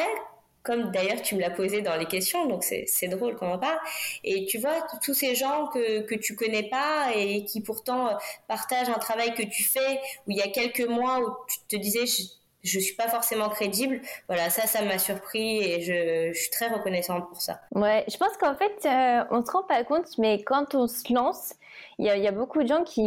comme 0.64 0.92
d'ailleurs 0.92 1.22
tu 1.22 1.36
me 1.36 1.42
l'as 1.42 1.50
posé 1.50 1.82
dans 1.82 1.96
les 1.96 2.06
questions, 2.06 2.46
donc 2.46 2.64
c'est 2.64 3.08
drôle 3.08 3.36
qu'on 3.36 3.52
en 3.52 3.60
parle. 3.60 3.80
Et 4.24 4.46
tu 4.46 4.58
vois, 4.58 4.86
tous 5.04 5.14
ces 5.14 5.36
gens 5.36 5.68
que, 5.68 6.02
que 6.02 6.16
tu 6.16 6.36
connais 6.36 6.64
pas 6.70 7.12
et 7.16 7.46
qui 7.46 7.62
pourtant 7.62 8.10
euh, 8.10 8.14
partagent 8.48 8.90
un 8.90 9.00
travail 9.00 9.34
que 9.34 9.44
tu 9.44 9.64
fais, 9.64 10.00
où 10.28 10.32
il 10.32 10.38
y 10.38 10.42
a 10.42 10.50
quelques 10.50 10.88
mois 10.88 11.20
où 11.20 11.36
tu 11.48 11.60
te 11.68 11.76
disais, 11.76 12.06
je, 12.06 12.24
je 12.64 12.80
suis 12.80 12.96
pas 12.96 13.08
forcément 13.08 13.50
crédible. 13.50 14.02
Voilà, 14.28 14.50
ça, 14.50 14.68
ça 14.68 14.84
m'a 14.84 15.00
surpris 15.00 15.64
et 15.64 15.82
je, 15.82 16.32
je, 16.34 16.40
suis 16.40 16.52
très 16.52 16.68
reconnaissante 16.68 17.28
pour 17.30 17.42
ça. 17.42 17.62
Ouais, 17.74 18.06
je 18.08 18.18
pense 18.18 18.38
qu'en 18.38 18.56
fait, 18.56 18.86
euh, 18.86 19.24
on 19.32 19.44
se 19.44 19.52
rend 19.52 19.64
pas 19.64 19.84
compte, 19.84 20.18
mais 20.18 20.44
quand 20.44 20.76
on 20.76 20.88
se 20.88 21.12
lance, 21.12 21.54
il 22.02 22.24
y 22.24 22.28
a, 22.28 22.32
beaucoup 22.32 22.64
de 22.64 22.68
gens 22.68 22.84
qui, 22.84 23.04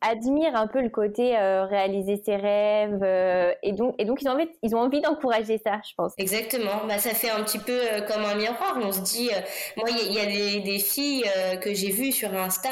admirent 0.00 0.54
un 0.54 0.68
peu 0.68 0.80
le 0.80 0.90
côté 0.90 1.36
euh, 1.36 1.64
réaliser 1.64 2.22
ses 2.24 2.36
rêves 2.36 3.00
euh, 3.02 3.52
et 3.62 3.72
donc 3.72 3.96
ils 3.98 4.76
ont 4.76 4.78
envie 4.78 5.00
d'encourager 5.00 5.58
ça, 5.58 5.80
je 5.88 5.92
pense. 5.96 6.12
Exactement. 6.18 6.86
Bah 6.86 6.98
ça 6.98 7.10
fait 7.10 7.30
un 7.30 7.42
petit 7.42 7.58
peu 7.58 7.72
euh, 7.72 8.00
comme 8.02 8.24
un 8.24 8.36
miroir. 8.36 8.78
On 8.80 8.92
se 8.92 9.00
dit, 9.00 9.30
moi 9.76 9.88
il 9.90 10.12
y, 10.12 10.20
a 10.20 10.26
des, 10.26 10.78
filles 10.78 11.24
que 11.62 11.72
j'ai 11.72 11.90
vues 11.90 12.12
sur 12.12 12.32
Insta, 12.34 12.68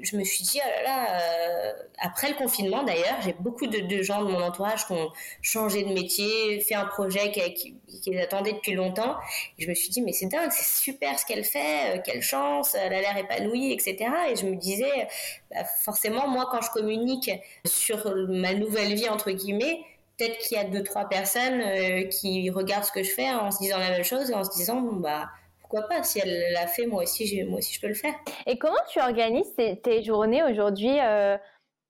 je 0.00 0.16
me 0.16 0.24
suis 0.24 0.42
dit 0.42 0.60
oh 0.62 0.68
là 0.84 0.90
là. 0.90 1.74
après 2.00 2.28
le 2.28 2.34
confinement 2.34 2.82
d'ailleurs, 2.82 3.16
j'ai 3.24 3.34
beaucoup 3.38 3.66
de, 3.66 4.02
gens 4.02 4.22
de 4.22 4.30
mon 4.30 4.42
entourage 4.42 4.86
qui 4.86 4.92
ont 4.92 5.10
changé 5.40 5.84
de 5.84 5.92
métier, 5.92 6.60
fait 6.60 6.74
un 6.74 6.86
projet 6.86 7.30
qui, 7.30 7.76
qui, 8.02 8.18
attendaient 8.18 8.54
depuis 8.54 8.72
longtemps. 8.72 9.14
Je 9.58 9.68
me 9.68 9.74
suis 9.74 9.88
dit 9.90 10.02
mais 10.02 10.12
c'est 10.12 10.26
dingue, 10.26 10.50
c'est 10.50 10.80
super 10.82 11.18
ce 11.18 11.24
qu'elle 11.24 11.44
fait, 11.44 12.02
quelle 12.04 12.22
chance, 12.22 12.74
elle 12.74 12.92
a 12.92 13.00
l'air 13.00 13.16
épanouie, 13.16 13.72
etc. 13.72 14.08
Et 14.28 14.36
je 14.36 14.46
me 14.46 14.56
disais, 14.56 15.08
bah, 15.50 15.64
forcément, 15.64 16.28
moi, 16.28 16.48
quand 16.50 16.60
je 16.62 16.70
communique 16.70 17.30
sur 17.64 18.14
ma 18.28 18.54
nouvelle 18.54 18.94
vie, 18.94 19.08
entre 19.08 19.30
guillemets, 19.30 19.80
peut-être 20.18 20.38
qu'il 20.38 20.56
y 20.56 20.60
a 20.60 20.64
deux, 20.64 20.82
trois 20.82 21.08
personnes 21.08 21.60
euh, 21.60 22.04
qui 22.04 22.50
regardent 22.50 22.84
ce 22.84 22.92
que 22.92 23.02
je 23.02 23.10
fais 23.10 23.30
en 23.30 23.50
se 23.50 23.58
disant 23.58 23.78
la 23.78 23.90
même 23.90 24.04
chose 24.04 24.30
et 24.30 24.34
en 24.34 24.44
se 24.44 24.50
disant, 24.50 24.80
bah, 24.80 25.28
pourquoi 25.60 25.88
pas 25.88 26.02
Si 26.02 26.20
elle 26.20 26.52
l'a 26.52 26.66
fait, 26.66 26.86
moi 26.86 27.02
aussi, 27.02 27.42
moi 27.44 27.58
aussi, 27.58 27.74
je 27.74 27.80
peux 27.80 27.88
le 27.88 27.94
faire. 27.94 28.14
Et 28.46 28.56
comment 28.58 28.74
tu 28.88 29.00
organises 29.00 29.52
tes, 29.54 30.02
journées 30.02 30.42
aujourd'hui 30.44 30.98
euh, 31.00 31.36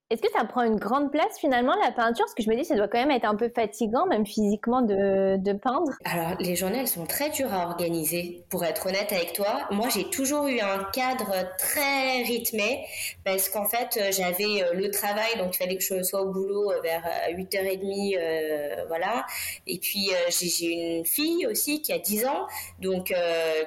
est-ce 0.08 0.22
que 0.22 0.30
ça 0.32 0.44
prend 0.44 0.62
une 0.62 0.76
grande 0.76 1.10
place 1.10 1.36
finalement 1.40 1.74
la 1.82 1.90
peinture? 1.90 2.24
Parce 2.24 2.34
que 2.34 2.42
je 2.44 2.48
me 2.48 2.54
dis 2.54 2.64
ça 2.64 2.76
doit 2.76 2.86
quand 2.86 3.00
même 3.00 3.10
être 3.10 3.24
un 3.24 3.34
peu 3.34 3.48
fatigant, 3.48 4.06
même 4.06 4.24
physiquement, 4.24 4.80
de, 4.80 5.52
peindre. 5.54 5.90
Alors 6.04 6.36
les 6.38 6.54
journées 6.54 6.78
elles 6.78 6.86
sont 6.86 7.06
très 7.06 7.30
dures 7.30 7.52
à 7.52 7.66
organiser. 7.66 8.44
Pour 8.48 8.64
être 8.64 8.86
honnête 8.86 9.10
avec 9.10 9.32
toi, 9.32 9.66
moi 9.72 9.88
j'ai 9.88 10.08
toujours 10.08 10.46
eu 10.46 10.60
un 10.60 10.84
cadre 10.92 11.34
très 11.58 12.22
rythmé 12.22 12.86
parce 13.24 13.48
qu'en 13.48 13.64
fait 13.64 13.96
euh, 13.96 14.12
j'avais 14.12 14.62
euh, 14.62 14.74
le 14.74 14.92
travail, 14.92 15.38
donc 15.38 15.56
il 15.56 15.58
fallait 15.58 15.76
que 15.76 15.82
je 15.82 16.00
sois 16.04 16.22
au 16.22 16.30
boulot 16.30 16.70
euh, 16.70 16.80
vers 16.82 17.02
8h30, 17.30 18.16
euh, 18.16 18.84
voilà. 18.86 19.26
Et 19.66 19.78
puis 19.78 20.10
j'ai 20.30 20.98
une 20.98 21.04
fille 21.04 21.48
aussi 21.48 21.82
qui 21.82 21.92
a 21.92 21.98
10 21.98 22.26
ans, 22.26 22.46
donc 22.80 23.12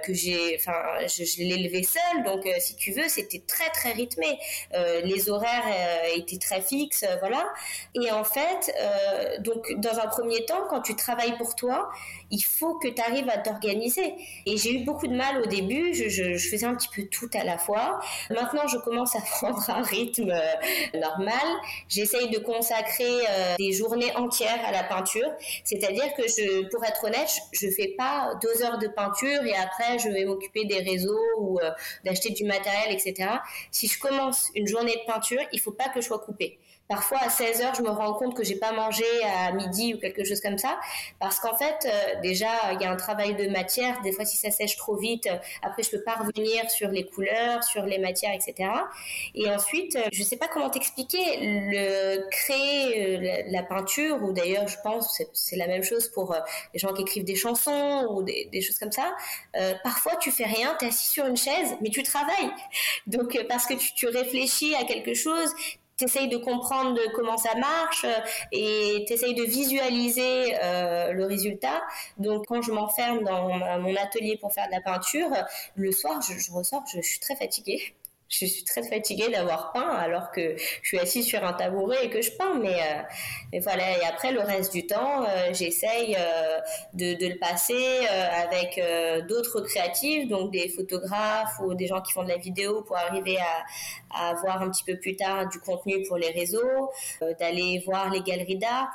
que 0.03 0.13
j'ai, 0.13 0.55
enfin 0.57 0.79
je, 1.01 1.25
je 1.25 1.39
l'ai 1.39 1.55
élevée 1.55 1.83
seule, 1.83 2.23
donc 2.23 2.47
si 2.59 2.77
tu 2.77 2.93
veux 2.93 3.09
c'était 3.09 3.43
très 3.45 3.69
très 3.71 3.91
rythmé. 3.91 4.39
les 5.03 5.29
horaires 5.29 5.65
étaient 6.15 6.28
très 6.37 6.61
fixe, 6.61 7.03
euh, 7.03 7.15
voilà. 7.19 7.43
Et 7.95 8.11
en 8.11 8.23
fait, 8.23 8.73
euh, 8.79 9.37
donc 9.39 9.73
dans 9.77 9.97
un 9.99 10.07
premier 10.07 10.45
temps, 10.45 10.63
quand 10.69 10.81
tu 10.81 10.95
travailles 10.95 11.37
pour 11.37 11.55
toi, 11.55 11.89
il 12.31 12.41
faut 12.41 12.75
que 12.75 12.87
tu 12.87 13.01
arrives 13.01 13.29
à 13.29 13.37
t'organiser. 13.37 14.13
Et 14.45 14.57
j'ai 14.57 14.75
eu 14.75 14.83
beaucoup 14.83 15.07
de 15.07 15.15
mal 15.15 15.41
au 15.41 15.45
début, 15.45 15.93
je, 15.93 16.37
faisais 16.37 16.65
un 16.65 16.75
petit 16.75 16.89
peu 16.93 17.03
tout 17.07 17.29
à 17.33 17.43
la 17.43 17.57
fois. 17.57 17.99
Maintenant, 18.29 18.67
je 18.67 18.77
commence 18.77 19.15
à 19.15 19.21
prendre 19.39 19.69
un 19.69 19.81
rythme 19.81 20.31
euh, 20.31 20.99
normal. 20.99 21.47
J'essaye 21.87 22.29
de 22.29 22.39
consacrer 22.39 23.09
des 23.57 23.71
journées 23.71 24.15
entières 24.15 24.59
à 24.65 24.71
la 24.71 24.83
peinture, 24.83 25.29
c'est-à-dire 25.63 26.13
que 26.15 26.23
je, 26.23 26.67
pour 26.69 26.83
être 26.83 27.03
honnête, 27.05 27.29
je 27.51 27.69
fais 27.69 27.93
pas 27.97 28.33
deux 28.41 28.63
heures 28.63 28.77
de 28.77 28.87
peinture 28.87 29.43
et 29.43 29.55
après 29.55 29.99
je 29.99 30.09
vais 30.09 30.25
m'occuper 30.25 30.65
des 30.65 30.79
réseaux 30.79 31.19
ou 31.39 31.59
d'acheter 32.03 32.31
du 32.31 32.43
matériel, 32.43 32.91
etc. 32.91 33.29
Si 33.71 33.87
je 33.87 33.99
commence 33.99 34.49
une 34.55 34.67
journée 34.67 34.95
de 34.95 35.11
peinture, 35.11 35.41
il 35.51 35.59
faut 35.59 35.71
pas 35.71 35.89
que 35.89 36.01
je 36.01 36.07
sois 36.07 36.18
coupé. 36.19 36.59
Parfois 36.89 37.19
à 37.21 37.29
16 37.29 37.61
heures, 37.61 37.75
je 37.75 37.83
me 37.83 37.89
rends 37.89 38.15
compte 38.15 38.35
que 38.35 38.43
j'ai 38.43 38.55
pas 38.55 38.71
mangé 38.71 39.05
à 39.23 39.51
midi 39.51 39.93
ou 39.93 39.99
quelque 39.99 40.23
chose 40.23 40.41
comme 40.41 40.57
ça, 40.57 40.79
parce 41.19 41.39
qu'en 41.39 41.55
fait, 41.55 41.85
euh, 41.85 42.19
déjà, 42.23 42.73
il 42.73 42.81
y 42.81 42.85
a 42.85 42.91
un 42.91 42.95
travail 42.95 43.35
de 43.35 43.47
matière. 43.47 44.01
Des 44.01 44.11
fois, 44.11 44.25
si 44.25 44.37
ça 44.37 44.49
sèche 44.49 44.75
trop 44.75 44.95
vite, 44.95 45.27
euh, 45.27 45.37
après, 45.61 45.83
je 45.83 45.91
peux 45.91 46.01
pas 46.01 46.15
revenir 46.15 46.67
sur 46.71 46.89
les 46.89 47.05
couleurs, 47.05 47.63
sur 47.63 47.85
les 47.85 47.99
matières, 47.99 48.33
etc. 48.33 48.71
Et 49.35 49.47
ensuite, 49.51 49.97
euh, 49.97 50.09
je 50.11 50.23
sais 50.23 50.37
pas 50.37 50.47
comment 50.47 50.71
t'expliquer, 50.71 51.19
le 51.39 52.27
créer 52.31 53.45
la, 53.51 53.61
peinture, 53.61 54.23
ou 54.23 54.33
d'ailleurs, 54.33 54.67
je 54.67 54.77
pense, 54.83 55.21
c'est 55.31 55.57
la 55.57 55.67
même 55.67 55.83
chose 55.83 56.07
pour 56.07 56.35
les 56.73 56.79
gens 56.79 56.91
qui 56.93 57.03
écrivent 57.03 57.23
des 57.23 57.35
chansons 57.35 58.07
ou 58.09 58.23
des, 58.23 58.61
choses 58.63 58.79
comme 58.79 58.91
ça. 58.91 59.13
parfois, 59.83 60.15
tu 60.15 60.31
fais 60.31 60.45
rien, 60.45 60.75
tu 60.79 60.85
es 60.85 60.87
assis 60.87 61.09
sur 61.09 61.27
une 61.27 61.37
chaise, 61.37 61.75
mais 61.81 61.89
tu 61.89 62.01
travailles. 62.01 62.49
Donc, 63.05 63.39
parce 63.47 63.67
que 63.67 63.75
tu 63.75 64.07
réfléchis 64.07 64.73
à 64.73 64.85
quelque 64.85 65.13
chose, 65.13 65.53
t'essayes 65.99 66.29
de 66.29 66.37
comprendre 66.37 66.97
comment 67.13 67.37
ça 67.37 67.53
marche 67.55 68.05
euh, 68.05 68.19
et 68.53 69.05
t'essayes 69.07 69.35
de 69.35 69.43
visualiser 69.43 70.55
euh, 70.63 71.11
le 71.11 71.25
résultat. 71.25 71.81
Donc 72.17 72.45
quand 72.47 72.61
je 72.61 72.71
m'enferme 72.71 73.23
dans 73.23 73.49
mon 73.79 73.95
atelier 73.95 74.37
pour 74.39 74.53
faire 74.53 74.67
de 74.67 74.71
la 74.71 74.81
peinture, 74.81 75.29
le 75.75 75.91
soir 75.91 76.21
je, 76.21 76.51
ressors, 76.51 76.83
je, 76.93 77.01
suis 77.01 77.19
très 77.19 77.35
fatiguée. 77.35 77.93
Je 78.29 78.45
suis 78.45 78.63
très 78.63 78.83
fatiguée 78.83 79.29
d'avoir 79.29 79.71
peint 79.71 79.89
alors 79.89 80.31
que 80.31 80.55
je 80.55 80.87
suis 80.87 80.99
assise 80.99 81.25
sur 81.25 81.43
un 81.43 81.53
tabouret 81.53 82.05
et 82.05 82.09
que 82.09 82.21
je 82.21 82.31
peins. 82.31 82.59
Mais, 82.59 82.75
euh, 82.75 83.01
mais 83.51 83.59
voilà, 83.59 83.97
et 83.97 84.05
après 84.05 84.31
le 84.31 84.41
reste 84.41 84.71
du 84.71 84.85
temps, 84.85 85.23
euh, 85.23 85.51
j'essaye 85.51 86.15
euh, 86.15 86.59
de, 86.93 87.15
de, 87.15 87.27
le 87.27 87.39
passer 87.39 88.07
avec 88.07 88.81
d'autres 89.27 89.61
créatifs, 89.61 90.27
donc 90.27 90.51
des 90.51 90.69
photographes 90.69 91.59
ou 91.63 91.73
des 91.73 91.87
gens 91.87 92.01
qui 92.01 92.13
font 92.13 92.23
de 92.23 92.29
la 92.29 92.37
vidéo 92.37 92.83
pour 92.83 92.97
arriver 92.97 93.37
à, 93.37 94.25
à 94.27 94.29
avoir 94.29 94.61
un 94.61 94.69
petit 94.69 94.83
peu 94.83 94.97
plus 94.97 95.15
tard 95.15 95.47
du 95.49 95.59
contenu 95.59 96.03
pour 96.07 96.17
les 96.17 96.31
réseaux, 96.31 96.91
d'aller 97.39 97.81
voir 97.85 98.09
les 98.09 98.21
galeries 98.21 98.57
d'art, 98.57 98.89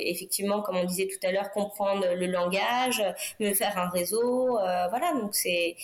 effectivement, 0.00 0.62
comme 0.62 0.76
on 0.76 0.84
disait 0.84 1.08
tout 1.08 1.26
à 1.26 1.32
l'heure, 1.32 1.50
comprendre 1.52 2.06
le 2.14 2.26
langage, 2.26 3.02
me 3.40 3.52
faire 3.52 3.76
un 3.78 3.88
réseau. 3.88 4.58
voilà, 4.90 5.12
donc 5.14 5.34
c'est 5.34 5.76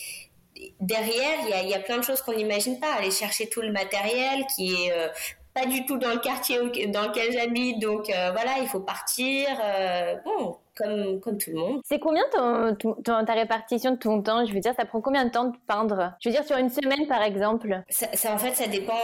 derrière, 0.79 1.39
il 1.63 1.69
y 1.69 1.73
a, 1.73 1.79
plein 1.79 1.97
de 1.97 2.03
choses 2.03 2.21
qu'on 2.21 2.33
n'imagine 2.33 2.79
pas. 2.79 2.93
Aller 2.93 3.11
chercher 3.11 3.49
tout 3.49 3.61
le 3.61 3.71
matériel 3.71 4.45
qui 4.55 4.73
est 4.73 4.91
euh, 4.91 5.07
pas 5.53 5.65
du 5.65 5.85
tout 5.85 5.97
dans 5.97 6.09
le 6.09 6.19
quartier 6.19 6.59
dans 6.87 7.07
lequel 7.07 7.31
j'habite, 7.31 7.79
donc 7.79 8.09
euh, 8.09 8.31
voilà, 8.31 8.59
il 8.61 8.67
faut 8.67 8.79
partir. 8.79 9.47
Euh, 9.63 10.15
bon, 10.25 10.57
comme, 10.75 11.19
comme 11.19 11.37
tout 11.37 11.51
le 11.51 11.57
monde. 11.57 11.81
C'est 11.83 11.99
combien 11.99 12.23
ton, 12.31 12.95
ta 13.03 13.33
répartition 13.33 13.91
de 13.91 13.97
ton 13.97 14.21
temps? 14.21 14.45
Je 14.45 14.53
veux 14.53 14.61
dire, 14.61 14.73
ça 14.75 14.85
prend 14.85 15.01
combien 15.01 15.25
de 15.25 15.29
temps 15.31 15.45
de 15.45 15.57
peindre? 15.67 16.13
Je 16.21 16.29
veux 16.29 16.35
dire, 16.35 16.45
sur 16.45 16.57
une 16.57 16.69
semaine, 16.69 17.07
par 17.07 17.21
exemple 17.21 17.81
ça, 17.89 18.33
En 18.33 18.37
fait, 18.37 18.55
ça 18.55 18.67
dépend 18.67 18.97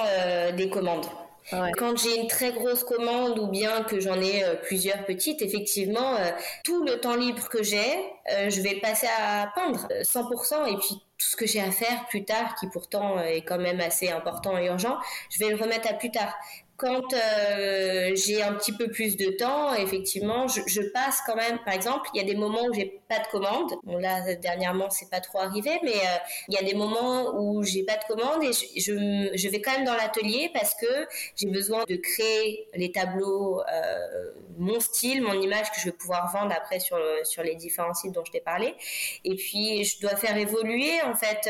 des 0.55 0.69
commandes. 0.69 1.05
Quand 1.49 1.95
j'ai 1.95 2.19
une 2.19 2.27
très 2.27 2.51
grosse 2.51 2.83
commande 2.83 3.39
ou 3.39 3.47
bien 3.47 3.83
que 3.83 3.99
j'en 3.99 4.19
ai 4.19 4.43
euh, 4.43 4.55
plusieurs 4.55 5.05
petites, 5.05 5.41
effectivement, 5.41 6.15
euh, 6.15 6.31
tout 6.63 6.83
le 6.83 6.99
temps 6.99 7.15
libre 7.15 7.47
que 7.47 7.63
j'ai, 7.63 7.79
euh, 8.33 8.49
je 8.49 8.61
vais 8.61 8.73
le 8.73 8.81
passer 8.81 9.07
à 9.17 9.49
peindre 9.55 9.87
100% 10.01 10.67
et 10.67 10.77
puis 10.77 11.01
tout 11.17 11.27
ce 11.27 11.35
que 11.35 11.47
j'ai 11.47 11.61
à 11.61 11.71
faire 11.71 12.05
plus 12.07 12.25
tard, 12.25 12.55
qui 12.55 12.67
pourtant 12.67 13.19
est 13.19 13.41
quand 13.41 13.57
même 13.57 13.79
assez 13.79 14.09
important 14.09 14.57
et 14.57 14.67
urgent, 14.67 14.97
je 15.31 15.39
vais 15.39 15.49
le 15.49 15.55
remettre 15.55 15.89
à 15.89 15.93
plus 15.93 16.11
tard. 16.11 16.33
Quand 16.77 17.11
euh, 17.11 18.11
j'ai 18.13 18.43
un 18.43 18.53
petit 18.53 18.71
peu 18.71 18.87
plus 18.87 19.17
de 19.17 19.31
temps, 19.31 19.73
effectivement, 19.73 20.47
je, 20.47 20.81
passe 20.93 21.21
quand 21.25 21.35
même. 21.35 21.57
Par 21.65 21.73
exemple, 21.73 22.07
il 22.13 22.21
y 22.21 22.23
a 22.23 22.27
des 22.27 22.35
moments 22.35 22.65
où 22.65 22.73
j'ai 22.73 23.01
pas 23.09 23.17
de 23.17 23.27
commande. 23.31 23.73
Bon 23.81 23.97
là, 23.97 24.35
dernièrement, 24.35 24.91
c'est 24.91 25.09
pas 25.09 25.19
trop 25.19 25.39
arrivé, 25.39 25.71
mais 25.83 25.95
euh, 25.95 26.17
il 26.49 26.53
y 26.53 26.57
a 26.57 26.61
des 26.61 26.75
moments 26.75 27.33
où 27.35 27.63
j'ai 27.63 27.83
pas 27.83 27.97
de 27.97 28.03
commande 28.07 28.43
et 28.43 28.51
je, 28.53 29.49
vais 29.49 29.59
quand 29.59 29.71
même 29.71 29.85
dans 29.85 29.95
l'atelier 29.95 30.51
parce 30.53 30.75
que 30.75 31.07
j'ai 31.35 31.47
besoin 31.47 31.83
de 31.85 31.95
créer 31.95 32.67
les 32.75 32.91
tableaux, 32.91 33.61
euh, 33.61 34.31
mon 34.59 34.79
style, 34.79 35.23
mon 35.23 35.33
image 35.33 35.71
que 35.71 35.79
je 35.79 35.85
vais 35.85 35.93
pouvoir 35.93 36.31
vendre 36.31 36.53
après 36.55 36.79
sur 36.79 36.99
sur 37.23 37.41
les 37.41 37.55
différents 37.55 37.95
sites 37.95 38.11
dont 38.11 38.23
je 38.23 38.31
t'ai 38.31 38.41
parlé. 38.41 38.75
Et 39.23 39.33
puis, 39.35 39.83
je 39.83 39.99
dois 39.99 40.15
faire 40.15 40.37
évoluer 40.37 41.01
en 41.01 41.15
fait 41.15 41.49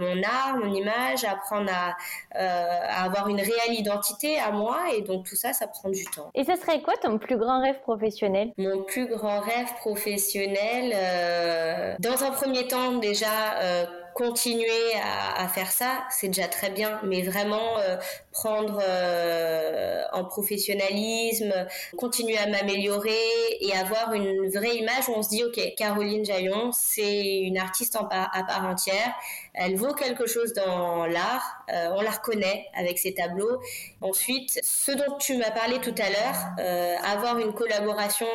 mon 0.00 0.20
art, 0.24 0.56
mon 0.56 0.74
image, 0.74 1.22
apprendre 1.22 1.70
à, 1.72 1.96
à 2.32 3.04
avoir 3.04 3.28
une 3.28 3.40
réelle 3.40 3.74
identité 3.74 4.40
moi 4.50 4.78
et 4.96 5.02
donc 5.02 5.26
tout 5.26 5.36
ça, 5.36 5.52
ça 5.52 5.66
prend 5.66 5.88
du 5.90 6.04
temps. 6.04 6.30
Et 6.34 6.44
ce 6.44 6.56
serait 6.56 6.80
quoi 6.82 6.94
ton 7.00 7.18
plus 7.18 7.36
grand 7.36 7.60
rêve 7.60 7.80
professionnel? 7.80 8.52
Mon 8.58 8.82
plus 8.82 9.06
grand 9.06 9.40
rêve 9.40 9.72
professionnel, 9.78 10.92
euh, 10.94 11.94
dans 11.98 12.24
un 12.24 12.30
premier 12.30 12.66
temps 12.66 12.94
déjà, 12.94 13.58
euh, 13.62 13.86
continuer 14.14 14.94
à, 15.02 15.44
à, 15.44 15.48
faire 15.48 15.70
ça, 15.70 16.04
c'est 16.10 16.28
déjà 16.28 16.48
très 16.48 16.70
bien, 16.70 17.00
mais 17.04 17.22
vraiment 17.22 17.78
euh, 17.78 17.96
prendre 18.38 18.80
euh, 18.80 20.04
en 20.12 20.24
professionnalisme, 20.24 21.52
continuer 21.96 22.38
à 22.38 22.46
m'améliorer 22.46 23.26
et 23.60 23.72
avoir 23.74 24.12
une 24.12 24.48
vraie 24.48 24.76
image 24.76 25.08
où 25.08 25.12
on 25.16 25.22
se 25.22 25.30
dit, 25.30 25.42
ok, 25.42 25.74
Caroline 25.76 26.24
Jaillon, 26.24 26.70
c'est 26.72 27.38
une 27.40 27.58
artiste 27.58 27.96
en 27.96 28.08
à 28.08 28.42
part 28.44 28.64
entière, 28.64 29.12
elle 29.54 29.76
vaut 29.76 29.92
quelque 29.92 30.26
chose 30.26 30.52
dans 30.52 31.06
l'art, 31.06 31.64
euh, 31.72 31.88
on 31.96 32.00
la 32.00 32.10
reconnaît 32.10 32.66
avec 32.74 32.98
ses 32.98 33.12
tableaux. 33.12 33.60
Ensuite, 34.00 34.60
ce 34.62 34.92
dont 34.92 35.16
tu 35.18 35.36
m'as 35.36 35.50
parlé 35.50 35.80
tout 35.80 35.94
à 35.98 36.08
l'heure, 36.08 37.04
avoir 37.04 37.38
une 37.38 37.52
collaboration 37.52 38.28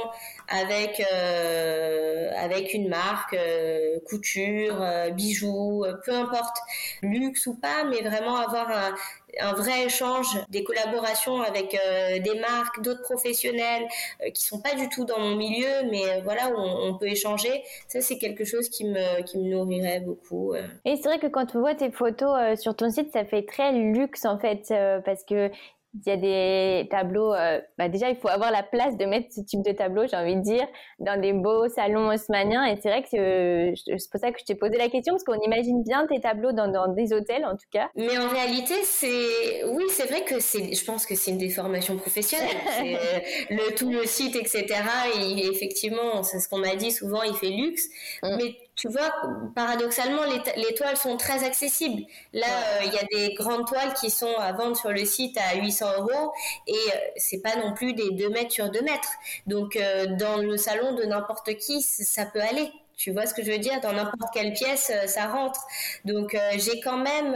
avec 0.49 1.01
avec 2.37 2.73
une 2.73 2.89
marque, 2.89 3.37
couture, 4.05 4.83
bijoux, 5.13 5.83
euh, 5.85 5.95
peu 6.05 6.13
importe, 6.13 6.57
luxe 7.01 7.47
ou 7.47 7.55
pas, 7.55 7.83
mais 7.83 8.01
vraiment 8.01 8.37
avoir 8.37 8.69
un, 8.69 8.95
un 9.39 9.53
vrai 9.53 9.85
échange, 9.85 10.27
des 10.49 10.63
collaborations 10.63 11.41
avec 11.41 11.75
euh, 11.75 12.19
des 12.19 12.39
marques, 12.39 12.81
d'autres 12.81 13.01
professionnels 13.01 13.87
euh, 14.21 14.29
qui 14.29 14.43
sont 14.43 14.61
pas 14.61 14.75
du 14.75 14.89
tout 14.89 15.05
dans 15.05 15.19
mon 15.19 15.35
milieu, 15.35 15.89
mais 15.89 16.21
voilà, 16.21 16.51
on, 16.55 16.89
on, 16.89 16.97
peut 16.97 17.07
échanger. 17.07 17.63
Ça, 17.87 18.01
c'est 18.01 18.17
quelque 18.17 18.45
chose 18.45 18.69
qui 18.69 18.85
me, 18.85 19.21
qui 19.23 19.37
me 19.37 19.49
nourrirait 19.49 19.99
beaucoup. 20.01 20.53
Et 20.85 20.95
c'est 20.95 21.03
vrai 21.03 21.19
que 21.19 21.27
quand 21.27 21.55
on 21.55 21.59
voit 21.59 21.75
tes 21.75 21.91
photos 21.91 22.59
sur 22.59 22.75
ton 22.75 22.89
site, 22.89 23.11
ça 23.11 23.25
fait 23.25 23.43
très 23.43 23.71
luxe 23.71 24.25
en 24.25 24.37
fait, 24.37 24.73
parce 25.05 25.23
que 25.23 25.49
il 25.93 26.09
y 26.09 26.11
a 26.11 26.17
des 26.17 26.89
tableaux. 26.89 27.33
Euh, 27.33 27.61
bah 27.77 27.87
déjà, 27.87 28.09
il 28.09 28.15
faut 28.15 28.27
avoir 28.27 28.51
la 28.51 28.63
place 28.63 28.97
de 28.97 29.05
mettre 29.05 29.27
ce 29.31 29.41
type 29.41 29.61
de 29.61 29.71
tableau, 29.71 30.07
j'ai 30.07 30.17
envie 30.17 30.35
de 30.35 30.41
dire, 30.41 30.67
dans 30.99 31.19
des 31.19 31.33
beaux 31.33 31.69
salons 31.69 32.09
haussmanniens. 32.09 32.65
Et 32.65 32.77
c'est 32.81 32.89
vrai 32.89 33.03
que 33.03 33.73
c'est 33.75 34.09
pour 34.11 34.19
ça 34.19 34.31
que 34.31 34.39
je 34.39 34.45
t'ai 34.45 34.55
posé 34.55 34.77
la 34.77 34.89
question, 34.89 35.13
parce 35.13 35.23
qu'on 35.23 35.39
imagine 35.41 35.83
bien 35.83 36.07
tes 36.07 36.19
tableaux 36.19 36.51
dans, 36.51 36.67
dans, 36.67 36.87
des 36.87 37.13
hôtels, 37.13 37.45
en 37.45 37.55
tout 37.55 37.67
cas. 37.71 37.89
Mais 37.95 38.17
en 38.17 38.29
réalité, 38.29 38.73
c'est 38.83 39.63
oui, 39.65 39.83
c'est 39.89 40.07
vrai 40.07 40.23
que 40.23 40.39
c'est. 40.39 40.73
Je 40.73 40.85
pense 40.85 41.05
que 41.05 41.15
c'est 41.15 41.31
une 41.31 41.37
déformation 41.37 41.95
professionnelle. 41.97 42.49
c'est 42.77 42.95
euh, 42.95 43.19
le 43.51 43.75
tout 43.75 43.91
le 43.91 44.05
site, 44.05 44.35
etc. 44.35 44.65
Et 45.19 45.47
effectivement, 45.47 46.23
c'est 46.23 46.39
ce 46.39 46.49
qu'on 46.49 46.59
m'a 46.59 46.75
dit 46.75 46.91
souvent. 46.91 47.21
Il 47.21 47.35
fait 47.35 47.49
luxe, 47.49 47.87
mm. 48.23 48.35
mais 48.37 48.55
tu 48.75 48.87
vois, 48.87 49.13
paradoxalement, 49.55 50.23
les, 50.23 50.73
toiles 50.75 50.97
sont 50.97 51.15
très 51.17 51.43
accessibles. 51.43 52.03
Là, 52.33 52.47
euh, 52.47 52.85
il 52.85 52.93
y 52.93 52.97
a 52.97 53.03
des 53.03 53.33
grandes 53.35 53.67
toiles 53.67 53.93
qui 53.93 54.09
sont 54.09 54.35
à 54.37 54.51
vendre 54.53 54.75
sur 54.75 54.89
le 54.89 55.05
site 55.05 55.37
à 55.37 55.55
800 55.55 55.85
euros 55.99 56.33
et 56.67 56.73
euh, 56.73 56.97
c'est 57.15 57.41
pas 57.41 57.55
non 57.55 57.73
plus 57.73 57.93
des 57.93 58.11
2 58.11 58.29
mètres 58.29 58.51
sur 58.51 58.71
2 58.71 58.81
mètres. 58.81 59.11
Donc, 59.45 59.75
euh, 59.75 60.07
dans 60.17 60.37
le 60.37 60.57
salon 60.57 60.95
de 60.95 61.03
n'importe 61.03 61.55
qui, 61.57 61.81
ça 61.83 62.25
peut 62.25 62.41
aller. 62.41 62.71
Tu 62.97 63.11
vois 63.11 63.27
ce 63.27 63.33
que 63.33 63.43
je 63.43 63.51
veux 63.51 63.59
dire? 63.59 63.79
Dans 63.81 63.93
n'importe 63.93 64.33
quelle 64.33 64.53
pièce, 64.53 64.91
ça 65.07 65.27
rentre. 65.27 65.61
Donc, 66.05 66.37
j'ai 66.57 66.79
quand 66.79 66.97
même 66.97 67.33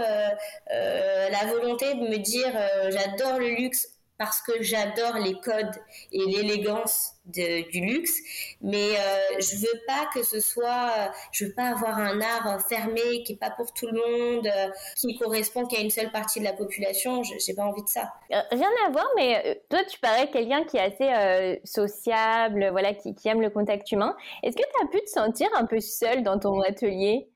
la 0.70 1.46
volonté 1.48 1.96
de 1.96 2.08
me 2.08 2.18
dire, 2.18 2.52
j'adore 2.92 3.40
le 3.40 3.50
luxe 3.50 3.97
parce 4.18 4.42
que 4.42 4.62
j'adore 4.62 5.18
les 5.20 5.40
codes 5.40 5.76
et 6.12 6.26
l'élégance 6.26 7.14
du 7.26 7.82
luxe, 7.82 8.20
mais 8.62 8.96
euh, 8.96 9.40
je 9.40 9.58
veux 9.58 9.82
pas 9.86 10.08
que 10.14 10.24
ce 10.24 10.40
soit, 10.40 11.12
je 11.32 11.46
veux 11.46 11.54
pas 11.54 11.72
avoir 11.72 11.98
un 11.98 12.22
art 12.22 12.62
fermé 12.68 13.24
qui 13.24 13.34
est 13.34 13.38
pas 13.38 13.52
pour 13.52 13.74
tout 13.74 13.88
le 13.88 13.94
monde, 13.94 14.48
euh, 14.48 14.70
qui 14.96 15.18
correspond 15.18 15.66
qu'à 15.66 15.82
une 15.82 15.90
seule 15.90 16.12
partie 16.12 16.40
de 16.40 16.46
la 16.46 16.54
population. 16.54 17.22
J'ai 17.24 17.54
pas 17.54 17.64
envie 17.64 17.84
de 17.84 17.90
ça. 17.90 18.14
Euh, 18.32 18.42
rien 18.52 18.70
à 18.86 18.92
voir, 18.92 19.08
mais 19.18 19.62
toi 19.70 19.84
tu 19.84 20.00
parais 20.00 20.30
quelqu'un 20.30 20.64
qui 20.64 20.78
est 20.78 20.82
assez 20.82 21.62
sociable, 21.66 22.70
voilà, 22.72 22.94
qui, 22.94 23.14
qui 23.14 23.28
aime 23.28 23.42
le 23.42 23.50
contact 23.50 23.92
humain. 23.92 24.16
Est-ce 24.44 24.56
que 24.56 24.64
tu 24.64 24.86
as 24.86 24.88
pu 24.88 25.02
te 25.02 25.10
sentir 25.10 25.50
un 25.56 25.66
peu 25.66 25.80
seule 25.82 26.24
dans 26.24 26.40
ton 26.40 26.62
atelier? 26.62 27.28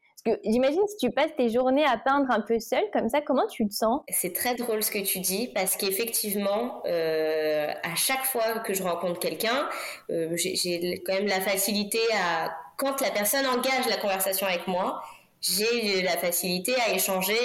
J'imagine 0.43 0.81
si 0.87 0.97
tu 0.97 1.11
passes 1.11 1.35
tes 1.37 1.49
journées 1.49 1.85
à 1.85 1.97
peindre 1.97 2.29
un 2.31 2.41
peu 2.41 2.59
seule, 2.59 2.83
comme 2.93 3.09
ça, 3.09 3.21
comment 3.21 3.47
tu 3.47 3.67
te 3.67 3.73
sens? 3.73 4.01
C'est 4.09 4.33
très 4.33 4.55
drôle 4.55 4.83
ce 4.83 4.91
que 4.91 4.99
tu 4.99 5.19
dis, 5.19 5.47
parce 5.53 5.75
qu'effectivement, 5.75 6.81
euh, 6.85 7.71
à 7.83 7.95
chaque 7.95 8.25
fois 8.25 8.59
que 8.59 8.73
je 8.73 8.83
rencontre 8.83 9.19
quelqu'un, 9.19 9.67
euh, 10.09 10.35
j'ai 10.35 11.01
quand 11.05 11.13
même 11.13 11.27
la 11.27 11.41
facilité 11.41 11.99
à, 12.13 12.55
quand 12.77 13.01
la 13.01 13.11
personne 13.11 13.45
engage 13.47 13.87
la 13.89 13.97
conversation 13.97 14.47
avec 14.47 14.67
moi, 14.67 15.01
j'ai 15.41 16.03
la 16.03 16.17
facilité 16.17 16.75
à 16.75 16.93
échanger, 16.93 17.35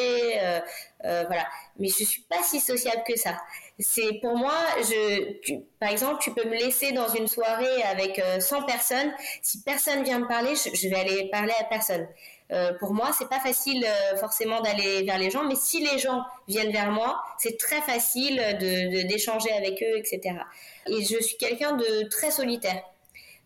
euh, 1.06 1.24
voilà. 1.26 1.46
Mais 1.78 1.88
je 1.88 2.04
suis 2.04 2.22
pas 2.22 2.42
si 2.42 2.60
sociable 2.60 3.02
que 3.06 3.16
ça. 3.18 3.36
C'est 3.78 4.20
pour 4.20 4.36
moi, 4.36 4.54
je, 4.80 5.54
par 5.78 5.90
exemple, 5.90 6.22
tu 6.22 6.32
peux 6.32 6.48
me 6.48 6.56
laisser 6.56 6.92
dans 6.92 7.08
une 7.08 7.26
soirée 7.26 7.82
avec 7.84 8.20
100 8.40 8.62
euh, 8.62 8.64
personnes. 8.66 9.12
Si 9.42 9.62
personne 9.62 10.02
vient 10.02 10.18
me 10.18 10.28
parler, 10.28 10.54
je, 10.54 10.74
je 10.74 10.88
vais 10.88 10.96
aller 10.96 11.28
parler 11.30 11.52
à 11.60 11.64
personne. 11.64 12.06
Euh, 12.52 12.72
pour 12.78 12.94
moi, 12.94 13.10
c'est 13.16 13.28
pas 13.28 13.40
facile 13.40 13.84
euh, 13.84 14.16
forcément 14.16 14.60
d'aller 14.60 15.02
vers 15.02 15.18
les 15.18 15.30
gens, 15.30 15.44
mais 15.44 15.56
si 15.56 15.80
les 15.84 15.98
gens 15.98 16.22
viennent 16.46 16.70
vers 16.70 16.92
moi, 16.92 17.20
c'est 17.38 17.58
très 17.58 17.80
facile 17.82 18.36
de 18.36 19.06
d'échanger 19.08 19.52
avec 19.52 19.82
eux, 19.82 19.98
etc. 19.98 20.38
Et 20.86 21.02
je 21.02 21.20
suis 21.20 21.36
quelqu'un 21.36 21.72
de 21.72 22.08
très 22.08 22.30
solitaire. 22.30 22.82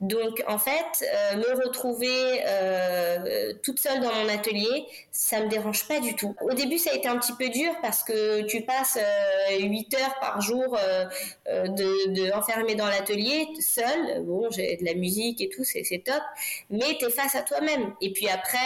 Donc 0.01 0.43
en 0.49 0.57
fait, 0.57 0.73
euh, 1.03 1.37
me 1.37 1.63
retrouver 1.63 2.41
euh, 2.47 3.53
toute 3.63 3.79
seule 3.79 4.01
dans 4.01 4.13
mon 4.15 4.29
atelier, 4.31 4.87
ça 5.13 5.41
me 5.41 5.49
dérange 5.49 5.87
pas 5.87 6.01
du 6.01 6.17
tout. 6.17 6.35
Au 6.41 6.55
début, 6.55 6.79
ça 6.79 6.91
a 6.93 6.95
été 6.95 7.07
un 7.07 7.19
petit 7.19 7.35
peu 7.35 7.51
dur 7.51 7.71
parce 7.83 8.03
que 8.03 8.41
tu 8.43 8.63
passes 8.63 8.97
euh, 8.99 9.59
8 9.61 9.95
heures 9.97 10.19
par 10.19 10.41
jour 10.41 10.75
euh, 10.75 11.05
euh, 11.49 11.69
de, 11.69 12.13
de 12.15 12.75
dans 12.77 12.87
l'atelier 12.87 13.47
seule. 13.61 14.25
Bon, 14.25 14.51
j'ai 14.51 14.79
de 14.79 14.87
la 14.87 14.95
musique 14.95 15.43
et 15.43 15.51
tout, 15.51 15.65
c'est 15.65 15.83
top, 16.03 16.23
mais 16.71 16.97
tu 16.99 17.05
es 17.05 17.11
face 17.11 17.35
à 17.35 17.43
toi-même. 17.43 17.95
Et 18.01 18.13
puis 18.13 18.29
après, 18.29 18.57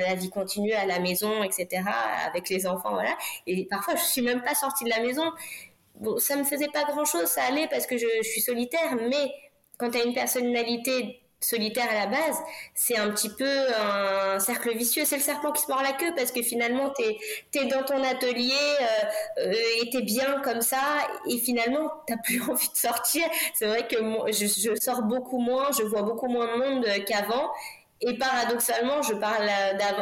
la 0.00 0.16
vie 0.16 0.30
continue 0.30 0.72
à 0.72 0.86
la 0.86 0.98
maison, 0.98 1.44
etc. 1.44 1.84
Avec 2.26 2.48
les 2.48 2.66
enfants, 2.66 2.94
voilà. 2.94 3.16
Et 3.46 3.64
parfois, 3.66 3.94
je 3.94 4.02
suis 4.02 4.22
même 4.22 4.42
pas 4.42 4.54
sortie 4.54 4.84
de 4.84 4.90
la 4.90 5.00
maison. 5.00 5.30
Bon, 5.96 6.18
ça 6.18 6.34
me 6.34 6.44
faisait 6.44 6.68
pas 6.68 6.84
grand-chose, 6.84 7.26
ça 7.26 7.42
allait 7.44 7.68
parce 7.68 7.86
que 7.86 7.96
je, 7.96 8.06
je 8.22 8.28
suis 8.28 8.40
solitaire, 8.40 8.96
mais 8.96 9.30
quand 9.80 9.90
tu 9.90 9.98
as 9.98 10.04
une 10.04 10.14
personnalité 10.14 11.20
solitaire 11.40 11.88
à 11.90 11.94
la 11.94 12.06
base, 12.06 12.36
c'est 12.74 12.98
un 12.98 13.10
petit 13.10 13.30
peu 13.30 13.48
un 13.74 14.38
cercle 14.38 14.76
vicieux. 14.76 15.04
C'est 15.06 15.16
le 15.16 15.22
serpent 15.22 15.52
qui 15.52 15.62
se 15.62 15.68
mord 15.68 15.82
la 15.82 15.92
queue 15.92 16.12
parce 16.14 16.30
que 16.32 16.42
finalement, 16.42 16.92
tu 16.92 17.58
es, 17.58 17.64
dans 17.64 17.82
ton 17.82 18.02
atelier 18.04 18.52
euh, 18.52 19.46
euh, 19.46 19.82
et 19.82 19.88
tu 19.90 20.02
bien 20.02 20.40
comme 20.42 20.60
ça 20.60 20.82
et 21.26 21.38
finalement, 21.38 21.90
tu 22.06 22.14
plus 22.22 22.42
envie 22.50 22.68
de 22.68 22.76
sortir. 22.76 23.24
C'est 23.54 23.66
vrai 23.66 23.86
que 23.88 23.96
je, 24.32 24.46
je, 24.46 24.74
sors 24.80 25.02
beaucoup 25.02 25.38
moins, 25.38 25.70
je 25.72 25.82
vois 25.84 26.02
beaucoup 26.02 26.28
moins 26.28 26.46
de 26.46 26.62
monde 26.62 26.86
qu'avant. 27.06 27.50
Et 28.02 28.16
paradoxalement, 28.16 29.02
je 29.02 29.12
parle 29.14 29.48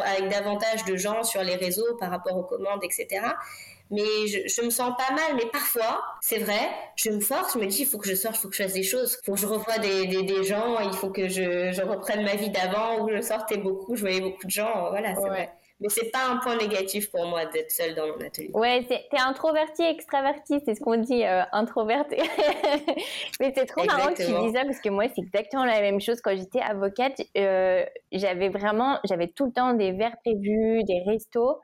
avec 0.05 0.29
davantage 0.29 0.85
de 0.85 0.95
gens 0.95 1.23
sur 1.23 1.43
les 1.43 1.55
réseaux 1.55 1.97
par 1.99 2.11
rapport 2.11 2.37
aux 2.37 2.43
commandes, 2.43 2.83
etc 2.83 3.21
mais 3.89 4.27
je, 4.27 4.47
je, 4.47 4.61
me 4.61 4.69
sens 4.69 4.93
pas 4.97 5.13
mal. 5.13 5.35
Mais 5.35 5.49
parfois, 5.51 6.03
c'est 6.21 6.39
vrai, 6.39 6.69
je 6.95 7.09
me 7.09 7.19
force, 7.19 7.53
je 7.53 7.59
me 7.59 7.65
dis, 7.65 7.81
il 7.81 7.87
faut 7.87 7.97
que 7.97 8.09
je 8.09 8.15
sorte, 8.15 8.35
il 8.37 8.39
faut 8.39 8.49
que 8.49 8.55
je 8.55 8.63
fasse 8.63 8.73
des 8.73 8.83
choses, 8.83 9.17
il 9.21 9.25
faut 9.25 9.33
que 9.33 9.39
je 9.39 9.47
revoie 9.47 9.77
des, 9.79 10.07
des, 10.07 10.23
des 10.23 10.43
gens, 10.43 10.79
il 10.79 10.93
faut 10.93 11.09
que 11.09 11.27
je, 11.27 11.71
je 11.71 11.81
reprenne 11.81 12.23
ma 12.23 12.35
vie 12.35 12.49
d'avant 12.49 13.03
où 13.03 13.09
je 13.09 13.21
sortais 13.21 13.57
beaucoup, 13.57 13.95
je 13.95 14.01
voyais 14.01 14.21
beaucoup 14.21 14.45
de 14.45 14.51
gens. 14.51 14.89
Voilà, 14.89 15.15
c'est 15.15 15.27
vrai. 15.27 15.49
Mais 15.81 15.87
c'est 15.87 16.11
pas 16.11 16.27
un 16.29 16.37
point 16.37 16.57
négatif 16.57 17.09
pour 17.09 17.25
moi 17.25 17.45
d'être 17.45 17.71
seule 17.71 17.95
dans 17.95 18.05
mon 18.07 18.19
atelier. 18.19 18.51
Ouais, 18.53 18.85
t'es 18.85 19.17
introverti, 19.17 19.81
extraverti, 19.83 20.59
c'est 20.65 20.75
ce 20.75 20.81
qu'on 20.81 20.97
dit, 20.97 21.23
euh, 21.23 21.43
introverti. 21.53 22.15
Mais 23.39 23.53
c'est 23.55 23.65
trop 23.65 23.85
marrant 23.85 24.13
que 24.13 24.21
tu 24.25 24.47
dis 24.47 24.53
ça 24.53 24.65
parce 24.65 24.81
que 24.81 24.89
moi, 24.89 25.05
c'est 25.15 25.21
exactement 25.21 25.63
la 25.63 25.79
même 25.79 26.01
chose. 26.01 26.19
Quand 26.19 26.35
j'étais 26.35 26.59
avocate, 26.59 27.21
euh, 27.37 27.85
j'avais 28.11 28.49
vraiment, 28.49 28.99
j'avais 29.05 29.27
tout 29.27 29.45
le 29.45 29.53
temps 29.53 29.73
des 29.73 29.93
verres 29.93 30.17
prévus, 30.21 30.83
des 30.83 31.01
restos. 31.07 31.61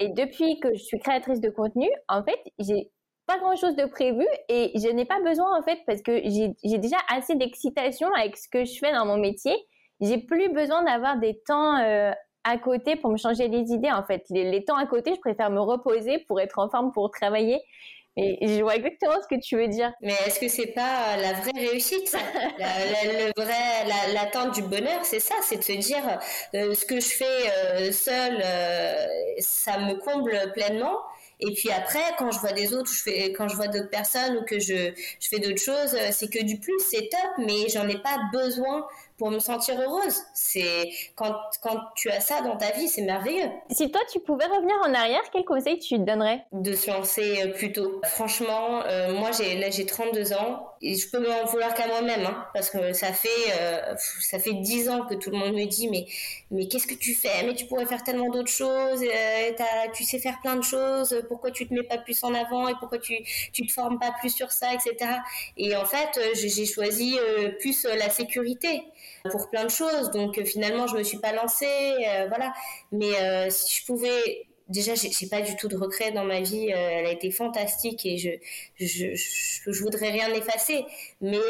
Et 0.00 0.08
depuis 0.08 0.58
que 0.60 0.74
je 0.74 0.82
suis 0.82 0.98
créatrice 0.98 1.40
de 1.40 1.50
contenu, 1.50 1.86
en 2.08 2.24
fait, 2.24 2.40
j'ai 2.58 2.90
pas 3.26 3.38
grand 3.38 3.54
chose 3.54 3.76
de 3.76 3.84
prévu 3.84 4.26
et 4.48 4.72
je 4.74 4.88
n'ai 4.88 5.04
pas 5.04 5.20
besoin 5.20 5.56
en 5.56 5.62
fait 5.62 5.78
parce 5.86 6.02
que 6.02 6.20
j'ai 6.24 6.78
déjà 6.78 6.96
assez 7.08 7.36
d'excitation 7.36 8.08
avec 8.14 8.36
ce 8.36 8.48
que 8.48 8.64
je 8.64 8.78
fais 8.78 8.92
dans 8.92 9.06
mon 9.06 9.18
métier. 9.18 9.54
J'ai 10.00 10.18
plus 10.18 10.48
besoin 10.52 10.82
d'avoir 10.82 11.18
des 11.18 11.40
temps 11.46 11.76
euh, 11.76 12.10
à 12.44 12.58
côté 12.58 12.96
pour 12.96 13.10
me 13.10 13.18
changer 13.18 13.48
les 13.48 13.72
idées 13.72 13.92
en 13.92 14.02
fait. 14.02 14.24
Les, 14.30 14.50
les, 14.50 14.64
temps 14.64 14.76
à 14.76 14.86
côté, 14.86 15.14
je 15.14 15.20
préfère 15.20 15.50
me 15.50 15.60
reposer 15.60 16.18
pour 16.26 16.40
être 16.40 16.58
en 16.58 16.70
forme 16.70 16.90
pour 16.92 17.10
travailler. 17.10 17.60
Et 18.22 18.58
je 18.58 18.62
vois 18.62 18.76
exactement 18.76 19.14
ce 19.22 19.34
que 19.34 19.40
tu 19.40 19.56
veux 19.56 19.68
dire. 19.68 19.92
Mais 20.02 20.12
est-ce 20.26 20.38
que 20.38 20.48
c'est 20.48 20.66
pas 20.66 21.16
la 21.16 21.32
vraie 21.32 21.52
réussite? 21.54 22.14
La, 22.58 22.66
la, 22.66 23.32
vrai, 23.36 24.12
l'attente 24.12 24.54
du 24.54 24.62
bonheur, 24.62 25.04
c'est 25.04 25.20
ça, 25.20 25.34
c'est 25.42 25.56
de 25.56 25.62
se 25.62 25.72
dire 25.72 26.02
euh, 26.54 26.74
ce 26.74 26.84
que 26.84 27.00
je 27.00 27.08
fais 27.08 27.24
euh, 27.24 27.92
seul, 27.92 28.38
euh, 28.44 29.06
ça 29.38 29.78
me 29.78 29.94
comble 29.94 30.52
pleinement. 30.52 30.98
Et 31.40 31.54
puis 31.54 31.70
après, 31.70 32.02
quand 32.18 32.30
je 32.30 32.38
vois 32.38 32.52
des 32.52 32.74
autres, 32.74 32.90
quand 33.36 33.48
je 33.48 33.56
vois 33.56 33.68
d'autres 33.68 33.88
personnes 33.88 34.36
ou 34.36 34.44
que 34.44 34.58
je, 34.58 34.92
je 35.20 35.28
fais 35.28 35.38
d'autres 35.38 35.62
choses, 35.62 35.96
c'est 36.10 36.28
que 36.28 36.44
du 36.44 36.58
plus, 36.58 36.78
c'est 36.90 37.08
top, 37.08 37.30
mais 37.38 37.68
j'en 37.72 37.88
ai 37.88 37.96
pas 38.02 38.18
besoin 38.32 38.86
pour 39.20 39.30
me 39.30 39.38
sentir 39.38 39.78
heureuse. 39.78 40.16
C'est 40.32 40.90
quand, 41.14 41.34
quand 41.62 41.76
tu 41.94 42.10
as 42.10 42.20
ça 42.20 42.40
dans 42.40 42.56
ta 42.56 42.70
vie, 42.70 42.88
c'est 42.88 43.02
merveilleux. 43.02 43.50
Si 43.70 43.90
toi 43.90 44.00
tu 44.10 44.18
pouvais 44.18 44.46
revenir 44.46 44.74
en 44.82 44.94
arrière, 44.94 45.20
quel 45.30 45.44
conseil 45.44 45.78
tu 45.78 45.96
te 45.96 46.00
donnerais? 46.00 46.46
De 46.52 46.74
se 46.74 46.90
lancer 46.90 47.42
euh, 47.42 47.52
plus 47.52 47.70
tôt. 47.70 48.00
Franchement, 48.02 48.82
euh, 48.86 49.12
moi 49.12 49.30
j'ai 49.32 49.58
là 49.58 49.68
j'ai 49.68 49.84
32 49.84 50.32
ans 50.32 50.66
et 50.80 50.94
je 50.94 51.10
peux 51.10 51.18
m'en 51.18 51.44
vouloir 51.44 51.74
qu'à 51.74 51.86
moi-même 51.86 52.24
hein, 52.24 52.46
parce 52.54 52.70
que 52.70 52.94
ça 52.94 53.12
fait 53.12 53.28
euh, 53.60 53.94
ça 54.20 54.38
fait 54.38 54.54
10 54.54 54.88
ans 54.88 55.04
que 55.04 55.14
tout 55.14 55.30
le 55.30 55.36
monde 55.36 55.52
me 55.52 55.66
dit 55.66 55.88
mais 55.90 56.06
mais 56.50 56.66
qu'est-ce 56.66 56.86
que 56.86 56.94
tu 56.94 57.14
fais? 57.14 57.42
Mais 57.44 57.54
tu 57.54 57.66
pourrais 57.66 57.84
faire 57.84 58.02
tellement 58.02 58.30
d'autres 58.30 58.50
choses. 58.50 59.04
tu 59.92 60.04
sais 60.04 60.18
faire 60.18 60.40
plein 60.40 60.56
de 60.56 60.64
choses. 60.64 61.22
Pourquoi 61.28 61.50
tu 61.50 61.68
te 61.68 61.74
mets 61.74 61.82
pas 61.82 61.98
plus 61.98 62.24
en 62.24 62.32
avant 62.32 62.68
et 62.68 62.74
pourquoi 62.80 62.98
tu 62.98 63.18
tu 63.52 63.66
te 63.66 63.72
formes 63.72 63.98
pas 63.98 64.12
plus 64.18 64.30
sur 64.30 64.50
ça, 64.50 64.72
etc. 64.72 65.12
Et 65.58 65.76
en 65.76 65.84
fait, 65.84 66.18
j'ai 66.32 66.64
choisi 66.64 67.18
plus 67.60 67.84
la 67.84 68.08
sécurité 68.08 68.82
pour 69.30 69.50
plein 69.50 69.64
de 69.64 69.70
choses. 69.70 70.10
Donc 70.10 70.38
euh, 70.38 70.44
finalement, 70.44 70.86
je 70.86 70.96
me 70.96 71.02
suis 71.02 71.18
pas 71.18 71.32
lancée, 71.32 71.66
euh, 71.66 72.26
voilà. 72.28 72.52
Mais 72.92 73.14
euh, 73.20 73.50
si 73.50 73.80
je 73.80 73.86
pouvais 73.86 74.46
déjà 74.68 74.94
j'ai 74.94 75.26
pas 75.26 75.40
du 75.40 75.56
tout 75.56 75.66
de 75.66 75.76
regret 75.76 76.12
dans 76.12 76.22
ma 76.22 76.42
vie 76.42 76.68
elle 76.68 77.04
a 77.04 77.10
été 77.10 77.32
fantastique 77.32 78.06
et 78.06 78.18
je 78.18 78.30
je, 78.78 79.16
je, 79.16 79.82
voudrais 79.82 80.10
rien 80.10 80.32
effacer 80.32 80.84
mais 81.20 81.40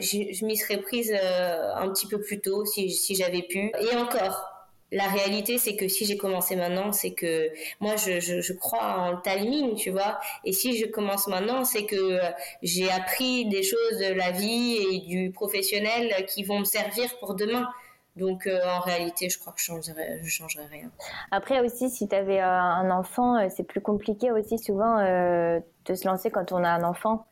je, 0.00 0.32
je 0.32 0.44
m'y 0.44 0.56
serais 0.56 0.80
prise 0.80 1.12
un 1.12 1.88
petit 1.90 2.06
peu 2.06 2.20
plus 2.20 2.40
tôt 2.40 2.64
si, 2.64 2.92
si 2.92 3.16
j'avais 3.16 3.42
pu 3.42 3.72
et 3.80 3.96
encore 3.96 4.49
la 4.92 5.06
réalité, 5.06 5.58
c'est 5.58 5.76
que 5.76 5.86
si 5.88 6.04
j'ai 6.04 6.16
commencé 6.16 6.56
maintenant, 6.56 6.92
c'est 6.92 7.12
que 7.12 7.50
moi, 7.80 7.94
je, 7.96 8.52
crois 8.52 8.98
en 8.98 9.16
timing, 9.20 9.76
tu 9.76 9.90
vois. 9.90 10.18
Et 10.44 10.52
si 10.52 10.76
je 10.76 10.86
commence 10.86 11.28
maintenant, 11.28 11.64
c'est 11.64 11.86
que 11.86 11.96
euh, 11.96 12.30
j'ai 12.62 12.90
appris 12.90 13.46
des 13.46 13.62
choses 13.62 13.98
de 13.98 14.12
la 14.12 14.32
vie 14.32 14.76
et 14.76 14.98
du 15.00 15.30
professionnel 15.30 16.26
qui 16.26 16.42
vont 16.42 16.60
me 16.60 16.64
servir 16.64 17.16
pour 17.20 17.34
demain. 17.34 17.68
Donc 18.16 18.46
euh, 18.48 18.58
en 18.66 18.80
réalité, 18.80 19.30
je 19.30 19.38
crois 19.38 19.52
que 19.52 19.60
je 19.60 19.66
changerais, 19.66 20.20
je 20.22 20.28
changerais 20.28 20.66
rien. 20.66 20.90
Après 21.30 21.60
aussi, 21.60 21.88
si 21.88 22.08
tu 22.08 22.14
avais 22.14 22.40
euh, 22.40 22.44
un 22.44 22.90
enfant, 22.90 23.48
c'est 23.48 23.62
plus 23.62 23.80
compliqué 23.80 24.32
aussi 24.32 24.58
souvent 24.58 24.98
de 25.86 25.94
se 25.94 26.06
lancer 26.06 26.30
quand 26.30 26.52
on 26.52 26.62
a 26.64 26.68
un 26.68 26.84
enfant. 26.84 27.26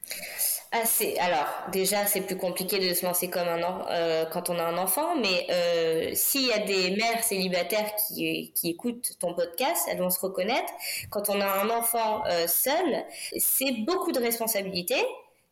Ah, 0.70 0.82
alors 1.20 1.46
déjà 1.72 2.04
c'est 2.04 2.20
plus 2.20 2.36
compliqué 2.36 2.78
de 2.78 2.92
se 2.92 3.06
lancer 3.06 3.30
comme 3.30 3.48
un 3.48 3.86
euh, 3.90 4.26
quand 4.26 4.50
on 4.50 4.58
a 4.58 4.64
un 4.64 4.76
enfant, 4.76 5.16
mais 5.16 5.46
euh, 5.50 6.10
s'il 6.14 6.46
y 6.46 6.52
a 6.52 6.58
des 6.58 6.90
mères 6.90 7.24
célibataires 7.24 7.90
qui, 8.06 8.52
qui 8.54 8.68
écoutent 8.68 9.12
ton 9.18 9.32
podcast, 9.32 9.88
elles 9.90 9.98
vont 9.98 10.10
se 10.10 10.20
reconnaître. 10.20 10.70
Quand 11.08 11.30
on 11.30 11.40
a 11.40 11.46
un 11.46 11.70
enfant 11.70 12.22
euh, 12.26 12.46
seul, 12.46 13.04
c'est 13.38 13.72
beaucoup 13.86 14.12
de 14.12 14.20
responsabilités 14.20 15.02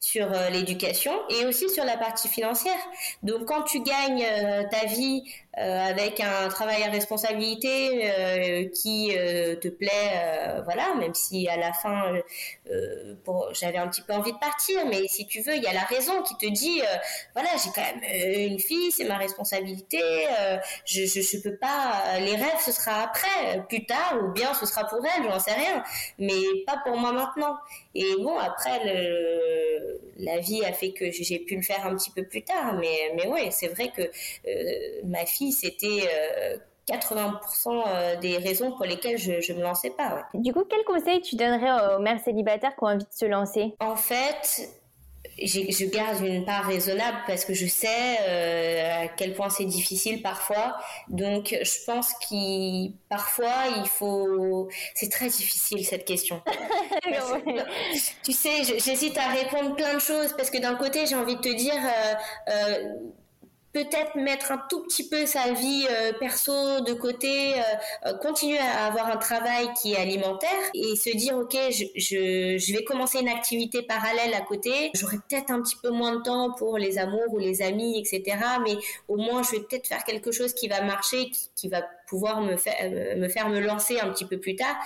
sur 0.00 0.28
l'éducation 0.52 1.12
et 1.30 1.46
aussi 1.46 1.70
sur 1.70 1.84
la 1.84 1.96
partie 1.96 2.28
financière. 2.28 2.78
Donc 3.22 3.46
quand 3.46 3.62
tu 3.62 3.80
gagnes 3.80 4.26
ta 4.70 4.84
vie 4.84 5.22
avec 5.56 6.20
un 6.20 6.48
travail 6.48 6.82
à 6.82 6.90
responsabilité 6.90 8.68
qui 8.74 9.10
te 9.12 9.68
plaît, 9.68 10.60
voilà, 10.64 10.94
même 10.94 11.14
si 11.14 11.48
à 11.48 11.56
la 11.56 11.72
fin 11.72 12.12
j'avais 13.52 13.78
un 13.78 13.88
petit 13.88 14.02
peu 14.02 14.12
envie 14.12 14.32
de 14.32 14.38
partir, 14.38 14.84
mais 14.86 15.06
si 15.08 15.26
tu 15.26 15.40
veux, 15.40 15.56
il 15.56 15.62
y 15.62 15.66
a 15.66 15.72
la 15.72 15.84
raison 15.84 16.22
qui 16.22 16.36
te 16.36 16.46
dit, 16.46 16.82
voilà, 17.34 17.48
j'ai 17.62 17.70
quand 17.74 17.82
même 17.82 18.50
une 18.50 18.58
fille, 18.58 18.92
c'est 18.92 19.04
ma 19.04 19.16
responsabilité, 19.16 20.00
je, 20.84 21.06
je, 21.06 21.20
je 21.20 21.38
peux 21.42 21.56
pas, 21.56 22.18
les 22.20 22.36
rêves 22.36 22.60
ce 22.64 22.72
sera 22.72 23.02
après, 23.02 23.64
plus 23.68 23.86
tard, 23.86 24.18
ou 24.22 24.32
bien 24.32 24.52
ce 24.54 24.66
sera 24.66 24.84
pour 24.84 25.04
elle, 25.04 25.24
j'en 25.24 25.40
sais 25.40 25.54
rien, 25.54 25.82
mais 26.18 26.42
pas 26.66 26.76
pour 26.84 26.96
moi 26.96 27.12
maintenant. 27.12 27.56
Et 27.94 28.14
bon, 28.18 28.38
après 28.38 28.80
le 28.84 30.00
la 30.18 30.38
vie 30.38 30.64
a 30.64 30.72
fait 30.72 30.92
que 30.92 31.10
j'ai 31.10 31.38
pu 31.38 31.56
le 31.56 31.62
faire 31.62 31.86
un 31.86 31.94
petit 31.94 32.10
peu 32.10 32.24
plus 32.24 32.42
tard. 32.42 32.74
Mais, 32.74 33.12
mais 33.14 33.26
ouais, 33.26 33.50
c'est 33.50 33.68
vrai 33.68 33.90
que 33.94 34.02
euh, 34.02 35.00
ma 35.04 35.26
fille, 35.26 35.52
c'était 35.52 36.08
80% 36.88 37.32
euh, 37.66 37.82
euh, 37.86 38.16
des 38.20 38.36
raisons 38.38 38.72
pour 38.72 38.84
lesquelles 38.84 39.18
je 39.18 39.52
ne 39.52 39.58
me 39.58 39.62
lançais 39.62 39.90
pas. 39.90 40.26
Du 40.34 40.52
coup, 40.52 40.64
quel 40.68 40.84
conseil 40.84 41.20
tu 41.20 41.36
donnerais 41.36 41.96
aux 41.96 42.00
mères 42.00 42.20
célibataires 42.20 42.74
qui 42.76 42.84
ont 42.84 42.88
envie 42.88 43.04
de 43.04 43.12
se 43.12 43.26
lancer? 43.26 43.74
En 43.80 43.96
fait, 43.96 44.70
je 45.38 45.84
garde 45.84 46.24
une 46.24 46.44
part 46.44 46.64
raisonnable 46.64 47.18
parce 47.26 47.44
que 47.44 47.52
je 47.52 47.66
sais 47.66 48.18
euh, 48.20 49.04
à 49.04 49.08
quel 49.08 49.34
point 49.34 49.50
c'est 49.50 49.64
difficile 49.64 50.22
parfois. 50.22 50.76
Donc, 51.08 51.56
je 51.60 51.84
pense 51.84 52.12
qu'il 52.26 52.94
parfois 53.08 53.52
il 53.76 53.86
faut. 53.86 54.68
C'est 54.94 55.10
très 55.10 55.28
difficile 55.28 55.84
cette 55.84 56.04
question. 56.04 56.42
tu 58.24 58.32
sais, 58.32 58.64
j'hésite 58.78 59.18
à 59.18 59.28
répondre 59.28 59.74
plein 59.76 59.94
de 59.94 60.00
choses 60.00 60.34
parce 60.36 60.50
que 60.50 60.58
d'un 60.58 60.74
côté, 60.74 61.06
j'ai 61.06 61.16
envie 61.16 61.36
de 61.36 61.40
te 61.40 61.54
dire. 61.54 61.74
Euh, 61.74 62.14
euh, 62.50 62.94
peut-être 63.76 64.16
mettre 64.16 64.52
un 64.52 64.62
tout 64.70 64.80
petit 64.84 65.06
peu 65.06 65.26
sa 65.26 65.52
vie 65.52 65.86
euh, 65.90 66.14
perso 66.18 66.80
de 66.80 66.94
côté, 66.94 67.52
euh, 67.52 67.60
euh, 68.06 68.14
continuer 68.14 68.56
à 68.56 68.86
avoir 68.86 69.08
un 69.08 69.18
travail 69.18 69.68
qui 69.78 69.92
est 69.92 69.98
alimentaire 69.98 70.48
et 70.72 70.96
se 70.96 71.14
dire 71.14 71.36
ok, 71.36 71.54
je, 71.70 72.72
vais 72.72 72.84
commencer 72.84 73.18
une 73.18 73.28
activité 73.28 73.82
parallèle 73.82 74.32
à 74.32 74.40
côté. 74.40 74.90
J'aurai 74.94 75.18
peut-être 75.28 75.50
un 75.50 75.60
petit 75.60 75.76
peu 75.82 75.90
moins 75.90 76.16
de 76.16 76.22
temps 76.22 76.54
pour 76.54 76.78
les 76.78 76.96
amours 76.96 77.30
ou 77.34 77.38
les 77.38 77.60
amis, 77.60 77.98
etc. 78.00 78.38
Mais 78.64 78.76
au 79.08 79.16
moins, 79.16 79.42
je 79.42 79.50
vais 79.50 79.60
peut-être 79.60 79.86
faire 79.86 80.04
quelque 80.04 80.32
chose 80.32 80.54
qui 80.54 80.68
va 80.68 80.80
marcher, 80.80 81.30
qui 81.54 81.68
va 81.68 81.82
pouvoir 82.06 82.40
me 82.40 82.56
faire 82.56 82.74
euh, 82.82 83.16
me 83.16 83.28
faire 83.28 83.48
me 83.48 83.60
lancer 83.60 83.98
un 84.00 84.10
petit 84.10 84.24
peu 84.26 84.38
plus 84.38 84.56
tard. 84.56 84.76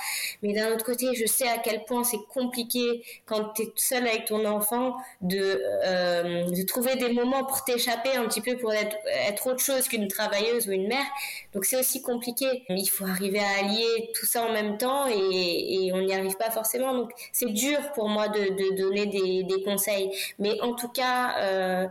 Mais 0.43 0.53
d'un 0.53 0.73
autre 0.73 0.85
côté, 0.85 1.14
je 1.14 1.27
sais 1.27 1.49
à 1.49 1.59
quel 1.59 1.85
point 1.85 2.05
c'est 2.05 2.23
compliqué 2.33 3.03
quand 3.27 3.53
tu 3.55 3.62
es 3.62 3.73
seul 3.77 4.07
avec 4.07 4.27
ton 4.27 4.45
enfant 4.47 4.97
de 5.21 5.62
euh, 5.85 6.45
de 6.51 6.62
trouver 6.64 6.97
des 6.97 7.12
moments 7.12 7.45
pour 7.45 7.64
t'échapper 7.64 8.16
un 8.16 8.27
petit 8.27 8.41
peu 8.41 8.57
pour 8.57 8.73
être 8.73 8.97
être 9.07 9.47
autre 9.47 9.61
chose 9.61 9.89
qu'une 9.89 10.09
travailleuse 10.09 10.68
ou 10.68 10.73
une 10.73 10.89
mère. 10.89 11.07
Donc 11.55 11.64
c'est 11.64 11.79
aussi 11.79 12.03
compliqué. 12.03 12.64
Il 12.68 12.87
faut 12.89 13.05
arriver 13.07 13.41
à 13.41 13.59
allier 13.64 14.11
tout 14.18 14.27
ça 14.27 14.45
en 14.45 14.53
même 14.53 14.77
temps 14.79 15.07
et, 15.09 15.87
et 15.87 15.93
on 15.93 16.01
n'y 16.03 16.14
arrive 16.14 16.37
pas 16.37 16.51
forcément. 16.51 16.95
Donc 16.95 17.11
c'est 17.33 17.51
dur 17.53 17.79
pour 17.95 18.09
moi 18.09 18.29
de, 18.29 18.41
de 18.41 18.77
donner 18.77 19.07
des, 19.07 19.43
des 19.45 19.62
conseils. 19.62 20.11
Mais 20.39 20.61
en 20.61 20.75
tout 20.75 20.89
cas, 20.89 21.39
euh, 21.41 21.87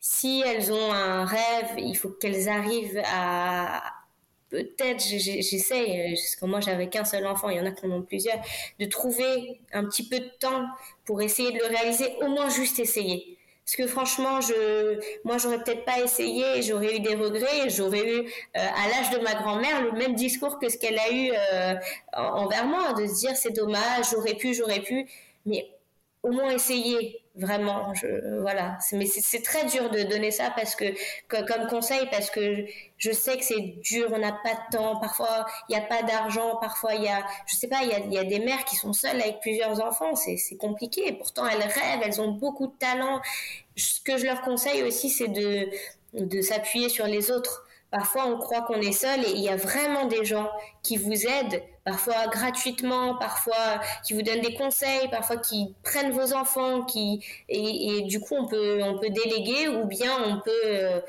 si 0.00 0.42
elles 0.46 0.72
ont 0.72 0.92
un 0.92 1.24
rêve, 1.24 1.74
il 1.78 1.96
faut 1.96 2.10
qu'elles 2.10 2.48
arrivent 2.48 3.02
à, 3.04 3.82
peut-être 4.50 5.00
j'essaie, 5.00 6.10
euh, 6.10 6.10
parce 6.10 6.36
que 6.36 6.44
moi 6.44 6.60
j'avais 6.60 6.88
qu'un 6.88 7.04
seul 7.04 7.26
enfant, 7.26 7.48
il 7.48 7.56
y 7.56 7.60
en 7.60 7.66
a 7.66 7.70
qui 7.70 7.86
en 7.86 7.92
ont 7.92 8.02
plusieurs, 8.02 8.40
de 8.78 8.86
trouver 8.86 9.60
un 9.72 9.84
petit 9.84 10.06
peu 10.08 10.18
de 10.18 10.30
temps 10.38 10.66
pour 11.04 11.22
essayer 11.22 11.52
de 11.52 11.58
le 11.58 11.66
réaliser, 11.66 12.12
au 12.20 12.28
moins 12.28 12.50
juste 12.50 12.78
essayer. 12.78 13.38
Parce 13.64 13.76
que 13.76 13.86
franchement, 13.86 14.40
je, 14.40 14.98
moi, 15.22 15.38
j'aurais 15.38 15.62
peut-être 15.62 15.84
pas 15.84 16.00
essayé, 16.00 16.60
j'aurais 16.60 16.96
eu 16.96 17.00
des 17.00 17.14
regrets, 17.14 17.68
j'aurais 17.68 18.04
eu, 18.04 18.18
euh, 18.18 18.24
à 18.54 18.88
l'âge 18.88 19.10
de 19.10 19.18
ma 19.22 19.34
grand-mère, 19.34 19.82
le 19.82 19.92
même 19.92 20.16
discours 20.16 20.58
que 20.58 20.68
ce 20.68 20.76
qu'elle 20.76 20.98
a 20.98 21.12
eu 21.12 21.30
euh, 21.32 21.74
envers 22.14 22.66
moi, 22.66 22.94
de 22.94 23.06
se 23.06 23.14
dire 23.20 23.36
c'est 23.36 23.52
dommage, 23.52 24.06
j'aurais 24.10 24.34
pu, 24.34 24.54
j'aurais 24.54 24.80
pu, 24.80 25.06
mais 25.46 25.70
au 26.22 26.32
moins 26.32 26.50
essayer 26.50 27.22
vraiment. 27.34 27.94
Je 27.94 28.40
voilà. 28.40 28.78
Mais 28.92 29.06
c'est 29.06 29.42
très 29.42 29.64
dur 29.66 29.90
de 29.90 30.02
donner 30.02 30.30
ça 30.30 30.52
parce 30.54 30.74
que 30.74 30.84
comme 31.28 31.66
conseil 31.68 32.06
parce 32.10 32.30
que 32.30 32.66
je 32.98 33.10
sais 33.10 33.38
que 33.38 33.44
c'est 33.44 33.60
dur 33.82 34.10
on 34.12 34.18
n'a 34.18 34.32
pas 34.32 34.54
de 34.54 34.76
temps. 34.76 35.00
Parfois 35.00 35.46
il 35.68 35.76
n'y 35.76 35.82
a 35.82 35.86
pas 35.86 36.02
d'argent. 36.02 36.56
Parfois 36.60 36.94
il 36.94 37.04
y 37.04 37.08
a 37.08 37.24
je 37.46 37.56
sais 37.56 37.68
pas 37.68 37.82
il 37.82 37.88
y 37.88 37.94
a, 37.94 37.98
y 38.00 38.18
a, 38.18 38.24
des 38.24 38.40
mères 38.40 38.64
qui 38.64 38.76
sont 38.76 38.92
seules 38.92 39.20
avec 39.20 39.40
plusieurs 39.40 39.80
enfants. 39.80 40.14
C'est 40.14 40.56
compliqué. 40.58 41.08
Et 41.08 41.12
pourtant 41.12 41.46
elles 41.46 41.62
rêvent 41.62 42.02
elles 42.04 42.20
ont 42.20 42.32
beaucoup 42.32 42.66
de 42.66 42.76
talent. 42.78 43.20
Ce 43.76 44.00
que 44.02 44.18
je 44.18 44.26
leur 44.26 44.42
conseille 44.42 44.82
aussi 44.82 45.08
c'est 45.08 45.28
de 45.28 45.68
de 46.12 46.42
s'appuyer 46.42 46.88
sur 46.88 47.06
les 47.06 47.30
autres. 47.30 47.66
Parfois, 47.90 48.26
on 48.26 48.38
croit 48.38 48.62
qu'on 48.62 48.80
est 48.80 48.92
seul 48.92 49.20
et 49.24 49.30
il 49.30 49.40
y 49.40 49.48
a 49.48 49.56
vraiment 49.56 50.06
des 50.06 50.24
gens 50.24 50.48
qui 50.82 50.96
vous 50.96 51.26
aident, 51.26 51.62
parfois 51.84 52.26
gratuitement, 52.28 53.16
parfois 53.16 53.80
qui 54.04 54.14
vous 54.14 54.22
donnent 54.22 54.40
des 54.40 54.54
conseils, 54.54 55.08
parfois 55.10 55.36
qui 55.36 55.74
prennent 55.82 56.12
vos 56.12 56.34
enfants, 56.34 56.82
qui 56.82 57.24
et, 57.48 58.02
du 58.02 58.20
coup 58.20 58.34
on 58.38 58.46
peut 58.46 58.82
on 58.82 58.98
peut 58.98 59.10
déléguer 59.10 59.68
ou 59.68 59.84
bien 59.86 60.12
on 60.26 60.40
peut 60.40 60.50
euh, 60.64 61.00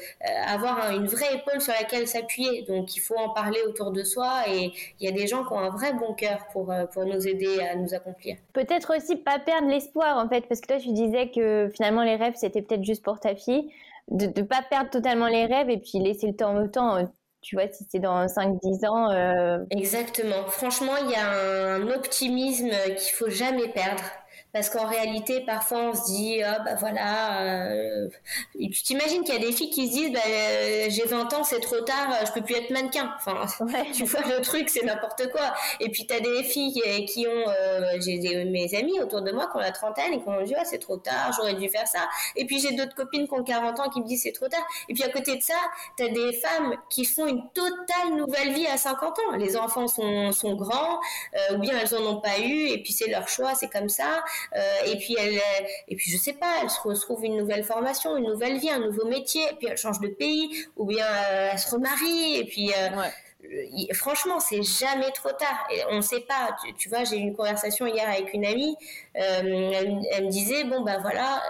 avoir 0.45 0.91
une 0.91 1.07
vraie 1.07 1.35
épaule 1.35 1.61
sur 1.61 1.73
laquelle 1.73 2.07
s'appuyer. 2.07 2.63
Donc 2.63 2.95
il 2.95 2.99
faut 2.99 3.17
en 3.17 3.29
parler 3.29 3.59
autour 3.67 3.91
de 3.91 4.03
soi 4.03 4.43
et 4.47 4.71
il 4.99 5.05
y 5.05 5.07
a 5.07 5.11
des 5.11 5.27
gens 5.27 5.43
qui 5.45 5.53
ont 5.53 5.59
un 5.59 5.69
vrai 5.69 5.93
bon 5.93 6.13
cœur 6.13 6.47
pour 6.51 6.71
euh, 6.71 6.85
pour 6.85 7.05
nous 7.05 7.27
aider 7.27 7.59
à 7.61 7.75
nous 7.75 7.93
accomplir. 7.93 8.37
Peut-être 8.53 8.95
aussi 8.95 9.17
pas 9.17 9.39
perdre 9.39 9.67
l'espoir 9.67 10.17
en 10.17 10.27
fait, 10.29 10.47
parce 10.47 10.61
que 10.61 10.67
toi 10.67 10.77
tu 10.77 10.91
disais 10.93 11.29
que 11.29 11.69
finalement 11.73 12.03
les 12.03 12.15
rêves 12.15 12.35
c'était 12.35 12.61
peut-être 12.61 12.83
juste 12.83 13.03
pour 13.03 13.19
ta 13.19 13.35
fille 13.35 13.71
de 14.09 14.25
ne 14.25 14.45
pas 14.45 14.61
perdre 14.61 14.89
totalement 14.89 15.27
les 15.27 15.45
rêves 15.45 15.69
et 15.69 15.77
puis 15.77 15.99
laisser 15.99 16.27
le 16.27 16.35
temps 16.35 16.55
au 16.55 16.67
temps. 16.67 16.97
Tu 17.41 17.55
vois, 17.55 17.67
si 17.67 17.85
c'est 17.89 17.99
dans 17.99 18.25
5-10 18.27 18.87
ans. 18.87 19.11
Euh... 19.11 19.65
Exactement. 19.71 20.45
Franchement, 20.47 20.95
il 21.03 21.11
y 21.11 21.15
a 21.15 21.75
un 21.75 21.87
optimisme 21.89 22.69
qu'il 22.69 23.13
faut 23.15 23.29
jamais 23.29 23.67
perdre 23.69 24.03
parce 24.53 24.69
qu'en 24.69 24.85
réalité 24.85 25.41
parfois 25.41 25.79
on 25.79 25.93
se 25.93 26.05
dit 26.05 26.41
ah 26.43 26.59
bah 26.59 26.75
voilà 26.75 27.41
euh, 27.43 28.09
tu 28.53 28.83
t'imagines 28.83 29.23
qu'il 29.23 29.33
y 29.33 29.37
a 29.37 29.41
des 29.41 29.51
filles 29.51 29.69
qui 29.69 29.87
se 29.87 29.93
disent 29.93 30.11
bah, 30.11 30.19
euh, 30.27 30.87
j'ai 30.89 31.05
20 31.05 31.33
ans 31.33 31.43
c'est 31.43 31.59
trop 31.59 31.79
tard 31.81 32.13
je 32.25 32.31
peux 32.33 32.41
plus 32.41 32.55
être 32.55 32.69
mannequin. 32.71 33.13
Enfin 33.17 33.45
tu 33.93 34.03
vois 34.03 34.21
le 34.21 34.41
truc 34.41 34.69
c'est 34.69 34.83
n'importe 34.83 35.31
quoi. 35.31 35.53
Et 35.79 35.89
puis 35.89 36.05
tu 36.05 36.13
as 36.13 36.19
des 36.19 36.43
filles 36.43 36.81
qui, 37.05 37.27
ont 37.27 37.49
euh, 37.49 37.97
j'ai 37.99 38.45
mes 38.45 38.73
amis 38.75 38.99
autour 38.99 39.21
de 39.21 39.31
moi 39.31 39.47
qui 39.47 39.57
ont 39.57 39.61
la 39.61 39.71
trentaine 39.71 40.13
et 40.13 40.21
qui 40.21 40.27
ont 40.27 40.41
dit 40.43 40.53
ah 40.57 40.65
c'est 40.65 40.79
trop 40.79 40.97
tard 40.97 41.31
j'aurais 41.37 41.53
dû 41.53 41.69
faire 41.69 41.87
ça. 41.87 42.07
Et 42.35 42.45
puis 42.45 42.59
j'ai 42.59 42.75
d'autres 42.75 42.95
copines 42.95 43.27
qui 43.27 43.33
ont 43.33 43.43
40 43.43 43.79
ans 43.79 43.89
qui 43.89 44.01
me 44.01 44.05
disent 44.05 44.23
c'est 44.23 44.31
trop 44.31 44.47
tard. 44.47 44.65
Et 44.89 44.93
puis 44.93 45.03
à 45.03 45.09
côté 45.09 45.37
de 45.37 45.41
ça 45.41 45.55
tu 45.97 46.03
as 46.03 46.09
des 46.09 46.33
femmes 46.33 46.75
qui 46.89 47.05
font 47.05 47.27
une 47.27 47.43
totale 47.53 48.15
nouvelle 48.17 48.53
vie 48.53 48.67
à 48.67 48.77
50 48.77 49.19
ans. 49.19 49.35
Les 49.37 49.55
enfants 49.55 49.87
sont, 49.87 50.31
sont 50.31 50.55
grands 50.55 50.99
ou 51.53 51.57
bien 51.57 51.77
elles 51.79 51.95
en 51.95 52.01
ont 52.05 52.21
pas 52.21 52.39
eu 52.39 52.67
et 52.67 52.81
puis 52.83 52.93
c'est 52.93 53.09
leur 53.09 53.27
choix 53.27 53.55
c'est 53.55 53.69
comme 53.69 53.89
ça. 53.89 54.23
euh, 54.40 54.40
et 54.85 54.97
puis 54.97 55.15
elle, 55.19 55.39
et 55.87 55.95
puis 55.95 56.09
je 56.09 56.17
sais 56.17 56.33
pas, 56.33 56.59
elle 56.61 56.69
se 56.69 56.79
retrouve 56.81 57.25
une 57.25 57.37
nouvelle 57.37 57.63
formation, 57.63 58.17
une 58.17 58.25
nouvelle 58.25 58.57
vie, 58.57 58.69
un 58.69 58.79
nouveau 58.79 59.05
métier, 59.07 59.43
et 59.51 59.55
puis 59.55 59.67
elle 59.67 59.77
change 59.77 59.99
de 59.99 60.07
pays, 60.07 60.65
ou 60.75 60.85
bien 60.85 61.05
euh, 61.05 61.49
elle 61.51 61.59
se 61.59 61.69
remarie, 61.73 62.37
et 62.37 62.45
puis 62.45 62.71
euh, 62.71 63.93
franchement, 63.93 64.39
c'est 64.39 64.63
jamais 64.63 65.11
trop 65.11 65.31
tard. 65.31 65.67
Et 65.73 65.81
on 65.89 65.97
ne 65.97 66.01
sait 66.01 66.21
pas. 66.21 66.55
Tu, 66.77 66.89
vois, 66.89 67.03
j'ai 67.03 67.17
eu 67.17 67.21
une 67.21 67.35
conversation 67.35 67.87
hier 67.87 68.07
avec 68.07 68.33
une 68.33 68.45
amie. 68.45 68.75
elle, 69.13 69.45
me 69.45 70.29
disait 70.29 70.63
bon 70.63 70.81
ben 70.81 70.99
voilà, 71.01 71.41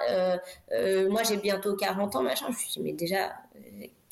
moi 1.09 1.23
j'ai 1.23 1.37
bientôt 1.37 1.75
40 1.75 2.15
ans, 2.15 2.23
machin. 2.23 2.45
Je 2.47 2.51
me 2.51 2.57
suis 2.57 2.71
dit 2.71 2.79
mais 2.81 2.93
déjà 2.93 3.33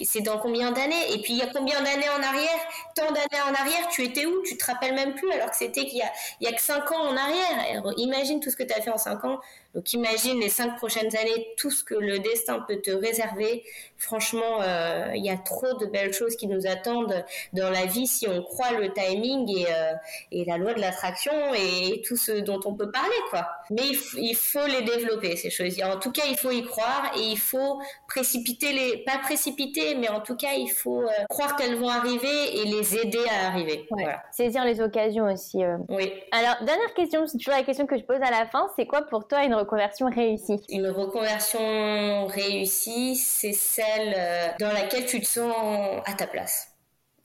c'est 0.05 0.21
dans 0.21 0.37
combien 0.37 0.71
d'années? 0.71 1.13
Et 1.13 1.21
puis 1.21 1.33
il 1.33 1.37
y 1.37 1.41
a 1.41 1.47
combien 1.47 1.81
d'années 1.81 2.09
en 2.09 2.21
arrière? 2.21 2.59
Tant 2.95 3.11
d'années 3.11 3.41
en 3.47 3.53
arrière, 3.53 3.87
tu 3.89 4.03
étais 4.03 4.25
où? 4.25 4.41
Tu 4.43 4.57
te 4.57 4.65
rappelles 4.65 4.95
même 4.95 5.15
plus 5.15 5.31
alors 5.31 5.49
que 5.49 5.55
c'était 5.55 5.85
qu'il 5.85 5.99
y 5.99 6.01
a, 6.01 6.11
il 6.39 6.45
y 6.45 6.47
a 6.47 6.53
que 6.53 6.61
5 6.61 6.91
ans 6.91 7.09
en 7.09 7.17
arrière. 7.17 7.83
imagine 7.97 8.39
tout 8.39 8.49
ce 8.49 8.55
que 8.55 8.63
tu 8.63 8.73
as 8.73 8.81
fait 8.81 8.91
en 8.91 8.97
5 8.97 9.23
ans. 9.25 9.39
Donc 9.75 9.93
imagine 9.93 10.39
les 10.39 10.49
5 10.49 10.77
prochaines 10.77 11.15
années, 11.15 11.47
tout 11.57 11.71
ce 11.71 11.83
que 11.83 11.95
le 11.95 12.19
destin 12.19 12.59
peut 12.67 12.81
te 12.81 12.91
réserver. 12.91 13.63
Franchement, 13.99 14.61
euh, 14.61 15.11
il 15.13 15.25
y 15.25 15.29
a 15.29 15.37
trop 15.37 15.73
de 15.73 15.85
belles 15.85 16.13
choses 16.13 16.37
qui 16.37 16.47
nous 16.47 16.65
attendent 16.65 17.25
dans 17.51 17.69
la 17.69 17.85
vie 17.85 18.07
si 18.07 18.29
on 18.29 18.41
croit 18.41 18.71
le 18.71 18.93
timing 18.93 19.49
et, 19.49 19.65
euh, 19.67 19.93
et 20.31 20.45
la 20.45 20.57
loi 20.57 20.73
de 20.73 20.79
l'attraction 20.79 21.33
et 21.53 22.01
tout 22.07 22.15
ce 22.15 22.31
dont 22.39 22.61
on 22.65 22.73
peut 22.73 22.89
parler. 22.91 23.09
quoi. 23.29 23.49
Mais 23.69 23.81
il, 24.17 24.35
faut 24.35 24.65
les 24.67 24.83
développer, 24.83 25.35
ces 25.35 25.49
choses. 25.49 25.81
En 25.83 25.99
tout 25.99 26.13
cas, 26.13 26.23
il 26.29 26.37
faut 26.37 26.51
y 26.51 26.63
croire 26.63 27.11
et 27.17 27.23
il 27.23 27.37
faut 27.37 27.81
précipiter 28.07 28.71
les... 28.71 29.03
Pas 29.03 29.17
précipiter, 29.17 29.95
mais 29.95 30.07
en 30.07 30.21
tout 30.21 30.37
cas, 30.37 30.53
il 30.57 30.69
faut 30.69 31.01
euh, 31.01 31.09
croire 31.27 31.57
qu'elles 31.57 31.75
vont 31.75 31.89
arriver 31.89 32.57
et 32.57 32.63
les 32.65 32.97
aider 32.97 33.25
à 33.29 33.47
arriver. 33.47 33.85
Voilà. 33.91 34.23
Saisir 34.31 34.63
les 34.63 34.79
occasions 34.79 35.25
aussi. 35.25 35.59
Oui. 35.89 36.13
Alors, 36.31 36.55
dernière 36.63 36.93
question, 36.93 37.27
c'est 37.27 37.37
toujours 37.37 37.53
la 37.53 37.63
question 37.63 37.85
que 37.85 37.97
je 37.97 38.03
pose 38.03 38.21
à 38.21 38.31
la 38.31 38.45
fin. 38.45 38.69
C'est 38.77 38.85
quoi 38.85 39.01
pour 39.01 39.27
toi 39.27 39.43
une 39.43 39.55
reconversion 39.55 40.09
réussie? 40.09 40.61
Une 40.69 40.87
reconversion 40.87 42.27
réussie, 42.27 43.17
c'est 43.17 43.51
celle 43.53 43.88
euh, 43.97 44.47
dans 44.59 44.71
laquelle 44.71 45.05
tu 45.05 45.19
te 45.21 45.25
sens 45.25 46.01
à 46.05 46.13
ta 46.13 46.27
place. 46.27 46.69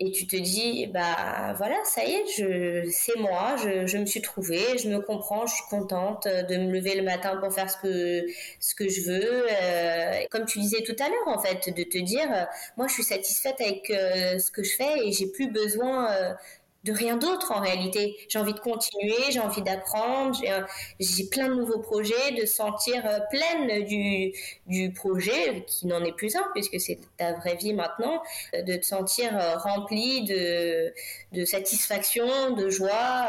Et 0.01 0.11
tu 0.11 0.27
te 0.27 0.35
dis 0.35 0.89
bah 0.89 1.55
voilà 1.57 1.77
ça 1.85 2.05
y 2.05 2.15
est 2.15 2.91
c'est 2.91 3.17
moi 3.17 3.55
je, 3.63 3.97
me 3.97 4.07
suis 4.07 4.21
trouvée 4.21 4.77
je 4.77 4.89
me 4.89 4.99
comprends 5.01 5.47
je 5.47 5.55
suis 5.55 5.65
contente 5.71 6.27
de 6.27 6.57
me 6.57 6.73
lever 6.73 6.97
le 6.97 7.03
matin 7.03 7.37
pour 7.37 7.55
faire 7.55 7.71
ce 7.71 7.77
que 7.77 8.27
ce 8.59 8.75
que 8.75 8.89
je 8.89 9.03
veux. 9.03 9.47
Euh, 9.53 10.25
comme 10.33 10.47
tu 10.47 10.59
disais 10.59 10.83
tout 10.83 10.97
à 10.99 11.09
l'heure 11.09 11.29
en 11.29 11.39
fait 11.39 11.73
de 11.73 11.85
te 11.85 11.99
dire 11.99 12.29
moi 12.77 12.89
je 12.89 12.95
suis 12.95 13.05
satisfaite 13.05 13.61
avec 13.61 13.89
euh, 13.91 14.41
ce 14.41 14.51
que 14.51 14.65
je 14.65 14.75
fais 14.75 15.07
et 15.07 15.13
j'ai 15.13 15.29
plus 15.29 15.49
besoin 15.49 16.09
de 16.85 16.93
rien 16.93 17.17
d'autre 17.17 17.53
en 17.53 17.61
réalité. 17.61 18.17
J'ai 18.29 18.39
envie 18.39 18.53
de 18.53 18.61
continuer, 18.61 19.17
j'ai 19.31 19.41
envie 19.41 19.63
d'apprendre, 19.63 20.39
j'ai 21.01 21.25
plein 21.25 21.49
de 21.49 21.55
nouveaux 21.55 21.81
projets, 21.81 22.33
de 22.39 22.47
sentir 22.47 23.05
euh, 23.07 23.19
pleine 23.31 23.85
du, 23.85 24.33
du 24.67 24.93
projet, 24.93 25.65
qui 25.67 25.87
n'en 25.87 26.05
est 26.05 26.13
plus 26.13 26.37
un 26.37 26.45
puisque 26.53 26.79
c'est 26.81 26.99
ta 27.17 27.33
vraie 27.33 27.57
vie 27.57 27.73
maintenant, 27.73 28.23
euh, 28.55 28.63
de 28.63 28.77
te 28.77 28.85
sentir 28.85 29.37
euh, 29.39 29.57
rempli 29.57 30.25
de, 30.25 30.93
de 31.33 31.45
satisfaction, 31.45 32.53
de 32.53 32.69
joie 32.69 33.29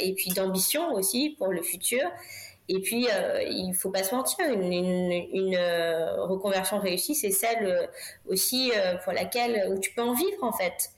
et 0.00 0.12
puis 0.14 0.30
d'ambition 0.30 0.92
aussi 0.94 1.36
pour 1.38 1.48
le 1.48 1.62
futur. 1.62 2.02
Et 2.68 2.80
puis, 2.80 3.08
euh, 3.12 3.42
il 3.42 3.74
faut 3.74 3.90
pas 3.90 4.04
se 4.04 4.14
mentir, 4.14 4.46
une, 4.48 4.72
une, 4.72 5.58
reconversion 6.18 6.78
réussie, 6.78 7.14
c'est 7.14 7.30
celle 7.30 7.88
aussi 8.28 8.70
pour 9.04 9.12
laquelle 9.12 9.68
où 9.72 9.78
tu 9.78 9.92
peux 9.92 10.02
en 10.02 10.14
vivre 10.14 10.42
en 10.42 10.52
fait 10.52 10.90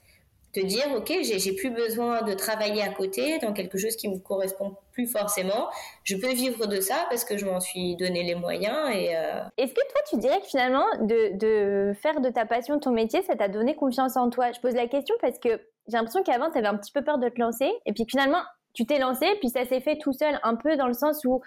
te 0.53 0.59
dire 0.59 0.85
ok 0.95 1.11
j'ai 1.21 1.53
plus 1.53 1.71
besoin 1.71 2.21
de 2.21 2.33
travailler 2.33 2.81
à 2.81 2.89
côté 2.89 3.39
dans 3.39 3.53
quelque 3.53 3.77
chose 3.77 3.95
qui 3.95 4.07
me 4.07 4.19
correspond 4.19 4.75
plus 4.91 5.07
forcément. 5.07 5.69
Je 6.03 6.15
peux 6.15 6.31
vivre 6.31 6.67
de 6.67 6.79
ça 6.79 7.07
parce 7.09 7.25
que 7.25 7.37
je 7.37 7.45
m'en 7.45 7.59
suis 7.59 7.95
donné 7.95 8.23
les 8.23 8.35
moyens 8.35 8.89
et 8.93 9.15
euh, 9.15 9.41
est-ce 9.57 9.73
que 9.73 9.81
toi 9.91 10.01
tu 10.07 10.17
dirais 10.17 10.39
que 10.39 10.45
finalement 10.45 10.85
de, 11.01 11.91
faire 12.01 12.21
de 12.21 12.29
ta 12.29 12.45
passion 12.45 12.79
ton 12.79 12.91
métier 12.91 13.23
ça 13.23 13.35
t'a 13.35 13.47
donné 13.47 13.75
confiance 13.75 14.15
en 14.15 14.29
toi? 14.29 14.51
Je 14.51 14.59
pose 14.59 14.75
la 14.75 14.87
question 14.87 15.15
parce 15.19 15.39
que 15.39 15.49
j'ai 15.87 15.97
l'impression 15.97 16.23
qu'avant 16.23 16.51
tu 16.51 16.59
avais 16.59 16.67
un 16.67 16.77
petit 16.77 16.91
peu 16.91 17.03
peur 17.03 17.17
de 17.17 17.29
te 17.29 17.39
lancer 17.39 17.71
et 17.85 17.93
puis 17.93 18.05
finalement 18.07 18.41
tu 18.73 18.85
t'es 18.85 18.99
lancé 18.99 19.25
puis 19.39 19.49
ça 19.49 19.65
s'est 19.65 19.81
fait 19.81 19.97
tout 19.97 20.13
seul 20.13 20.39
un 20.43 20.55
peu 20.55 20.77
dans 20.77 20.87
le 20.87 20.93
sens 20.93 21.25
où 21.25 21.41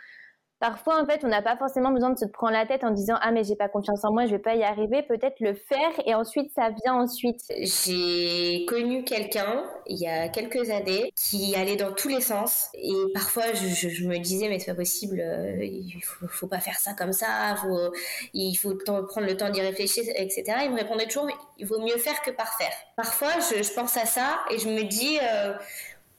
Parfois, 0.59 1.02
en 1.02 1.07
fait, 1.07 1.22
on 1.22 1.28
n'a 1.28 1.42
pas 1.42 1.57
forcément 1.57 1.90
besoin 1.90 2.11
de 2.11 2.18
se 2.18 2.24
prendre 2.24 2.54
la 2.54 2.64
tête 2.64 2.82
en 2.82 2.90
disant 2.90 3.16
ah 3.20 3.30
mais 3.30 3.44
j'ai 3.44 3.57
pas 3.57 3.68
confiance 3.68 4.04
en 4.04 4.12
moi, 4.12 4.24
je 4.24 4.30
vais 4.30 4.38
pas 4.38 4.54
y 4.54 4.62
arriver. 4.62 5.02
Peut-être 5.02 5.38
le 5.40 5.54
faire 5.54 5.92
et 6.07 6.14
ensuite 6.14 6.50
ça 6.54 6.70
vient 6.70 6.94
ensuite. 6.94 7.40
J'ai 7.50 8.64
connu 8.66 9.04
quelqu'un 9.04 9.64
il 9.86 9.98
y 9.98 10.07
a 10.07 10.28
quelques 10.28 10.70
années 10.70 11.12
qui 11.14 11.54
allait 11.54 11.76
dans 11.76 11.92
tous 11.92 12.09
les 12.09 12.20
sens 12.20 12.68
et 12.74 12.94
parfois 13.12 13.44
je, 13.52 14.07
me 14.07 14.18
disais 14.18 14.48
mais 14.48 14.59
c'est 14.59 14.70
pas 14.70 14.76
possible, 14.76 15.20
euh, 15.20 15.62
il 15.62 16.00
faut, 16.02 16.26
faut, 16.26 16.46
pas 16.46 16.61
faire 16.61 16.78
ça 16.78 16.94
comme 16.94 17.12
ça, 17.12 17.54
il 18.32 18.54
faut 18.57 18.74
prendre 18.76 19.26
le 19.26 19.36
temps 19.36 19.50
d'y 19.50 19.61
réfléchir, 19.61 20.04
etc. 20.16 20.44
Il 20.64 20.70
me 20.70 20.76
répondait 20.76 21.07
toujours 21.07 21.28
il 21.59 21.66
vaut 21.66 21.80
mieux 21.80 21.96
faire 21.98 22.20
que 22.22 22.30
par 22.30 22.57
faire. 22.57 22.72
Parfois, 22.96 23.32
je, 23.40 23.74
pense 23.74 23.96
à 23.96 24.07
ça 24.07 24.40
et 24.50 24.59
je 24.59 24.68
me 24.68 24.84
dis 24.84 25.18
euh, 25.22 25.54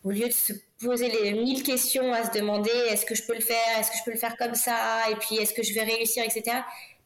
au 0.03 0.11
lieu 0.11 0.27
de 0.27 0.33
se 0.33 0.53
poser 0.79 1.09
les 1.09 1.33
mille 1.33 1.63
questions 1.63 2.13
à 2.13 2.23
se 2.23 2.37
demander 2.37 2.71
est-ce 2.89 3.05
que 3.05 3.15
je 3.15 3.23
peux 3.23 3.33
le 3.33 3.41
faire, 3.41 3.79
est-ce 3.79 3.91
que 3.91 3.97
je 3.97 4.03
peux 4.03 4.11
le 4.11 4.17
faire 4.17 4.37
comme 4.37 4.55
ça, 4.55 4.75
et 5.11 5.15
puis 5.15 5.37
est-ce 5.37 5.53
que 5.53 5.63
je 5.63 5.73
vais 5.73 5.83
réussir, 5.83 6.23
etc. 6.23 6.57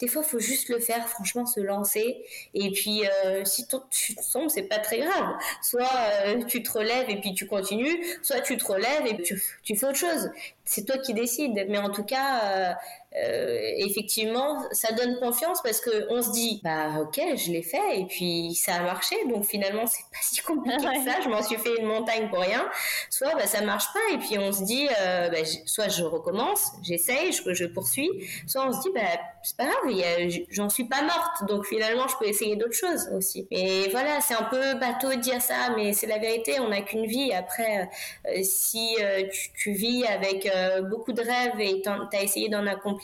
Des 0.02 0.08
fois, 0.08 0.24
faut 0.24 0.40
juste 0.40 0.70
le 0.70 0.80
faire, 0.80 1.08
franchement, 1.08 1.46
se 1.46 1.60
lancer. 1.60 2.26
Et 2.56 2.72
puis, 2.72 3.04
euh, 3.06 3.46
si 3.46 3.68
tu 3.68 4.16
tombes, 4.34 4.50
c'est 4.50 4.64
pas 4.64 4.80
très 4.80 4.98
grave. 4.98 5.36
Soit 5.62 5.88
euh, 6.26 6.44
tu 6.46 6.64
te 6.64 6.72
relèves 6.72 7.08
et 7.08 7.22
puis 7.22 7.36
tu 7.36 7.46
continues, 7.46 8.04
soit 8.24 8.42
tu 8.42 8.58
te 8.58 8.66
relèves 8.66 9.06
et 9.06 9.22
tu, 9.22 9.40
tu 9.62 9.76
fais 9.76 9.86
autre 9.86 9.98
chose. 9.98 10.32
C'est 10.66 10.88
toi 10.88 10.98
qui 10.98 11.14
décides. 11.14 11.68
Mais 11.70 11.78
en 11.78 11.92
tout 11.92 12.04
cas, 12.04 12.42
euh, 12.46 12.74
euh, 13.18 13.60
effectivement, 13.78 14.64
ça 14.72 14.94
donne 14.94 15.20
confiance 15.20 15.62
parce 15.62 15.82
que 15.82 16.08
on 16.10 16.22
se 16.22 16.32
dit, 16.32 16.62
bah 16.64 17.02
ok, 17.02 17.20
je 17.36 17.52
l'ai 17.52 17.62
fait 17.62 18.00
et 18.00 18.06
puis 18.06 18.56
ça 18.56 18.76
a 18.76 18.84
marché, 18.84 19.18
donc 19.28 19.44
finalement 19.44 19.86
c'est 19.86 20.04
pas 20.04 20.20
si 20.22 20.42
compliqué 20.42 20.78
que 20.78 21.10
ça. 21.10 21.20
Je 21.22 21.28
m'en 21.28 21.44
suis 21.44 21.58
fait 21.58 21.78
une 21.78 21.88
montagne 21.88 22.30
pour 22.30 22.40
rien. 22.40 22.70
Soit 23.10 23.36
bah 23.36 23.48
ça 23.48 23.62
marche 23.62 23.88
pas 23.94 24.16
et 24.16 24.18
puis 24.18 24.38
on 24.40 24.54
se 24.54 24.64
dit, 24.64 24.88
euh, 25.02 25.30
bah, 25.30 25.40
soit 25.66 25.90
je 25.90 26.04
recommence, 26.04 26.72
j'essaye, 26.84 27.34
je, 27.34 27.54
je 27.54 27.66
poursuis, 27.66 28.10
soit 28.48 28.66
on 28.66 28.72
se 28.72 28.82
dit, 28.82 28.92
bah 28.96 29.02
c'est 29.44 29.58
pas 29.58 29.66
grave, 29.66 30.40
j'en 30.50 30.70
suis 30.70 30.86
pas 30.86 31.02
morte, 31.02 31.50
donc 31.50 31.66
finalement 31.66 32.08
je 32.08 32.16
peux 32.18 32.28
essayer 32.28 32.56
d'autres 32.56 32.76
choses 32.76 33.10
aussi. 33.14 33.46
Et 33.52 33.90
voilà, 33.90 34.22
c'est 34.22 34.36
un 34.36 34.44
peu 34.44 34.76
bateau 34.76 35.10
de 35.10 35.20
dire 35.20 35.42
ça, 35.42 35.74
mais 35.76 35.92
c'est 35.92 36.08
la 36.08 36.18
vérité. 36.18 36.60
On 36.62 36.70
n'a 36.70 36.82
qu'une 36.82 37.06
vie. 37.06 37.34
Après, 37.34 37.90
euh, 38.28 38.40
si 38.44 38.96
euh, 39.02 39.24
tu, 39.54 39.72
vis 39.72 40.06
avec 40.06 40.50
beaucoup 40.90 41.14
de 41.14 41.22
rêves 41.22 41.60
et 41.60 41.82
tu 41.82 41.90
as 41.90 42.24
essayé 42.24 42.50
d'en 42.50 42.66
accomplir 42.68 43.01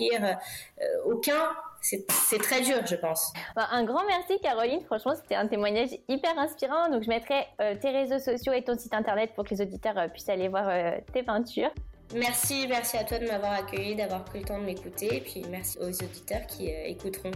aucun, 1.06 1.50
c'est 1.82 2.06
très 2.40 2.62
dur, 2.62 2.86
je 2.86 2.96
pense. 2.96 3.34
Bah, 3.56 3.68
un 3.72 3.84
grand 3.84 4.06
merci, 4.06 4.40
Caroline. 4.42 4.82
Franchement, 4.86 5.16
c'était 5.16 5.36
un 5.36 5.48
témoignage 5.48 5.90
hyper 6.08 6.38
inspirant. 6.38 6.90
Donc, 6.90 7.04
je 7.04 7.10
mettrai 7.10 7.48
tes 7.82 7.90
réseaux 7.90 8.20
sociaux 8.20 8.54
et 8.54 8.64
ton 8.64 8.78
site 8.78 8.94
internet 8.94 9.32
pour 9.36 9.44
que 9.46 9.52
les 9.52 9.62
auditeurs 9.62 9.96
puissent 10.12 10.30
aller 10.30 10.48
voir 10.48 10.70
tes 11.14 11.24
peintures. 11.24 11.72
Merci, 12.16 12.68
merci 12.70 12.96
à 12.96 13.04
toi 13.04 13.20
de 13.20 13.28
m'avoir 13.28 13.52
accueilli, 13.52 13.94
d'avoir 13.96 14.24
pris 14.24 14.40
le 14.40 14.46
temps 14.46 14.58
de 14.58 14.64
m'écouter, 14.64 15.18
et 15.18 15.20
puis 15.20 15.44
merci 15.52 15.78
aux 15.80 15.90
auditeurs 15.90 16.48
qui 16.48 16.70
euh, 16.70 16.86
écouteront. 16.86 17.32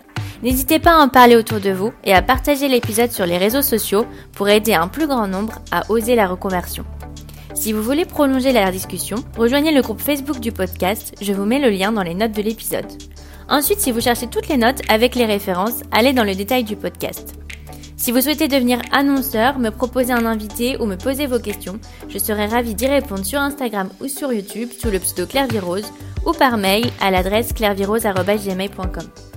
N'hésitez 0.43 0.79
pas 0.79 0.99
à 0.99 1.03
en 1.03 1.09
parler 1.09 1.35
autour 1.35 1.59
de 1.59 1.71
vous 1.71 1.93
et 2.03 2.13
à 2.13 2.21
partager 2.21 2.67
l'épisode 2.67 3.11
sur 3.11 3.25
les 3.25 3.37
réseaux 3.37 3.61
sociaux 3.61 4.05
pour 4.33 4.49
aider 4.49 4.73
un 4.73 4.87
plus 4.87 5.07
grand 5.07 5.27
nombre 5.27 5.59
à 5.71 5.89
oser 5.89 6.15
la 6.15 6.27
reconversion. 6.27 6.85
Si 7.55 7.73
vous 7.73 7.81
voulez 7.81 8.05
prolonger 8.05 8.51
la 8.51 8.71
discussion, 8.71 9.17
rejoignez 9.35 9.71
le 9.71 9.81
groupe 9.81 9.99
Facebook 9.99 10.39
du 10.39 10.51
podcast, 10.51 11.15
je 11.19 11.33
vous 11.33 11.45
mets 11.45 11.59
le 11.59 11.69
lien 11.69 11.91
dans 11.91 12.03
les 12.03 12.13
notes 12.13 12.33
de 12.33 12.43
l'épisode. 12.43 12.85
Ensuite, 13.49 13.79
si 13.79 13.91
vous 13.91 14.01
cherchez 14.01 14.27
toutes 14.27 14.47
les 14.47 14.57
notes 14.57 14.81
avec 14.89 15.15
les 15.15 15.25
références, 15.25 15.81
allez 15.91 16.13
dans 16.13 16.23
le 16.23 16.35
détail 16.35 16.63
du 16.63 16.75
podcast. 16.75 17.33
Si 17.95 18.11
vous 18.11 18.21
souhaitez 18.21 18.47
devenir 18.47 18.79
annonceur, 18.91 19.57
me 19.57 19.71
proposer 19.71 20.13
un 20.13 20.27
invité 20.27 20.77
ou 20.79 20.85
me 20.85 20.97
poser 20.97 21.25
vos 21.25 21.39
questions, 21.39 21.79
je 22.09 22.19
serai 22.19 22.45
ravie 22.45 22.75
d'y 22.75 22.85
répondre 22.85 23.25
sur 23.25 23.39
Instagram 23.39 23.89
ou 24.01 24.07
sur 24.07 24.31
YouTube 24.31 24.69
sous 24.77 24.91
le 24.91 24.99
pseudo 24.99 25.25
Claire 25.25 25.47
ou 26.25 26.31
par 26.31 26.57
mail 26.57 26.85
à 27.01 27.09
l'adresse 27.09 27.53
clairvirose.gmail.com. 27.53 29.36